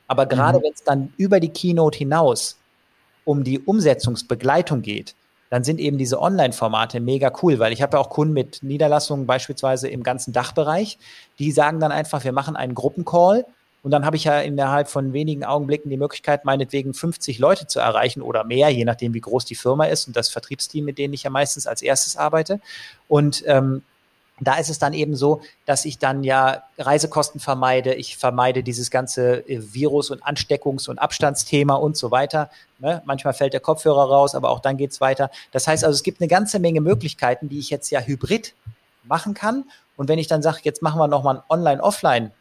Aber 0.07 0.27
gerade 0.27 0.59
mhm. 0.59 0.63
wenn 0.65 0.73
es 0.73 0.85
dann 0.85 1.13
über 1.17 1.41
die 1.41 1.49
Keynote 1.51 1.99
hinaus 1.99 2.59
um 3.25 3.45
die 3.45 3.61
Umsetzungsbegleitung 3.61 4.83
geht, 4.83 5.15
dann 5.49 5.65
sind 5.65 5.81
eben 5.81 5.99
diese 5.99 6.21
Online-Formate 6.21 6.99
mega 6.99 7.31
cool, 7.43 7.59
weil 7.59 7.75
ich 7.75 7.83
habe 7.83 7.97
ja 7.97 8.01
auch 8.03 8.09
Kunden 8.09 8.33
mit 8.33 8.63
Niederlassungen 8.63 9.27
beispielsweise 9.27 9.87
im 9.87 10.03
ganzen 10.03 10.33
Dachbereich, 10.33 10.99
die 11.39 11.53
sagen 11.53 11.79
dann 11.79 11.93
einfach, 11.93 12.25
wir 12.25 12.33
machen 12.33 12.57
einen 12.57 12.75
Gruppencall 12.75 13.45
und 13.83 13.91
dann 13.91 14.07
habe 14.07 14.17
ich 14.17 14.25
ja 14.25 14.41
innerhalb 14.41 14.89
von 14.89 15.13
wenigen 15.13 15.45
Augenblicken 15.45 15.91
die 15.91 15.97
Möglichkeit, 15.97 16.45
meinetwegen 16.45 16.95
50 16.95 17.39
Leute 17.41 17.67
zu 17.67 17.81
erreichen 17.81 18.23
oder 18.23 18.45
mehr, 18.45 18.69
je 18.69 18.85
nachdem, 18.85 19.13
wie 19.13 19.21
groß 19.21 19.45
die 19.45 19.57
Firma 19.57 19.87
ist 19.87 20.07
und 20.07 20.17
das 20.17 20.29
Vertriebsteam, 20.29 20.85
mit 20.85 20.99
denen 20.99 21.15
ich 21.15 21.25
ja 21.25 21.31
meistens 21.31 21.67
als 21.67 21.83
erstes 21.83 22.17
arbeite. 22.17 22.61
Und 23.09 23.43
ähm, 23.47 23.83
da 24.41 24.55
ist 24.55 24.71
es 24.71 24.79
dann 24.79 24.93
eben 24.93 25.17
so, 25.17 25.41
dass 25.67 25.85
ich 25.85 25.99
dann 25.99 26.23
ja 26.23 26.63
Reisekosten 26.79 27.41
vermeide, 27.41 27.95
ich 27.95 28.17
vermeide 28.17 28.63
dieses 28.63 28.91
ganze 28.91 29.49
äh, 29.49 29.75
Virus- 29.75 30.11
und 30.11 30.23
Ansteckungs- 30.25 30.89
und 30.89 30.99
Abstandsthema 30.99 31.75
und 31.75 31.97
so 31.97 32.13
weiter. 32.13 32.51
Ne? 32.79 33.03
Manchmal 33.05 33.35
fällt 33.35 33.53
der 33.53 33.61
Kopfhörer 33.61 34.05
raus, 34.05 34.37
aber 34.37 34.51
auch 34.51 34.61
dann 34.61 34.77
geht's 34.77 35.01
weiter. 35.01 35.31
Das 35.51 35.67
heißt 35.67 35.85
also, 35.85 35.95
es 35.95 36.05
gibt 36.05 36.21
eine 36.21 36.29
ganze 36.29 36.61
Menge 36.61 36.81
Möglichkeiten, 36.81 37.49
die 37.49 37.59
ich 37.59 37.71
jetzt 37.71 37.91
ja 37.91 38.01
hybrid 38.01 38.55
machen 39.05 39.35
kann. 39.35 39.65
Und 39.97 40.09
wenn 40.09 40.19
ich 40.19 40.29
dann 40.29 40.43
sage, 40.43 40.61
jetzt 40.63 40.83
machen 40.83 40.99
wir 40.99 41.09
nochmal 41.09 41.37
ein 41.37 41.43
Online-Offline 41.49 42.33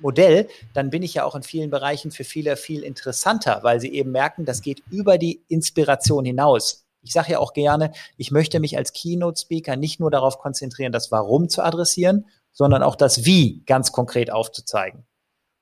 Modell, 0.00 0.48
dann 0.72 0.90
bin 0.90 1.02
ich 1.02 1.14
ja 1.14 1.24
auch 1.24 1.34
in 1.34 1.42
vielen 1.42 1.70
Bereichen 1.70 2.10
für 2.10 2.24
viele 2.24 2.56
viel 2.56 2.82
interessanter, 2.82 3.60
weil 3.62 3.80
sie 3.80 3.92
eben 3.92 4.12
merken, 4.12 4.44
das 4.44 4.62
geht 4.62 4.82
über 4.90 5.18
die 5.18 5.42
Inspiration 5.48 6.24
hinaus. 6.24 6.84
Ich 7.02 7.12
sage 7.12 7.32
ja 7.32 7.38
auch 7.38 7.52
gerne, 7.52 7.92
ich 8.16 8.30
möchte 8.30 8.60
mich 8.60 8.76
als 8.76 8.92
Keynote-Speaker 8.92 9.76
nicht 9.76 10.00
nur 10.00 10.10
darauf 10.10 10.38
konzentrieren, 10.38 10.92
das 10.92 11.12
Warum 11.12 11.48
zu 11.48 11.62
adressieren, 11.62 12.26
sondern 12.52 12.82
auch 12.82 12.96
das 12.96 13.24
Wie 13.24 13.62
ganz 13.66 13.92
konkret 13.92 14.32
aufzuzeigen. 14.32 15.04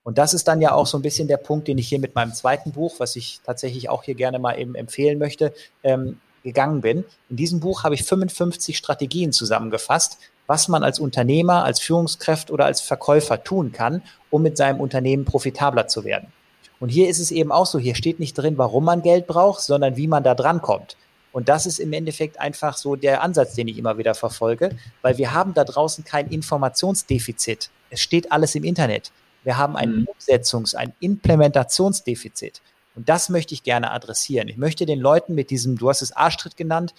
Und 0.05 0.19
das 0.19 0.35
ist 0.35 0.49
dann 0.49 0.61
ja 0.61 0.75
auch 0.75 0.87
so 0.87 0.99
ein 0.99 1.03
bisschen 1.03 1.29
der 1.29 1.37
Punkt, 1.37 1.69
den 1.69 1.79
ich 1.79 1.89
hier 1.89 2.01
mit 2.01 2.15
meinem 2.15 2.33
zweiten 2.33 2.73
Buch, 2.73 2.95
was 2.99 3.17
ich 3.17 3.41
tatsächlich 3.45 3.89
auch 3.89 4.03
hier 4.03 4.15
gerne 4.15 4.39
mal 4.39 4.59
eben 4.59 4.75
empfehlen 4.75 5.19
möchte, 5.19 5.55
ähm, 5.83 6.21
gegangen 6.43 6.81
bin. 6.81 7.05
In 7.29 7.37
diesem 7.37 7.61
Buch 7.61 7.85
habe 7.85 7.95
ich 7.95 8.03
55 8.03 8.77
Strategien 8.77 9.33
zusammengefasst, 9.33 10.19
was 10.47 10.69
man 10.69 10.83
als 10.83 10.99
Unternehmer, 10.99 11.65
als 11.65 11.81
Führungskraft 11.81 12.51
oder 12.51 12.67
als 12.67 12.81
Verkäufer 12.81 13.43
tun 13.43 13.73
kann, 13.73 14.03
um 14.31 14.43
mit 14.43 14.57
seinem 14.57 14.81
Unternehmen 14.81 15.25
profitabler 15.25 15.87
zu 15.89 16.05
werden. 16.05 16.33
Und 16.81 16.89
hier 16.89 17.09
ist 17.09 17.21
es 17.21 17.31
eben 17.31 17.53
auch 17.53 17.67
so, 17.67 17.79
hier 17.79 17.95
steht 17.95 18.19
nicht 18.19 18.35
drin, 18.35 18.59
warum 18.59 18.85
man 18.85 19.03
Geld 19.03 19.27
braucht, 19.27 19.61
sondern 19.61 19.97
wie 19.97 20.09
man 20.09 20.25
da 20.25 20.35
drankommt. 20.35 20.97
Und 21.33 21.49
das 21.49 21.65
ist 21.65 21.79
im 21.79 21.93
Endeffekt 21.93 22.39
einfach 22.41 22.77
so 22.77 22.97
der 22.97 23.23
Ansatz, 23.23 23.55
den 23.55 23.69
ich 23.69 23.79
immer 23.79 23.99
wieder 23.99 24.15
verfolge, 24.15 24.77
weil 25.01 25.17
wir 25.17 25.33
haben 25.33 25.55
da 25.55 25.65
draußen 25.65 26.05
kein 26.05 26.29
Informationsdefizit. 26.29 27.71
Es 27.91 28.01
steht 28.01 28.33
alles 28.33 28.55
im 28.55 28.65
Internet. 28.65 29.13
Wir 29.45 29.57
haben 29.57 29.77
ein 29.77 30.01
mhm. 30.01 30.09
Umsetzungs-, 30.09 30.75
ein 30.75 30.93
Implementationsdefizit. 31.01 32.61
Und 32.95 33.09
das 33.09 33.29
möchte 33.29 33.55
ich 33.55 33.63
gerne 33.63 33.91
adressieren. 33.91 34.49
Ich 34.49 34.59
möchte 34.59 34.85
den 34.85 35.01
Leuten 35.01 35.35
mit 35.35 35.51
diesem, 35.51 35.79
du 35.79 35.89
hast 35.89 36.03
es 36.03 36.13
Arschtritt 36.13 36.57
genannt, 36.57 36.95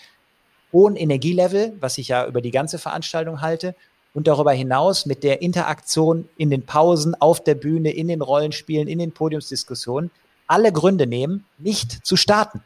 hohen 0.73 0.95
Energielevel, 0.95 1.73
was 1.79 1.97
ich 1.97 2.09
ja 2.09 2.25
über 2.25 2.41
die 2.41 2.51
ganze 2.51 2.79
Veranstaltung 2.79 3.41
halte, 3.41 3.75
und 4.13 4.27
darüber 4.27 4.51
hinaus 4.51 5.05
mit 5.05 5.23
der 5.23 5.41
Interaktion 5.41 6.29
in 6.37 6.49
den 6.49 6.65
Pausen, 6.65 7.15
auf 7.19 7.43
der 7.43 7.55
Bühne, 7.55 7.91
in 7.91 8.07
den 8.07 8.21
Rollenspielen, 8.21 8.87
in 8.87 8.99
den 8.99 9.11
Podiumsdiskussionen 9.11 10.11
alle 10.45 10.71
Gründe 10.71 11.07
nehmen, 11.07 11.45
nicht 11.57 12.05
zu 12.05 12.15
starten. 12.15 12.61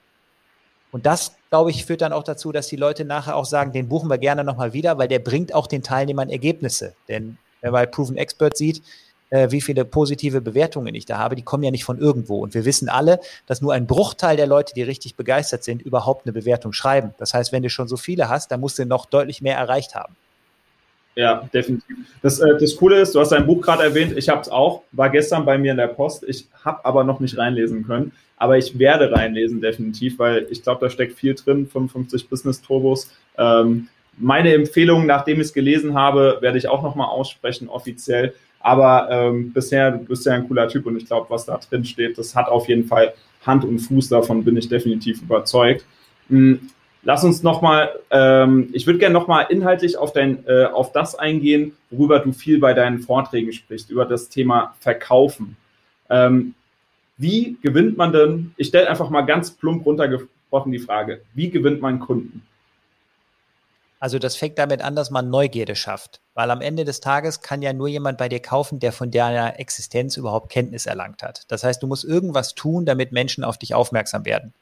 Und 0.92 1.06
das, 1.06 1.36
glaube 1.50 1.70
ich, 1.70 1.86
führt 1.86 2.02
dann 2.02 2.14
auch 2.14 2.24
dazu, 2.24 2.52
dass 2.52 2.68
die 2.68 2.76
Leute 2.76 3.06
nachher 3.06 3.36
auch 3.36 3.46
sagen, 3.46 3.72
den 3.72 3.88
buchen 3.88 4.10
wir 4.10 4.18
gerne 4.18 4.44
nochmal 4.44 4.74
wieder, 4.74 4.98
weil 4.98 5.08
der 5.08 5.20
bringt 5.20 5.54
auch 5.54 5.68
den 5.68 5.84
Teilnehmern 5.84 6.30
Ergebnisse. 6.30 6.96
Denn 7.08 7.38
wer 7.62 7.72
bei 7.72 7.86
Proven 7.86 8.18
Expert 8.18 8.58
sieht, 8.58 8.82
äh, 9.30 9.52
wie 9.52 9.62
viele 9.62 9.86
positive 9.86 10.42
Bewertungen 10.42 10.96
ich 10.96 11.06
da 11.06 11.18
habe, 11.18 11.36
die 11.36 11.44
kommen 11.44 11.64
ja 11.64 11.72
nicht 11.72 11.84
von 11.84 12.00
irgendwo. 12.00 12.40
Und 12.40 12.54
wir 12.54 12.66
wissen 12.66 12.90
alle, 12.90 13.20
dass 13.46 13.62
nur 13.62 13.74
ein 13.74 13.88
Bruchteil 13.88 14.38
der 14.38 14.48
Leute, 14.48 14.74
die 14.74 14.84
richtig 14.84 15.16
begeistert 15.16 15.64
sind, 15.64 15.82
überhaupt 15.82 16.26
eine 16.26 16.34
Bewertung 16.34 16.74
schreiben. 16.74 17.14
Das 17.18 17.34
heißt, 17.34 17.52
wenn 17.52 17.64
du 17.64 17.70
schon 17.70 17.88
so 17.88 17.98
viele 17.98 18.30
hast, 18.30 18.52
dann 18.52 18.60
musst 18.60 18.80
du 18.80 18.86
noch 18.86 19.06
deutlich 19.06 19.42
mehr 19.42 19.58
erreicht 19.58 19.96
haben. 19.96 20.16
Ja, 21.16 21.50
definitiv. 21.52 21.98
Das, 22.22 22.40
äh, 22.40 22.58
das 22.60 22.76
Coole 22.76 23.02
ist, 23.02 23.16
du 23.16 23.20
hast 23.20 23.32
dein 23.32 23.48
Buch 23.48 23.60
gerade 23.62 23.84
erwähnt, 23.84 24.16
ich 24.16 24.30
habe 24.30 24.42
es 24.42 24.50
auch, 24.50 24.84
war 24.92 25.10
gestern 25.10 25.46
bei 25.46 25.58
mir 25.58 25.72
in 25.72 25.78
der 25.78 25.88
Post, 25.88 26.24
ich 26.28 26.46
habe 26.64 26.86
aber 26.86 27.04
noch 27.04 27.20
nicht 27.20 27.40
reinlesen 27.40 27.88
können, 27.88 28.12
aber 28.38 28.60
ich 28.60 28.78
werde 28.78 29.12
reinlesen 29.12 29.60
definitiv, 29.60 30.20
weil 30.20 30.46
ich 30.52 30.62
glaube, 30.62 30.86
da 30.86 30.92
steckt 30.92 31.18
viel 31.18 31.34
drin, 31.34 31.66
55 31.66 32.30
Business 32.30 32.62
Turbos. 32.62 33.10
Ähm, 33.36 33.88
meine 34.20 34.54
Empfehlung, 34.54 35.08
nachdem 35.08 35.38
ich 35.38 35.48
es 35.48 35.54
gelesen 35.54 35.96
habe, 35.96 36.38
werde 36.42 36.60
ich 36.60 36.68
auch 36.68 36.84
nochmal 36.84 37.08
aussprechen, 37.08 37.68
offiziell. 37.68 38.36
Aber 38.60 39.08
ähm, 39.10 39.54
bisher, 39.54 39.92
du 39.92 40.00
bist 40.00 40.26
ja 40.26 40.34
ein 40.34 40.48
cooler 40.48 40.68
Typ 40.68 40.86
und 40.86 40.98
ich 40.98 41.06
glaube, 41.06 41.30
was 41.30 41.46
da 41.46 41.58
drin 41.58 41.86
steht, 41.86 42.18
das 42.18 42.36
hat 42.36 42.48
auf 42.48 42.68
jeden 42.68 42.86
Fall 42.86 43.14
Hand 43.46 43.64
und 43.64 43.80
Fuß, 43.80 44.10
davon 44.10 44.44
bin 44.44 44.58
ich 44.58 44.68
definitiv 44.68 45.22
überzeugt. 45.22 45.86
Hm, 46.30 46.70
lass 47.04 47.24
uns 47.24 47.44
nochmal, 47.44 47.92
ähm, 48.12 48.70
ich 48.74 48.86
würde 48.86 49.00
gerne 49.00 49.14
nochmal 49.14 49.46
inhaltlich 49.50 49.98
auf, 49.98 50.12
dein, 50.12 50.46
äh, 50.48 50.66
auf 50.66 50.92
das 50.92 51.16
eingehen, 51.16 51.74
worüber 51.90 52.20
du 52.20 52.34
viel 52.34 52.60
bei 52.60 52.74
deinen 52.74 53.00
Vorträgen 53.00 53.54
sprichst, 53.54 53.90
über 53.90 54.06
das 54.06 54.30
Thema 54.30 54.76
Verkaufen. 54.80 55.56
Ähm, 56.10 56.54
wie 57.18 57.58
gewinnt 57.62 57.98
man 57.98 58.12
denn, 58.12 58.54
ich 58.58 58.68
stelle 58.68 58.90
einfach 58.90 59.10
mal 59.10 59.22
ganz 59.22 59.52
plump 59.52 59.86
runtergebrochen 59.86 60.72
die 60.72 60.80
Frage, 60.80 61.22
wie 61.34 61.50
gewinnt 61.50 61.82
man 61.82 62.00
Kunden? 62.00 62.44
Also 64.00 64.20
das 64.20 64.36
fängt 64.36 64.60
damit 64.60 64.82
an, 64.82 64.96
dass 64.96 65.10
man 65.10 65.30
Neugierde 65.30 65.76
schafft. 65.76 66.22
Weil 66.34 66.52
am 66.52 66.62
Ende 66.62 66.86
des 66.86 67.00
Tages 67.00 67.42
kann 67.42 67.62
ja 67.62 67.74
nur 67.74 67.88
jemand 67.88 68.18
bei 68.18 68.30
dir 68.30 68.42
kaufen, 68.42 68.80
der 68.80 68.92
von 68.92 69.10
deiner 69.12 69.60
Existenz 69.60 70.18
überhaupt 70.18 70.52
Kenntnis 70.52 70.86
erlangt 70.86 71.24
hat. 71.24 71.44
Das 71.48 71.64
heißt, 71.64 71.82
du 71.82 71.88
musst 71.88 72.06
irgendwas 72.06 72.54
tun, 72.56 72.86
damit 72.86 73.12
Menschen 73.12 73.44
auf 73.44 73.58
dich 73.58 73.74
aufmerksam 73.74 74.26
werden. 74.26 74.54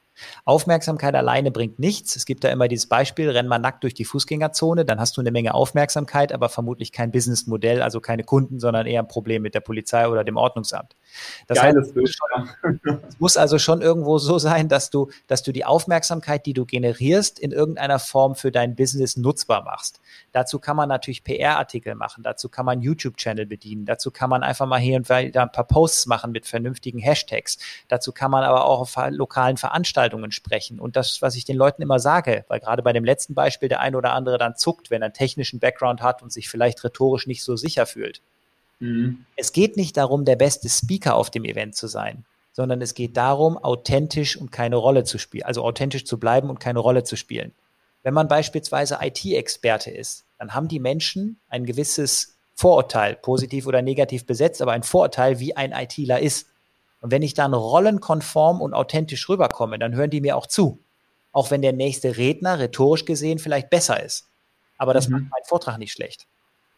Aufmerksamkeit 0.45 1.15
alleine 1.15 1.51
bringt 1.51 1.79
nichts. 1.79 2.15
Es 2.15 2.25
gibt 2.25 2.43
da 2.43 2.49
immer 2.49 2.67
dieses 2.67 2.87
Beispiel, 2.87 3.29
renn 3.29 3.47
mal 3.47 3.59
nackt 3.59 3.83
durch 3.83 3.93
die 3.93 4.05
Fußgängerzone, 4.05 4.85
dann 4.85 4.99
hast 4.99 5.17
du 5.17 5.21
eine 5.21 5.31
Menge 5.31 5.53
Aufmerksamkeit, 5.53 6.31
aber 6.31 6.49
vermutlich 6.49 6.91
kein 6.91 7.11
Businessmodell, 7.11 7.81
also 7.81 7.99
keine 7.99 8.23
Kunden, 8.23 8.59
sondern 8.59 8.85
eher 8.87 9.01
ein 9.01 9.07
Problem 9.07 9.41
mit 9.41 9.55
der 9.55 9.59
Polizei 9.59 10.07
oder 10.07 10.23
dem 10.23 10.37
Ordnungsamt. 10.37 10.95
Das 11.47 11.59
Geiles 11.59 11.93
heißt, 11.95 12.19
es 13.07 13.19
muss 13.19 13.37
also 13.37 13.59
schon 13.59 13.81
irgendwo 13.81 14.17
so 14.17 14.37
sein, 14.37 14.67
dass 14.67 14.89
du, 14.89 15.09
dass 15.27 15.43
du 15.43 15.51
die 15.51 15.65
Aufmerksamkeit, 15.65 16.45
die 16.45 16.53
du 16.53 16.65
generierst, 16.65 17.39
in 17.39 17.51
irgendeiner 17.51 17.99
Form 17.99 18.35
für 18.35 18.51
dein 18.51 18.75
Business 18.75 19.17
nutzbar 19.17 19.63
machst. 19.63 20.01
Dazu 20.31 20.59
kann 20.59 20.75
man 20.75 20.89
natürlich 20.89 21.23
PR-Artikel 21.23 21.95
machen, 21.95 22.23
dazu 22.23 22.49
kann 22.49 22.65
man 22.65 22.81
YouTube-Channel 22.81 23.45
bedienen, 23.45 23.85
dazu 23.85 24.11
kann 24.11 24.29
man 24.29 24.43
einfach 24.43 24.65
mal 24.65 24.79
hier 24.79 24.97
und 24.97 25.09
da 25.09 25.17
ein 25.17 25.51
paar 25.51 25.67
Posts 25.67 26.07
machen 26.07 26.31
mit 26.31 26.45
vernünftigen 26.45 26.99
Hashtags. 26.99 27.57
Dazu 27.87 28.11
kann 28.11 28.31
man 28.31 28.43
aber 28.43 28.65
auch 28.65 28.81
auf 28.81 28.95
lokalen 29.09 29.57
Veranstaltungen 29.57 30.04
sprechen. 30.31 30.79
Und 30.79 30.95
das, 30.95 31.21
was 31.21 31.35
ich 31.35 31.45
den 31.45 31.57
Leuten 31.57 31.81
immer 31.81 31.99
sage, 31.99 32.45
weil 32.47 32.59
gerade 32.59 32.83
bei 32.83 32.93
dem 32.93 33.05
letzten 33.05 33.33
Beispiel 33.33 33.69
der 33.69 33.79
eine 33.79 33.97
oder 33.97 34.13
andere 34.13 34.37
dann 34.37 34.55
zuckt, 34.55 34.91
wenn 34.91 35.01
er 35.01 35.07
einen 35.07 35.13
technischen 35.13 35.59
Background 35.59 36.01
hat 36.01 36.21
und 36.21 36.31
sich 36.31 36.49
vielleicht 36.49 36.83
rhetorisch 36.83 37.27
nicht 37.27 37.43
so 37.43 37.55
sicher 37.55 37.85
fühlt. 37.85 38.21
Mhm. 38.79 39.25
Es 39.35 39.51
geht 39.51 39.77
nicht 39.77 39.97
darum, 39.97 40.25
der 40.25 40.35
beste 40.35 40.69
Speaker 40.69 41.15
auf 41.15 41.29
dem 41.29 41.45
Event 41.45 41.75
zu 41.75 41.87
sein, 41.87 42.25
sondern 42.53 42.81
es 42.81 42.93
geht 42.93 43.17
darum, 43.17 43.57
authentisch 43.57 44.37
und 44.37 44.51
keine 44.51 44.75
Rolle 44.75 45.03
zu 45.03 45.17
spielen, 45.17 45.43
also 45.43 45.63
authentisch 45.63 46.05
zu 46.05 46.19
bleiben 46.19 46.49
und 46.49 46.59
keine 46.59 46.79
Rolle 46.79 47.03
zu 47.03 47.15
spielen. 47.15 47.53
Wenn 48.03 48.13
man 48.13 48.27
beispielsweise 48.27 48.99
IT-Experte 49.01 49.91
ist, 49.91 50.25
dann 50.37 50.53
haben 50.53 50.67
die 50.67 50.79
Menschen 50.79 51.39
ein 51.49 51.65
gewisses 51.65 52.35
Vorurteil, 52.53 53.15
positiv 53.15 53.67
oder 53.67 53.81
negativ 53.81 54.25
besetzt, 54.25 54.61
aber 54.61 54.71
ein 54.71 54.83
Vorurteil, 54.83 55.39
wie 55.39 55.55
ein 55.55 55.73
ITler 55.73 56.19
ist. 56.21 56.47
Und 57.05 57.11
wenn 57.11 57.21
ich 57.21 57.35
dann 57.35 57.53
rollenkonform 57.53 58.61
und 58.61 58.73
authentisch 58.73 59.29
rüberkomme, 59.29 59.77
dann 59.77 59.93
hören 59.93 60.09
die 60.09 60.21
mir 60.21 60.35
auch 60.35 60.47
zu. 60.47 60.83
Auch 61.31 61.51
wenn 61.51 61.61
der 61.61 61.71
nächste 61.71 62.17
Redner 62.17 62.57
rhetorisch 62.57 63.05
gesehen 63.05 63.37
vielleicht 63.37 63.69
besser 63.69 64.03
ist. 64.03 64.27
Aber 64.79 64.91
das 64.91 65.07
mhm. 65.07 65.11
macht 65.13 65.23
meinen 65.29 65.45
Vortrag 65.47 65.77
nicht 65.77 65.91
schlecht. 65.91 66.25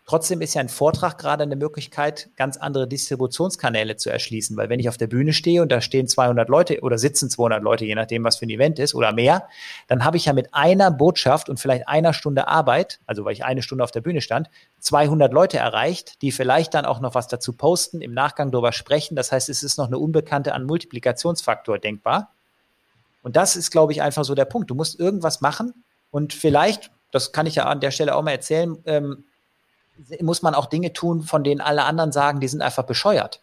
Trotzdem 0.10 0.40
ist 0.40 0.54
ja 0.54 0.62
ein 0.62 0.70
Vortrag 0.70 1.18
gerade 1.18 1.44
eine 1.44 1.58
Möglichkeit, 1.58 2.30
ganz 2.38 2.56
andere 2.56 2.88
Distributionskanäle 2.88 3.98
zu 3.98 4.10
erschließen, 4.10 4.56
weil 4.56 4.70
wenn 4.70 4.80
ich 4.80 4.88
auf 4.88 4.96
der 4.96 5.08
Bühne 5.08 5.34
stehe 5.34 5.62
und 5.62 5.70
da 5.70 5.82
stehen 5.82 6.08
200 6.08 6.48
Leute 6.48 6.80
oder 6.80 6.98
sitzen 6.98 7.30
200 7.30 7.62
Leute, 7.62 7.84
je 7.84 7.94
nachdem, 7.94 8.24
was 8.24 8.38
für 8.38 8.46
ein 8.46 8.50
Event 8.50 8.80
ist 8.80 8.96
oder 8.96 9.12
mehr, 9.12 9.50
dann 9.88 10.06
habe 10.06 10.16
ich 10.16 10.24
ja 10.24 10.32
mit 10.32 10.54
einer 10.54 10.92
Botschaft 10.92 11.50
und 11.50 11.60
vielleicht 11.60 11.90
einer 11.90 12.14
Stunde 12.14 12.48
Arbeit, 12.48 13.02
also 13.06 13.26
weil 13.26 13.34
ich 13.34 13.44
eine 13.44 13.62
Stunde 13.62 13.84
auf 13.84 13.92
der 13.92 14.00
Bühne 14.00 14.22
stand, 14.22 14.50
200 14.80 15.34
Leute 15.34 15.58
erreicht, 15.58 16.22
die 16.22 16.32
vielleicht 16.32 16.74
dann 16.74 16.86
auch 16.86 17.02
noch 17.02 17.14
was 17.14 17.28
dazu 17.28 17.52
posten, 17.52 18.00
im 18.00 18.14
Nachgang 18.14 18.50
darüber 18.50 18.72
sprechen. 18.72 19.18
Das 19.18 19.34
heißt, 19.34 19.50
es 19.50 19.62
ist 19.62 19.78
noch 19.78 19.88
eine 19.88 19.98
Unbekannte 20.00 20.54
an 20.54 20.64
Multiplikationsfaktor 20.64 21.80
denkbar. 21.80 22.32
Und 23.24 23.36
das 23.36 23.58
ist, 23.58 23.72
glaube 23.72 23.92
ich, 23.92 24.02
einfach 24.02 24.24
so 24.24 24.36
der 24.36 24.46
Punkt. 24.46 24.70
Du 24.70 24.76
musst 24.76 24.98
irgendwas 24.98 25.42
machen 25.42 25.84
und 26.12 26.32
vielleicht, 26.32 26.92
das 27.12 27.34
kann 27.34 27.46
ich 27.46 27.56
ja 27.56 27.66
an 27.66 27.82
der 27.82 27.92
Stelle 27.92 28.16
auch 28.16 28.24
mal 28.24 28.32
erzählen, 28.32 28.78
ähm, 28.86 29.26
muss 30.22 30.42
man 30.42 30.56
auch 30.56 30.68
Dinge 30.68 30.94
tun, 30.94 31.22
von 31.22 31.44
denen 31.44 31.62
alle 31.62 31.84
anderen 31.84 32.12
sagen, 32.12 32.40
die 32.40 32.48
sind 32.48 32.62
einfach 32.62 32.84
bescheuert. 32.84 33.42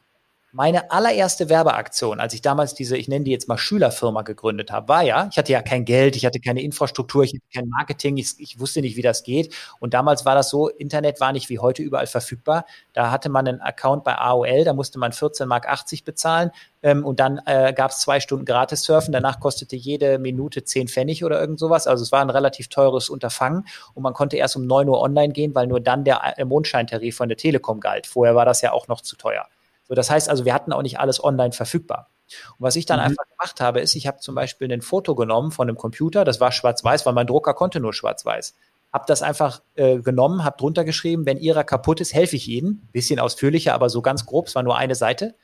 Meine 0.56 0.92
allererste 0.92 1.48
Werbeaktion, 1.48 2.20
als 2.20 2.32
ich 2.32 2.40
damals 2.40 2.74
diese, 2.74 2.96
ich 2.96 3.08
nenne 3.08 3.24
die 3.24 3.32
jetzt 3.32 3.48
mal 3.48 3.58
Schülerfirma 3.58 4.22
gegründet 4.22 4.70
habe, 4.70 4.86
war 4.86 5.02
ja, 5.02 5.26
ich 5.28 5.36
hatte 5.36 5.50
ja 5.50 5.62
kein 5.62 5.84
Geld, 5.84 6.14
ich 6.14 6.24
hatte 6.24 6.38
keine 6.38 6.62
Infrastruktur, 6.62 7.24
ich 7.24 7.32
hatte 7.32 7.42
kein 7.52 7.68
Marketing, 7.68 8.18
ich, 8.18 8.34
ich, 8.38 8.60
wusste 8.60 8.80
nicht, 8.80 8.96
wie 8.96 9.02
das 9.02 9.24
geht. 9.24 9.52
Und 9.80 9.94
damals 9.94 10.24
war 10.24 10.36
das 10.36 10.50
so, 10.50 10.68
Internet 10.68 11.20
war 11.20 11.32
nicht 11.32 11.48
wie 11.48 11.58
heute 11.58 11.82
überall 11.82 12.06
verfügbar. 12.06 12.66
Da 12.92 13.10
hatte 13.10 13.30
man 13.30 13.48
einen 13.48 13.60
Account 13.62 14.04
bei 14.04 14.14
AOL, 14.16 14.62
da 14.62 14.74
musste 14.74 15.00
man 15.00 15.10
14,80 15.10 15.46
Mark 15.46 16.04
bezahlen 16.04 16.52
ähm, 16.82 17.04
und 17.04 17.18
dann 17.18 17.40
äh, 17.46 17.72
gab 17.72 17.90
es 17.90 17.98
zwei 17.98 18.20
Stunden 18.20 18.44
gratis 18.44 18.84
surfen. 18.84 19.10
Danach 19.10 19.40
kostete 19.40 19.74
jede 19.74 20.20
Minute 20.20 20.62
10 20.62 20.86
Pfennig 20.86 21.24
oder 21.24 21.40
irgend 21.40 21.58
sowas. 21.58 21.88
Also 21.88 22.04
es 22.04 22.12
war 22.12 22.20
ein 22.20 22.30
relativ 22.30 22.68
teures 22.68 23.08
Unterfangen 23.08 23.66
und 23.94 24.04
man 24.04 24.14
konnte 24.14 24.36
erst 24.36 24.54
um 24.54 24.68
9 24.68 24.88
Uhr 24.88 25.00
online 25.00 25.32
gehen, 25.32 25.52
weil 25.56 25.66
nur 25.66 25.80
dann 25.80 26.04
der, 26.04 26.34
der 26.38 26.46
Mondscheintarif 26.46 27.16
von 27.16 27.28
der 27.28 27.38
Telekom 27.38 27.80
galt. 27.80 28.06
Vorher 28.06 28.36
war 28.36 28.44
das 28.44 28.60
ja 28.60 28.70
auch 28.70 28.86
noch 28.86 29.00
zu 29.00 29.16
teuer. 29.16 29.48
So, 29.86 29.94
das 29.94 30.10
heißt 30.10 30.28
also, 30.28 30.44
wir 30.44 30.54
hatten 30.54 30.72
auch 30.72 30.82
nicht 30.82 30.98
alles 30.98 31.22
online 31.22 31.52
verfügbar. 31.52 32.10
Und 32.58 32.64
was 32.64 32.76
ich 32.76 32.86
dann 32.86 32.98
mhm. 32.98 33.06
einfach 33.06 33.24
gemacht 33.28 33.60
habe, 33.60 33.80
ist, 33.80 33.94
ich 33.94 34.06
habe 34.06 34.18
zum 34.18 34.34
Beispiel 34.34 34.72
ein 34.72 34.82
Foto 34.82 35.14
genommen 35.14 35.50
von 35.50 35.68
einem 35.68 35.76
Computer, 35.76 36.24
das 36.24 36.40
war 36.40 36.52
schwarz-weiß, 36.52 37.06
weil 37.06 37.12
mein 37.12 37.26
Drucker 37.26 37.54
konnte 37.54 37.80
nur 37.80 37.92
schwarz-weiß. 37.92 38.54
Habe 38.92 39.04
das 39.08 39.22
einfach 39.22 39.60
äh, 39.74 39.98
genommen, 39.98 40.44
habe 40.44 40.56
drunter 40.56 40.84
geschrieben, 40.84 41.26
wenn 41.26 41.36
Ihrer 41.36 41.64
kaputt 41.64 42.00
ist, 42.00 42.14
helfe 42.14 42.36
ich 42.36 42.48
Ihnen. 42.48 42.88
Bisschen 42.92 43.18
ausführlicher, 43.18 43.74
aber 43.74 43.90
so 43.90 44.02
ganz 44.02 44.24
grob, 44.24 44.46
es 44.46 44.54
war 44.54 44.62
nur 44.62 44.76
eine 44.76 44.94
Seite. 44.94 45.34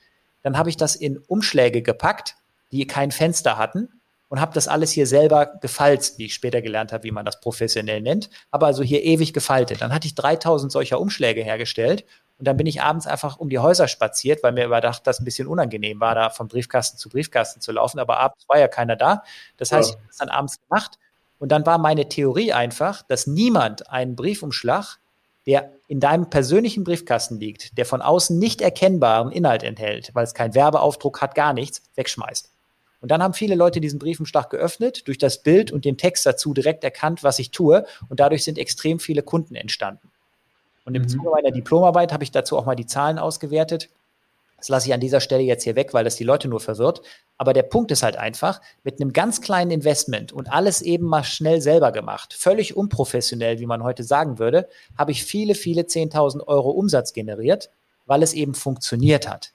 Dann 0.43 0.57
habe 0.57 0.71
ich 0.71 0.77
das 0.77 0.97
in 0.97 1.19
Umschläge 1.19 1.83
gepackt, 1.83 2.37
die 2.73 2.87
kein 2.87 3.11
Fenster 3.11 3.59
hatten 3.59 4.01
und 4.29 4.41
habe 4.41 4.55
das 4.55 4.69
alles 4.69 4.93
hier 4.93 5.09
selber 5.09 5.47
gefalzt, 5.61 6.19
wie 6.19 6.27
ich 6.27 6.35
später 6.35 6.63
gelernt 6.63 6.93
habe, 6.93 7.03
wie 7.03 7.11
man 7.11 7.25
das 7.27 7.41
professionell 7.41 8.01
nennt. 8.01 8.31
Aber 8.53 8.67
also 8.67 8.85
hier 8.85 9.03
ewig 9.03 9.33
gefaltet. 9.33 9.83
Dann 9.83 9.93
hatte 9.93 10.07
ich 10.07 10.15
3000 10.15 10.71
solcher 10.71 11.01
Umschläge 11.01 11.43
hergestellt 11.43 12.05
und 12.41 12.47
dann 12.47 12.57
bin 12.57 12.67
ich 12.67 12.81
abends 12.81 13.07
einfach 13.07 13.37
um 13.37 13.51
die 13.51 13.59
Häuser 13.59 13.87
spaziert, 13.87 14.43
weil 14.43 14.53
mir 14.53 14.65
überdacht, 14.65 15.07
dass 15.07 15.21
ein 15.21 15.27
bisschen 15.27 15.47
unangenehm 15.47 16.01
war, 16.01 16.15
da 16.15 16.31
vom 16.31 16.49
Briefkasten 16.49 16.97
zu 16.97 17.11
Briefkasten 17.11 17.61
zu 17.61 17.71
laufen. 17.71 17.99
Aber 17.99 18.19
abends 18.19 18.49
war 18.49 18.59
ja 18.59 18.67
keiner 18.67 18.97
da. 18.97 19.25
Das 19.59 19.73
heißt, 19.73 19.91
ja. 19.91 19.97
ich 19.97 20.01
habe 20.01 20.11
es 20.11 20.17
dann 20.17 20.29
abends 20.31 20.59
gemacht. 20.63 20.99
Und 21.39 21.53
dann 21.53 21.67
war 21.67 21.77
meine 21.77 22.09
Theorie 22.09 22.55
einfach, 22.55 23.03
dass 23.03 23.27
niemand 23.27 23.91
einen 23.91 24.17
Briefumschlag, 24.17 24.97
der 25.45 25.71
in 25.87 26.01
deinem 26.01 26.31
persönlichen 26.31 26.83
Briefkasten 26.83 27.39
liegt, 27.39 27.77
der 27.77 27.85
von 27.85 28.01
außen 28.01 28.39
nicht 28.39 28.63
erkennbaren 28.63 29.31
Inhalt 29.33 29.63
enthält, 29.63 30.15
weil 30.15 30.25
es 30.25 30.33
keinen 30.33 30.55
Werbeaufdruck 30.55 31.21
hat, 31.21 31.35
gar 31.35 31.53
nichts, 31.53 31.83
wegschmeißt. 31.95 32.51
Und 33.03 33.11
dann 33.11 33.23
haben 33.23 33.35
viele 33.35 33.55
Leute 33.55 33.83
diesen 33.83 33.99
Briefumschlag 33.99 34.49
geöffnet, 34.49 35.07
durch 35.09 35.19
das 35.19 35.43
Bild 35.43 35.73
und 35.73 35.85
den 35.85 35.99
Text 35.99 36.25
dazu 36.25 36.55
direkt 36.55 36.85
erkannt, 36.85 37.23
was 37.23 37.39
ich 37.39 37.51
tue. 37.51 37.85
Und 38.09 38.19
dadurch 38.19 38.45
sind 38.45 38.57
extrem 38.57 38.99
viele 38.99 39.23
Kunden 39.23 39.57
entstanden. 39.57 40.11
Und 40.91 40.97
im 40.97 41.03
mhm. 41.03 41.09
Zuge 41.09 41.31
meiner 41.31 41.53
Diplomarbeit 41.53 42.13
habe 42.13 42.25
ich 42.25 42.33
dazu 42.33 42.59
auch 42.59 42.67
mal 42.67 42.75
die 42.75 42.85
Zahlen 42.85 43.21
ausgewertet. 43.21 43.91
Das 44.57 44.69
lasse 44.69 44.89
ich 44.89 44.93
an 44.93 44.99
dieser 44.99 45.21
Stelle 45.21 45.45
jetzt 45.45 45.63
hier 45.63 45.77
weg, 45.77 45.95
weil 45.95 46.03
das 46.03 46.17
die 46.17 46.25
Leute 46.25 46.49
nur 46.49 46.59
verwirrt. 46.59 47.01
Aber 47.39 47.53
der 47.53 47.63
Punkt 47.63 47.93
ist 47.93 48.03
halt 48.03 48.17
einfach, 48.17 48.61
mit 48.83 49.01
einem 49.01 49.13
ganz 49.13 49.41
kleinen 49.41 49.71
Investment 49.71 50.33
und 50.33 50.53
alles 50.53 50.83
eben 50.83 51.07
mal 51.07 51.23
schnell 51.23 51.61
selber 51.61 51.93
gemacht, 51.93 52.35
völlig 52.35 52.77
unprofessionell, 52.77 53.61
wie 53.61 53.67
man 53.67 53.85
heute 53.85 54.03
sagen 54.03 54.41
würde, 54.41 54.69
habe 54.99 55.13
ich 55.13 55.25
viele, 55.25 55.55
viele 55.55 55.83
10.000 55.83 56.45
Euro 56.49 56.71
Umsatz 56.71 57.13
generiert, 57.13 57.71
weil 58.07 58.25
es 58.25 58.33
eben 58.33 58.55
funktioniert 58.55 59.29
hat. 59.29 59.53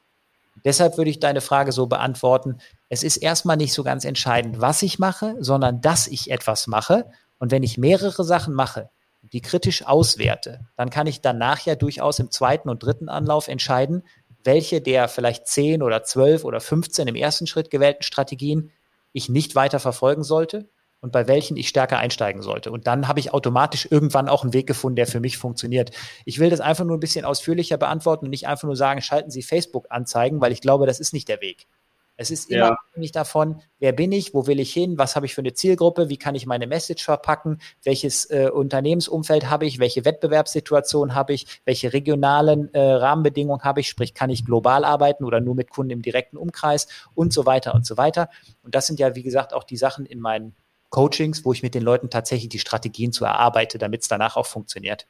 Deshalb 0.64 0.96
würde 0.96 1.10
ich 1.10 1.20
deine 1.20 1.42
Frage 1.42 1.74
so 1.74 1.86
beantworten, 1.88 2.60
es 2.88 3.04
ist 3.04 3.18
erstmal 3.18 3.58
nicht 3.58 3.74
so 3.74 3.84
ganz 3.84 4.06
entscheidend, 4.06 4.62
was 4.62 4.82
ich 4.84 5.00
mache, 5.00 5.36
sondern 5.40 5.82
dass 5.82 6.08
ich 6.08 6.32
etwas 6.32 6.68
mache. 6.68 7.08
Und 7.40 7.52
wenn 7.52 7.62
ich 7.62 7.78
mehrere 7.78 8.24
Sachen 8.24 8.54
mache, 8.54 8.90
die 9.34 9.42
kritisch 9.42 9.86
auswerte, 9.86 10.68
dann 10.76 10.90
kann 10.90 11.08
ich 11.08 11.22
danach 11.22 11.60
ja 11.66 11.76
durchaus 11.76 12.20
im 12.20 12.32
zweiten 12.32 12.70
und 12.70 12.84
dritten 12.84 13.10
Anlauf 13.10 13.48
entscheiden, 13.48 14.04
welche 14.44 14.82
der 14.82 15.08
vielleicht 15.08 15.48
zehn 15.48 15.82
oder 15.82 16.04
zwölf 16.04 16.44
oder 16.44 16.60
15 16.60 17.08
im 17.08 17.16
ersten 17.16 17.48
Schritt 17.48 17.72
gewählten 17.72 18.04
Strategien 18.04 18.72
ich 19.12 19.30
nicht 19.30 19.56
weiter 19.56 19.80
verfolgen 19.80 20.24
sollte 20.24 20.70
und 21.02 21.12
bei 21.12 21.28
welchen 21.28 21.58
ich 21.58 21.70
stärker 21.70 22.00
einsteigen 22.00 22.42
sollte. 22.42 22.72
Und 22.72 22.88
dann 22.88 23.08
habe 23.08 23.20
ich 23.20 23.34
automatisch 23.34 23.88
irgendwann 23.90 24.30
auch 24.30 24.44
einen 24.44 24.54
Weg 24.54 24.68
gefunden, 24.68 24.96
der 24.96 25.08
für 25.08 25.20
mich 25.20 25.38
funktioniert. 25.38 25.92
Ich 26.26 26.40
will 26.40 26.50
das 26.50 26.62
einfach 26.62 26.84
nur 26.84 26.98
ein 26.98 27.02
bisschen 27.02 27.26
ausführlicher 27.26 27.78
beantworten 27.78 28.26
und 28.26 28.32
nicht 28.32 28.48
einfach 28.48 28.66
nur 28.66 28.76
sagen, 28.76 29.02
schalten 29.02 29.32
Sie 29.32 29.44
Facebook-Anzeigen, 29.44 30.42
weil 30.42 30.52
ich 30.52 30.62
glaube, 30.62 30.86
das 30.86 31.00
ist 31.00 31.14
nicht 31.14 31.30
der 31.30 31.42
Weg. 31.42 31.68
Es 32.18 32.32
ist 32.32 32.50
immer 32.50 32.68
ja. 32.68 32.72
abhängig 32.72 33.12
davon, 33.12 33.62
wer 33.80 33.92
bin 33.92 34.12
ich, 34.12 34.34
wo 34.34 34.48
will 34.48 34.60
ich 34.60 34.72
hin, 34.72 34.98
was 34.98 35.16
habe 35.16 35.26
ich 35.26 35.36
für 35.36 35.42
eine 35.42 35.54
Zielgruppe, 35.54 36.08
wie 36.08 36.18
kann 36.18 36.34
ich 36.36 36.46
meine 36.46 36.66
Message 36.66 37.04
verpacken, 37.04 37.60
welches 37.84 38.30
äh, 38.30 38.50
Unternehmensumfeld 38.54 39.50
habe 39.50 39.66
ich, 39.66 39.80
welche 39.80 40.06
Wettbewerbssituation 40.06 41.14
habe 41.14 41.34
ich, 41.34 41.46
welche 41.66 41.92
regionalen 41.92 42.74
äh, 42.74 42.80
Rahmenbedingungen 42.80 43.64
habe 43.64 43.82
ich, 43.82 43.90
sprich 43.90 44.14
kann 44.14 44.30
ich 44.30 44.46
global 44.46 44.86
arbeiten 44.86 45.26
oder 45.26 45.42
nur 45.42 45.56
mit 45.56 45.70
Kunden 45.70 45.92
im 45.92 46.02
direkten 46.02 46.38
Umkreis 46.38 46.88
und 47.14 47.34
so 47.34 47.46
weiter 47.46 47.76
und 47.76 47.86
so 47.86 47.98
weiter. 47.98 48.30
Und 48.64 48.76
das 48.76 48.88
sind 48.88 49.00
ja, 49.00 49.16
wie 49.16 49.24
gesagt, 49.24 49.54
auch 49.54 49.64
die 49.64 49.78
Sachen 49.78 50.06
in 50.06 50.20
meinen 50.22 50.56
Coachings, 50.90 51.44
wo 51.44 51.52
ich 51.52 51.64
mit 51.64 51.76
den 51.76 51.84
Leuten 51.84 52.10
tatsächlich 52.10 52.48
die 52.48 52.60
Strategien 52.60 53.12
zu 53.12 53.26
erarbeite, 53.26 53.78
damit 53.78 54.04
es 54.04 54.08
danach 54.08 54.38
auch 54.38 54.46
funktioniert. 54.46 55.08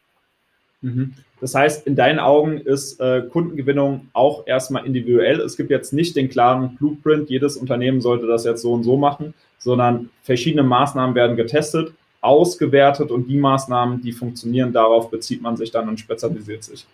Mhm. 0.85 1.13
Das 1.41 1.53
heißt, 1.53 1.85
in 1.87 1.95
deinen 1.95 2.19
Augen 2.19 2.59
ist 2.59 2.99
äh, 2.99 3.23
Kundengewinnung 3.23 4.07
auch 4.13 4.47
erstmal 4.47 4.85
individuell. 4.85 5.41
Es 5.41 5.57
gibt 5.57 5.69
jetzt 5.69 5.93
nicht 5.93 6.15
den 6.15 6.29
klaren 6.29 6.75
Blueprint, 6.75 7.29
jedes 7.29 7.57
Unternehmen 7.57 8.01
sollte 8.01 8.27
das 8.27 8.45
jetzt 8.45 8.61
so 8.61 8.71
und 8.71 8.83
so 8.83 8.95
machen, 8.95 9.33
sondern 9.57 10.09
verschiedene 10.23 10.63
Maßnahmen 10.63 11.15
werden 11.15 11.35
getestet, 11.35 11.93
ausgewertet 12.21 13.11
und 13.11 13.27
die 13.27 13.37
Maßnahmen, 13.37 14.01
die 14.01 14.11
funktionieren, 14.11 14.71
darauf 14.71 15.09
bezieht 15.09 15.41
man 15.41 15.57
sich 15.57 15.71
dann 15.71 15.89
und 15.89 15.99
spezialisiert 15.99 16.63
sich. 16.63 16.85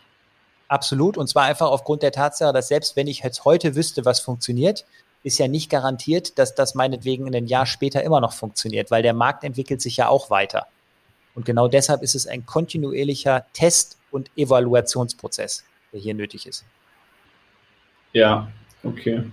Absolut. 0.67 1.17
Und 1.17 1.27
zwar 1.27 1.43
einfach 1.43 1.69
aufgrund 1.69 2.01
der 2.01 2.13
Tatsache, 2.13 2.53
dass 2.53 2.69
selbst 2.69 2.95
wenn 2.95 3.07
ich 3.07 3.19
jetzt 3.23 3.43
heute 3.43 3.75
wüsste, 3.75 4.05
was 4.05 4.21
funktioniert, 4.21 4.85
ist 5.23 5.37
ja 5.37 5.47
nicht 5.47 5.69
garantiert, 5.69 6.39
dass 6.39 6.55
das 6.55 6.75
meinetwegen 6.75 7.27
in 7.27 7.35
ein 7.35 7.45
Jahr 7.45 7.65
später 7.65 8.03
immer 8.03 8.21
noch 8.21 8.33
funktioniert, 8.33 8.89
weil 8.89 9.03
der 9.03 9.13
Markt 9.13 9.43
entwickelt 9.43 9.81
sich 9.81 9.97
ja 9.97 10.07
auch 10.07 10.29
weiter. 10.29 10.65
Und 11.35 11.45
genau 11.45 11.67
deshalb 11.67 12.01
ist 12.01 12.15
es 12.15 12.27
ein 12.27 12.45
kontinuierlicher 12.45 13.45
Test- 13.53 13.97
und 14.11 14.29
Evaluationsprozess, 14.35 15.63
der 15.93 15.99
hier 15.99 16.13
nötig 16.13 16.45
ist. 16.45 16.65
Ja, 18.13 18.49
okay. 18.83 19.23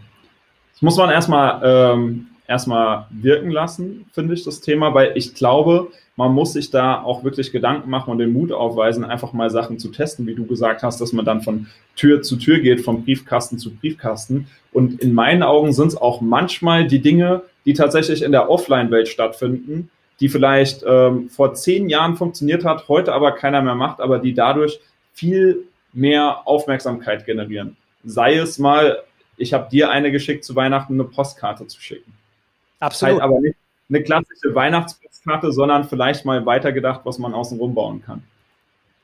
Das 0.73 0.83
muss 0.83 0.97
man 0.97 1.11
erstmal 1.11 1.61
ähm, 1.65 2.29
erstmal 2.49 3.07
wirken 3.11 3.51
lassen, 3.51 4.07
finde 4.13 4.35
ich, 4.35 4.43
das 4.43 4.61
Thema, 4.61 4.95
weil 4.95 5.13
ich 5.17 5.35
glaube, 5.35 5.89
man 6.17 6.33
muss 6.33 6.55
sich 6.55 6.71
da 6.71 7.01
auch 7.03 7.23
wirklich 7.23 7.53
Gedanken 7.53 7.91
machen 7.91 8.11
und 8.11 8.19
den 8.19 8.33
Mut 8.33 8.51
aufweisen, 8.51 9.05
einfach 9.05 9.33
mal 9.33 9.51
Sachen 9.51 9.79
zu 9.79 9.91
testen, 9.91 10.27
wie 10.27 10.35
du 10.35 10.47
gesagt 10.47 10.83
hast, 10.83 11.01
dass 11.01 11.13
man 11.13 11.25
dann 11.25 11.43
von 11.43 11.69
Tür 11.95 12.23
zu 12.23 12.37
Tür 12.37 12.59
geht, 12.59 12.81
vom 12.81 13.05
Briefkasten 13.05 13.59
zu 13.59 13.73
Briefkasten. 13.75 14.49
Und 14.73 15.01
in 15.01 15.15
meinen 15.15 15.43
Augen 15.43 15.73
sind 15.73 15.89
es 15.89 15.97
auch 15.97 16.21
manchmal 16.21 16.89
die 16.89 17.01
Dinge, 17.01 17.43
die 17.67 17.75
tatsächlich 17.75 18.23
in 18.23 18.33
der 18.33 18.51
Offline-Welt 18.51 19.09
stattfinden, 19.09 19.91
die 20.21 20.29
vielleicht 20.29 20.85
ähm, 20.87 21.29
vor 21.29 21.55
zehn 21.55 21.89
Jahren 21.89 22.17
funktioniert 22.17 22.65
hat, 22.65 22.89
heute 22.89 23.13
aber 23.13 23.33
keiner 23.33 23.63
mehr 23.63 23.75
macht, 23.75 24.01
aber 24.01 24.19
die 24.19 24.35
dadurch 24.35 24.81
viel 25.13 25.65
mehr 25.93 26.47
Aufmerksamkeit 26.47 27.25
generieren. 27.27 27.77
Sei 28.05 28.37
es 28.37 28.59
mal, 28.59 29.03
ich 29.37 29.53
habe 29.53 29.71
dir 29.71 29.91
eine 29.91 30.11
geschickt 30.11 30.45
zu 30.45 30.57
Weihnachten, 30.57 30.95
eine 30.95 31.05
Postkarte 31.05 31.67
zu 31.67 31.81
schicken. 31.81 32.13
Absolut. 32.81 33.15
Halt 33.15 33.23
aber 33.23 33.41
nicht 33.41 33.57
eine 33.89 34.03
klassische 34.03 34.55
Weihnachtspostkarte, 34.55 35.53
sondern 35.53 35.85
vielleicht 35.85 36.25
mal 36.25 36.45
weitergedacht, 36.45 37.01
was 37.05 37.19
man 37.19 37.35
außenrum 37.35 37.75
bauen 37.75 38.03
kann. 38.05 38.23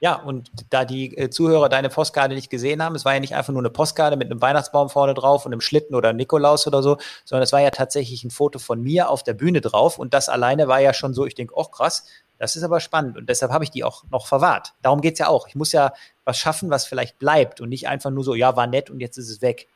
Ja, 0.05 0.17
und 0.17 0.51
da 0.69 0.85
die 0.85 1.17
äh, 1.17 1.31
Zuhörer 1.31 1.71
deine 1.71 1.89
Postkarte 1.89 2.35
nicht 2.35 2.51
gesehen 2.51 2.83
haben, 2.83 2.95
es 2.95 3.07
war 3.07 3.15
ja 3.15 3.21
nicht 3.21 3.35
einfach 3.35 3.55
nur 3.55 3.63
eine 3.63 3.71
Postkarte 3.71 4.19
mit 4.19 4.31
einem 4.31 4.43
Weihnachtsbaum 4.43 4.91
vorne 4.91 5.15
drauf 5.15 5.47
und 5.47 5.53
einem 5.55 5.63
Schlitten 5.63 5.95
oder 5.95 6.13
Nikolaus 6.13 6.67
oder 6.67 6.83
so, 6.83 6.99
sondern 7.25 7.45
es 7.45 7.53
war 7.55 7.63
ja 7.63 7.71
tatsächlich 7.71 8.23
ein 8.23 8.31
Foto 8.31 8.59
von 8.59 8.83
mir 8.83 9.09
auf 9.09 9.23
der 9.23 9.33
Bühne 9.33 9.63
drauf 9.63 9.99
und 9.99 10.13
das 10.13 10.29
alleine 10.29 10.69
war 10.69 10.79
ja 10.79 10.93
schon 10.93 11.15
so, 11.15 11.25
ich 11.25 11.35
denke, 11.35 11.55
oh 11.57 11.65
krass, 11.65 12.05
Das 12.37 12.55
ist 12.55 12.65
aber 12.65 12.81
spannend 12.81 13.17
und 13.17 13.31
deshalb 13.31 13.51
habe 13.51 13.65
ich 13.65 13.71
die 13.71 13.83
auch 13.83 14.05
noch 14.11 14.27
verwahrt. 14.27 14.75
Darum 14.83 15.01
geht's 15.01 15.21
ja 15.21 15.29
auch. 15.29 15.49
Ich 15.49 15.55
muss 15.55 15.73
ja 15.73 15.95
was 16.27 16.37
schaffen, 16.37 16.69
was 16.69 16.85
vielleicht 16.85 17.19
bleibt 17.19 17.63
und 17.63 17.71
nicht 17.71 17.89
einfach 17.89 18.11
nur 18.11 18.25
so, 18.25 18.35
ja, 18.35 18.57
war 18.57 18.67
nett 18.67 18.91
und 18.91 19.01
jetzt 19.01 19.17
ist 19.17 19.31
es 19.31 19.41
weg. 19.41 19.69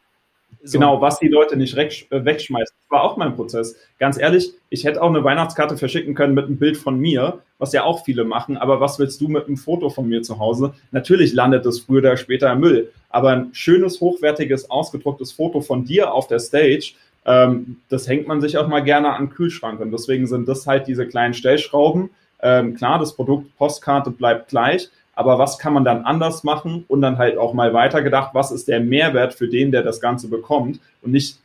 So. 0.62 0.78
Genau, 0.78 1.00
was 1.00 1.18
die 1.20 1.28
Leute 1.28 1.56
nicht 1.56 1.76
äh, 1.76 2.24
wegschmeißen. 2.24 2.74
Das 2.82 2.90
war 2.90 3.04
auch 3.04 3.16
mein 3.16 3.36
Prozess. 3.36 3.76
Ganz 3.98 4.18
ehrlich, 4.18 4.52
ich 4.70 4.84
hätte 4.84 5.00
auch 5.00 5.08
eine 5.08 5.22
Weihnachtskarte 5.22 5.76
verschicken 5.76 6.14
können 6.14 6.34
mit 6.34 6.46
einem 6.46 6.58
Bild 6.58 6.76
von 6.76 6.98
mir, 6.98 7.40
was 7.58 7.72
ja 7.72 7.84
auch 7.84 8.04
viele 8.04 8.24
machen. 8.24 8.56
Aber 8.56 8.80
was 8.80 8.98
willst 8.98 9.20
du 9.20 9.28
mit 9.28 9.46
einem 9.46 9.56
Foto 9.56 9.88
von 9.88 10.08
mir 10.08 10.22
zu 10.22 10.38
Hause? 10.38 10.74
Natürlich 10.90 11.32
landet 11.32 11.64
es 11.64 11.80
früher 11.80 12.00
oder 12.00 12.16
später 12.16 12.52
im 12.52 12.60
Müll. 12.60 12.90
Aber 13.08 13.30
ein 13.30 13.50
schönes, 13.52 14.00
hochwertiges, 14.00 14.70
ausgedrucktes 14.70 15.32
Foto 15.32 15.60
von 15.60 15.84
dir 15.84 16.12
auf 16.12 16.26
der 16.26 16.40
Stage, 16.40 16.94
ähm, 17.24 17.76
das 17.88 18.08
hängt 18.08 18.26
man 18.26 18.40
sich 18.40 18.58
auch 18.58 18.66
mal 18.68 18.82
gerne 18.82 19.14
an 19.14 19.26
den 19.26 19.30
Kühlschrank. 19.30 19.80
Und 19.80 19.92
deswegen 19.92 20.26
sind 20.26 20.48
das 20.48 20.66
halt 20.66 20.88
diese 20.88 21.06
kleinen 21.06 21.34
Stellschrauben. 21.34 22.10
Ähm, 22.40 22.74
klar, 22.74 22.98
das 22.98 23.14
Produkt 23.14 23.56
Postkarte 23.56 24.10
bleibt 24.10 24.48
gleich, 24.48 24.88
aber 25.18 25.36
was 25.36 25.58
kann 25.58 25.72
man 25.72 25.84
dann 25.84 26.04
anders 26.04 26.44
machen 26.44 26.84
und 26.86 27.02
dann 27.02 27.18
halt 27.18 27.38
auch 27.38 27.52
mal 27.52 27.74
weitergedacht, 27.74 28.34
was 28.34 28.52
ist 28.52 28.68
der 28.68 28.78
Mehrwert 28.78 29.34
für 29.34 29.48
den, 29.48 29.72
der 29.72 29.82
das 29.82 30.00
Ganze 30.00 30.28
bekommt 30.28 30.78
und 31.02 31.10
nicht 31.10 31.40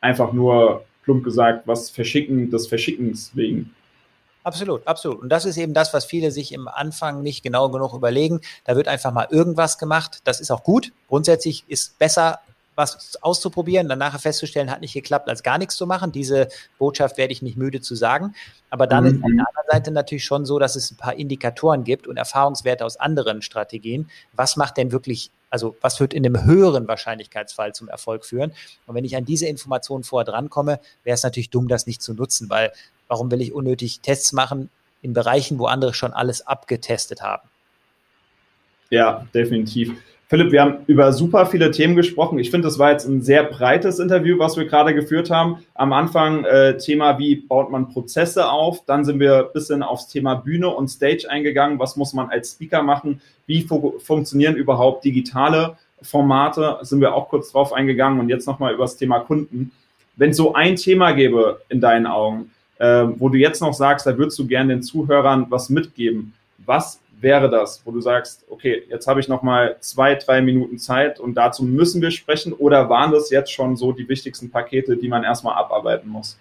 einfach 0.00 0.32
nur 0.32 0.84
plump 1.02 1.24
gesagt, 1.24 1.66
was 1.66 1.90
verschicken 1.90 2.52
des 2.52 2.68
Verschickens 2.68 3.32
wegen. 3.34 3.74
Absolut, 4.44 4.86
absolut. 4.86 5.20
Und 5.20 5.30
das 5.30 5.46
ist 5.46 5.56
eben 5.56 5.74
das, 5.74 5.92
was 5.92 6.04
viele 6.04 6.30
sich 6.30 6.52
im 6.52 6.68
Anfang 6.68 7.24
nicht 7.24 7.42
genau 7.42 7.70
genug 7.70 7.92
überlegen. 7.92 8.40
Da 8.64 8.76
wird 8.76 8.86
einfach 8.86 9.12
mal 9.12 9.26
irgendwas 9.28 9.78
gemacht. 9.78 10.20
Das 10.22 10.40
ist 10.40 10.52
auch 10.52 10.62
gut. 10.62 10.92
Grundsätzlich 11.08 11.64
ist 11.66 11.98
besser, 11.98 12.38
was 12.74 13.16
auszuprobieren, 13.22 13.88
dann 13.88 13.98
nachher 13.98 14.18
festzustellen, 14.18 14.70
hat 14.70 14.80
nicht 14.80 14.94
geklappt, 14.94 15.28
als 15.28 15.42
gar 15.42 15.58
nichts 15.58 15.76
zu 15.76 15.86
machen. 15.86 16.12
Diese 16.12 16.48
Botschaft 16.78 17.18
werde 17.18 17.32
ich 17.32 17.42
nicht 17.42 17.56
müde 17.56 17.80
zu 17.80 17.94
sagen. 17.94 18.34
Aber 18.70 18.86
dann 18.86 19.04
mhm. 19.04 19.10
ist 19.10 19.16
auf 19.16 19.30
der 19.30 19.46
anderen 19.46 19.66
Seite 19.70 19.90
natürlich 19.90 20.24
schon 20.24 20.46
so, 20.46 20.58
dass 20.58 20.76
es 20.76 20.90
ein 20.90 20.96
paar 20.96 21.14
Indikatoren 21.14 21.84
gibt 21.84 22.06
und 22.06 22.16
Erfahrungswerte 22.16 22.84
aus 22.84 22.96
anderen 22.96 23.42
Strategien. 23.42 24.08
Was 24.32 24.56
macht 24.56 24.78
denn 24.78 24.92
wirklich, 24.92 25.30
also 25.50 25.76
was 25.80 26.00
wird 26.00 26.14
in 26.14 26.24
einem 26.24 26.44
höheren 26.44 26.88
Wahrscheinlichkeitsfall 26.88 27.74
zum 27.74 27.88
Erfolg 27.88 28.24
führen? 28.24 28.52
Und 28.86 28.94
wenn 28.94 29.04
ich 29.04 29.16
an 29.16 29.24
diese 29.24 29.46
Informationen 29.46 30.04
vorher 30.04 30.30
drankomme, 30.30 30.80
wäre 31.04 31.14
es 31.14 31.22
natürlich 31.22 31.50
dumm, 31.50 31.68
das 31.68 31.86
nicht 31.86 32.00
zu 32.00 32.14
nutzen, 32.14 32.48
weil 32.48 32.72
warum 33.08 33.30
will 33.30 33.42
ich 33.42 33.52
unnötig 33.52 34.00
Tests 34.00 34.32
machen 34.32 34.70
in 35.02 35.12
Bereichen, 35.12 35.58
wo 35.58 35.66
andere 35.66 35.92
schon 35.92 36.14
alles 36.14 36.46
abgetestet 36.46 37.20
haben? 37.20 37.48
Ja, 38.88 39.26
definitiv. 39.34 39.96
Philipp, 40.32 40.50
wir 40.50 40.62
haben 40.62 40.78
über 40.86 41.12
super 41.12 41.44
viele 41.44 41.70
Themen 41.72 41.94
gesprochen. 41.94 42.38
Ich 42.38 42.50
finde, 42.50 42.66
das 42.66 42.78
war 42.78 42.90
jetzt 42.90 43.06
ein 43.06 43.20
sehr 43.20 43.44
breites 43.44 43.98
Interview, 43.98 44.38
was 44.38 44.56
wir 44.56 44.64
gerade 44.64 44.94
geführt 44.94 45.28
haben. 45.28 45.58
Am 45.74 45.92
Anfang 45.92 46.46
äh, 46.46 46.78
Thema, 46.78 47.18
wie 47.18 47.36
baut 47.36 47.70
man 47.70 47.90
Prozesse 47.90 48.50
auf? 48.50 48.82
Dann 48.86 49.04
sind 49.04 49.20
wir 49.20 49.40
ein 49.40 49.52
bisschen 49.52 49.82
aufs 49.82 50.08
Thema 50.08 50.36
Bühne 50.36 50.70
und 50.70 50.88
Stage 50.88 51.26
eingegangen. 51.28 51.78
Was 51.78 51.96
muss 51.96 52.14
man 52.14 52.30
als 52.30 52.52
Speaker 52.52 52.82
machen? 52.82 53.20
Wie 53.44 53.60
fu 53.60 53.98
funktionieren 53.98 54.56
überhaupt 54.56 55.04
digitale 55.04 55.76
Formate? 56.00 56.78
Sind 56.80 57.02
wir 57.02 57.14
auch 57.14 57.28
kurz 57.28 57.52
drauf 57.52 57.74
eingegangen. 57.74 58.18
Und 58.18 58.30
jetzt 58.30 58.46
nochmal 58.46 58.72
über 58.72 58.84
das 58.84 58.96
Thema 58.96 59.18
Kunden. 59.18 59.70
Wenn 60.16 60.30
es 60.30 60.38
so 60.38 60.54
ein 60.54 60.76
Thema 60.76 61.12
gäbe 61.12 61.60
in 61.68 61.82
deinen 61.82 62.06
Augen, 62.06 62.50
äh, 62.78 63.04
wo 63.18 63.28
du 63.28 63.36
jetzt 63.36 63.60
noch 63.60 63.74
sagst, 63.74 64.06
da 64.06 64.16
würdest 64.16 64.38
du 64.38 64.46
gerne 64.46 64.72
den 64.72 64.82
Zuhörern 64.82 65.44
was 65.50 65.68
mitgeben. 65.68 66.32
Was 66.64 67.01
wäre 67.22 67.48
das, 67.48 67.82
wo 67.84 67.92
du 67.92 68.00
sagst, 68.00 68.44
okay, 68.50 68.82
jetzt 68.88 69.06
habe 69.06 69.20
ich 69.20 69.28
noch 69.28 69.42
mal 69.42 69.76
zwei, 69.80 70.14
drei 70.14 70.42
Minuten 70.42 70.78
Zeit 70.78 71.20
und 71.20 71.34
dazu 71.34 71.64
müssen 71.64 72.02
wir 72.02 72.10
sprechen 72.10 72.52
oder 72.52 72.88
waren 72.88 73.12
das 73.12 73.30
jetzt 73.30 73.52
schon 73.52 73.76
so 73.76 73.92
die 73.92 74.08
wichtigsten 74.08 74.50
Pakete, 74.50 74.96
die 74.96 75.08
man 75.08 75.24
erstmal 75.24 75.54
abarbeiten 75.54 76.08
muss? 76.08 76.36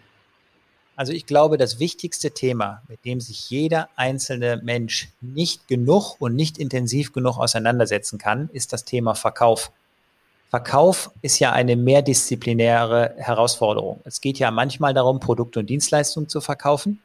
Also 0.96 1.14
ich 1.14 1.26
glaube, 1.26 1.58
das 1.58 1.80
wichtigste 1.80 2.32
Thema, 2.32 2.82
mit 2.88 3.06
dem 3.06 3.22
sich 3.22 3.50
jeder 3.50 3.90
einzelne 3.96 4.62
Mensch 4.64 5.10
nicht 5.22 5.68
genug 5.68 6.18
und 6.20 6.36
nicht 6.36 6.58
intensiv 6.58 7.14
genug 7.14 7.38
auseinandersetzen 7.38 8.20
kann, 8.20 8.50
ist 8.52 8.74
das 8.74 8.84
Thema 8.84 9.16
Verkauf. 9.16 9.72
Verkauf 10.50 11.12
ist 11.22 11.40
ja 11.40 11.54
eine 11.54 11.78
mehrdisziplinäre 11.78 13.16
Herausforderung. 13.18 14.02
Es 14.04 14.20
geht 14.20 14.38
ja 14.38 14.52
manchmal 14.52 14.94
darum, 14.94 15.22
Produkte 15.22 15.62
und 15.62 15.70
Dienstleistungen 15.70 16.28
zu 16.28 16.42
verkaufen. 16.42 17.00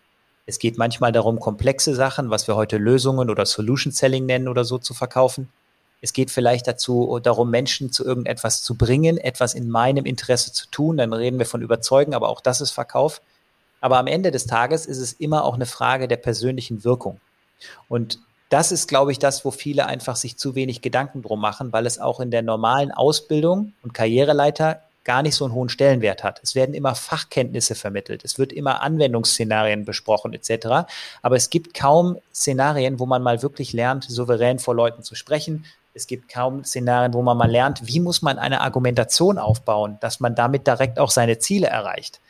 Es 0.47 0.61
geht 0.61 0.78
manchmal 0.78 1.11
darum, 1.11 1.40
komplexe 1.40 1.94
Sachen, 1.94 2.30
was 2.30 2.47
wir 2.47 2.55
heute 2.55 2.78
Lösungen 2.78 3.30
oder 3.30 3.44
Solution 3.44 3.92
Selling 3.92 4.26
nennen 4.26 4.47
oder 4.47 4.64
so 4.64 4.78
zu 4.78 4.94
verkaufen. 4.94 5.49
Es 6.01 6.12
geht 6.12 6.30
vielleicht 6.30 6.68
dazu, 6.68 7.18
darum, 7.20 7.51
Menschen 7.51 7.90
zu 7.90 8.05
irgendetwas 8.05 8.62
zu 8.62 8.76
bringen, 8.76 9.18
etwas 9.18 9.55
in 9.55 9.68
meinem 9.68 10.05
Interesse 10.05 10.53
zu 10.53 10.68
tun. 10.70 10.99
Dann 10.99 11.12
reden 11.12 11.38
wir 11.38 11.47
von 11.47 11.62
überzeugen, 11.62 12.14
aber 12.14 12.28
auch 12.28 12.40
das 12.40 12.61
ist 12.61 12.70
Verkauf. 12.70 13.20
Aber 13.80 13.99
am 13.99 14.07
Ende 14.07 14.30
des 14.30 14.47
Tages 14.47 14.86
ist 14.86 14.99
es 14.99 15.14
immer 15.14 15.44
auch 15.44 15.55
eine 15.55 15.66
Frage 15.66 16.07
der 16.07 16.16
persönlichen 16.16 16.84
Wirkung. 16.84 17.20
Und 17.88 18.20
das 18.49 18.70
ist, 18.70 18.86
glaube 18.86 19.11
ich, 19.11 19.18
das, 19.18 19.44
wo 19.44 19.51
viele 19.51 19.86
einfach 19.86 20.14
sich 20.14 20.36
zu 20.36 20.55
wenig 20.55 20.80
Gedanken 20.80 21.22
drum 21.22 21.40
machen, 21.40 21.72
weil 21.72 21.86
es 21.86 21.99
auch 21.99 22.20
in 22.20 22.30
der 22.30 22.42
normalen 22.42 22.92
Ausbildung 22.92 23.72
und 23.82 23.92
Karriereleiter 23.92 24.82
gar 25.07 25.22
nicht 25.22 25.36
so 25.36 25.44
einen 25.44 25.54
hohen 25.54 25.68
Stellenwert 25.68 26.24
hat. 26.24 26.40
Es 26.42 26.54
werden 26.54 26.74
immer 26.74 26.94
Fachkenntnisse 26.94 27.76
vermittelt, 27.76 28.24
es 28.24 28.38
wird 28.38 28.52
immer 28.52 28.82
Anwendungsszenarien 28.82 29.84
besprochen 29.84 30.34
etc. 30.34 30.88
Aber 31.22 31.36
es 31.36 31.48
gibt 31.48 31.72
kaum 31.74 32.18
Szenarien, 32.34 32.98
wo 32.98 33.07
man 33.07 33.22
mal 33.22 33.40
wirklich 33.40 33.72
lernt, 33.72 34.04
souverän 34.04 34.59
vor 34.59 34.74
Leuten 34.74 35.02
zu 35.02 35.14
sprechen. 35.14 35.64
Es 35.94 36.07
gibt 36.07 36.28
kaum 36.28 36.64
Szenarien, 36.64 37.14
wo 37.14 37.22
man 37.22 37.38
mal 37.38 37.50
lernt, 37.50 37.86
wie 37.86 38.00
muss 38.00 38.20
man 38.20 38.38
eine 38.38 38.61
Argumentation 38.61 39.38
aufbauen, 39.38 39.96
dass 40.00 40.20
man 40.20 40.34
damit 40.34 40.66
direkt 40.66 40.98
auch 40.98 41.11
seine 41.11 41.38
Ziele 41.38 41.68
erreicht. 41.68 42.20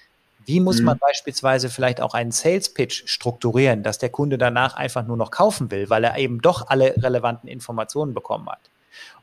Wie 0.44 0.60
muss 0.60 0.78
mhm. 0.78 0.84
man 0.84 0.98
beispielsweise 0.98 1.70
vielleicht 1.70 2.00
auch 2.00 2.12
einen 2.12 2.30
Sales 2.30 2.72
Pitch 2.72 3.04
strukturieren, 3.06 3.82
dass 3.82 3.98
der 3.98 4.10
Kunde 4.10 4.38
danach 4.38 4.76
einfach 4.76 5.04
nur 5.06 5.16
noch 5.16 5.30
kaufen 5.30 5.70
will, 5.70 5.88
weil 5.88 6.04
er 6.04 6.18
eben 6.18 6.42
doch 6.42 6.68
alle 6.68 6.94
relevanten 7.02 7.48
Informationen 7.48 8.12
bekommen 8.12 8.48
hat. 8.48 8.70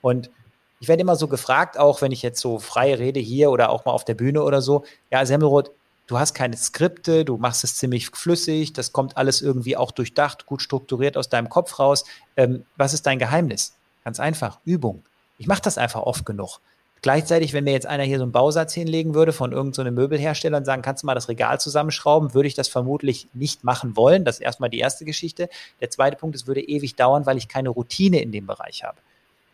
Und 0.01 0.31
ich 0.79 0.87
werde 0.87 1.01
immer 1.01 1.15
so 1.15 1.27
gefragt, 1.27 1.77
auch 1.77 2.01
wenn 2.01 2.11
ich 2.11 2.21
jetzt 2.21 2.41
so 2.41 2.59
frei 2.59 2.93
rede 2.95 3.19
hier 3.19 3.51
oder 3.51 3.69
auch 3.69 3.85
mal 3.85 3.91
auf 3.91 4.05
der 4.05 4.15
Bühne 4.15 4.43
oder 4.43 4.61
so, 4.61 4.83
ja, 5.11 5.25
Semmelroth, 5.25 5.71
du 6.07 6.19
hast 6.19 6.33
keine 6.33 6.57
Skripte, 6.57 7.25
du 7.25 7.37
machst 7.37 7.63
es 7.63 7.77
ziemlich 7.77 8.09
flüssig, 8.09 8.73
das 8.73 8.91
kommt 8.91 9.17
alles 9.17 9.41
irgendwie 9.41 9.77
auch 9.77 9.91
durchdacht, 9.91 10.45
gut 10.45 10.61
strukturiert 10.61 11.17
aus 11.17 11.29
deinem 11.29 11.49
Kopf 11.49 11.79
raus. 11.79 12.05
Ähm, 12.35 12.65
was 12.75 12.93
ist 12.93 13.05
dein 13.05 13.19
Geheimnis? 13.19 13.75
Ganz 14.03 14.19
einfach, 14.19 14.59
Übung. 14.65 15.03
Ich 15.37 15.47
mache 15.47 15.61
das 15.61 15.77
einfach 15.77 16.01
oft 16.01 16.25
genug. 16.25 16.59
Gleichzeitig, 17.01 17.51
wenn 17.51 17.65
mir 17.65 17.73
jetzt 17.73 17.85
einer 17.85 18.03
hier 18.03 18.17
so 18.17 18.23
einen 18.23 18.31
Bausatz 18.31 18.73
hinlegen 18.73 19.13
würde 19.13 19.33
von 19.33 19.51
irgendeinem 19.51 19.93
so 19.93 20.01
Möbelhersteller 20.01 20.57
und 20.57 20.63
sagen, 20.63 20.81
kannst 20.81 21.03
du 21.03 21.05
mal 21.05 21.15
das 21.15 21.27
Regal 21.27 21.59
zusammenschrauben, 21.59 22.33
würde 22.33 22.47
ich 22.47 22.53
das 22.53 22.69
vermutlich 22.69 23.27
nicht 23.33 23.65
machen 23.65 23.97
wollen. 23.97 24.23
Das 24.23 24.35
ist 24.35 24.41
erstmal 24.41 24.69
die 24.69 24.79
erste 24.79 25.03
Geschichte. 25.03 25.49
Der 25.81 25.89
zweite 25.89 26.15
Punkt, 26.15 26.33
es 26.33 26.47
würde 26.47 26.61
ewig 26.61 26.95
dauern, 26.95 27.25
weil 27.25 27.35
ich 27.35 27.49
keine 27.49 27.69
Routine 27.69 28.21
in 28.21 28.31
dem 28.31 28.47
Bereich 28.47 28.85
habe. 28.85 28.99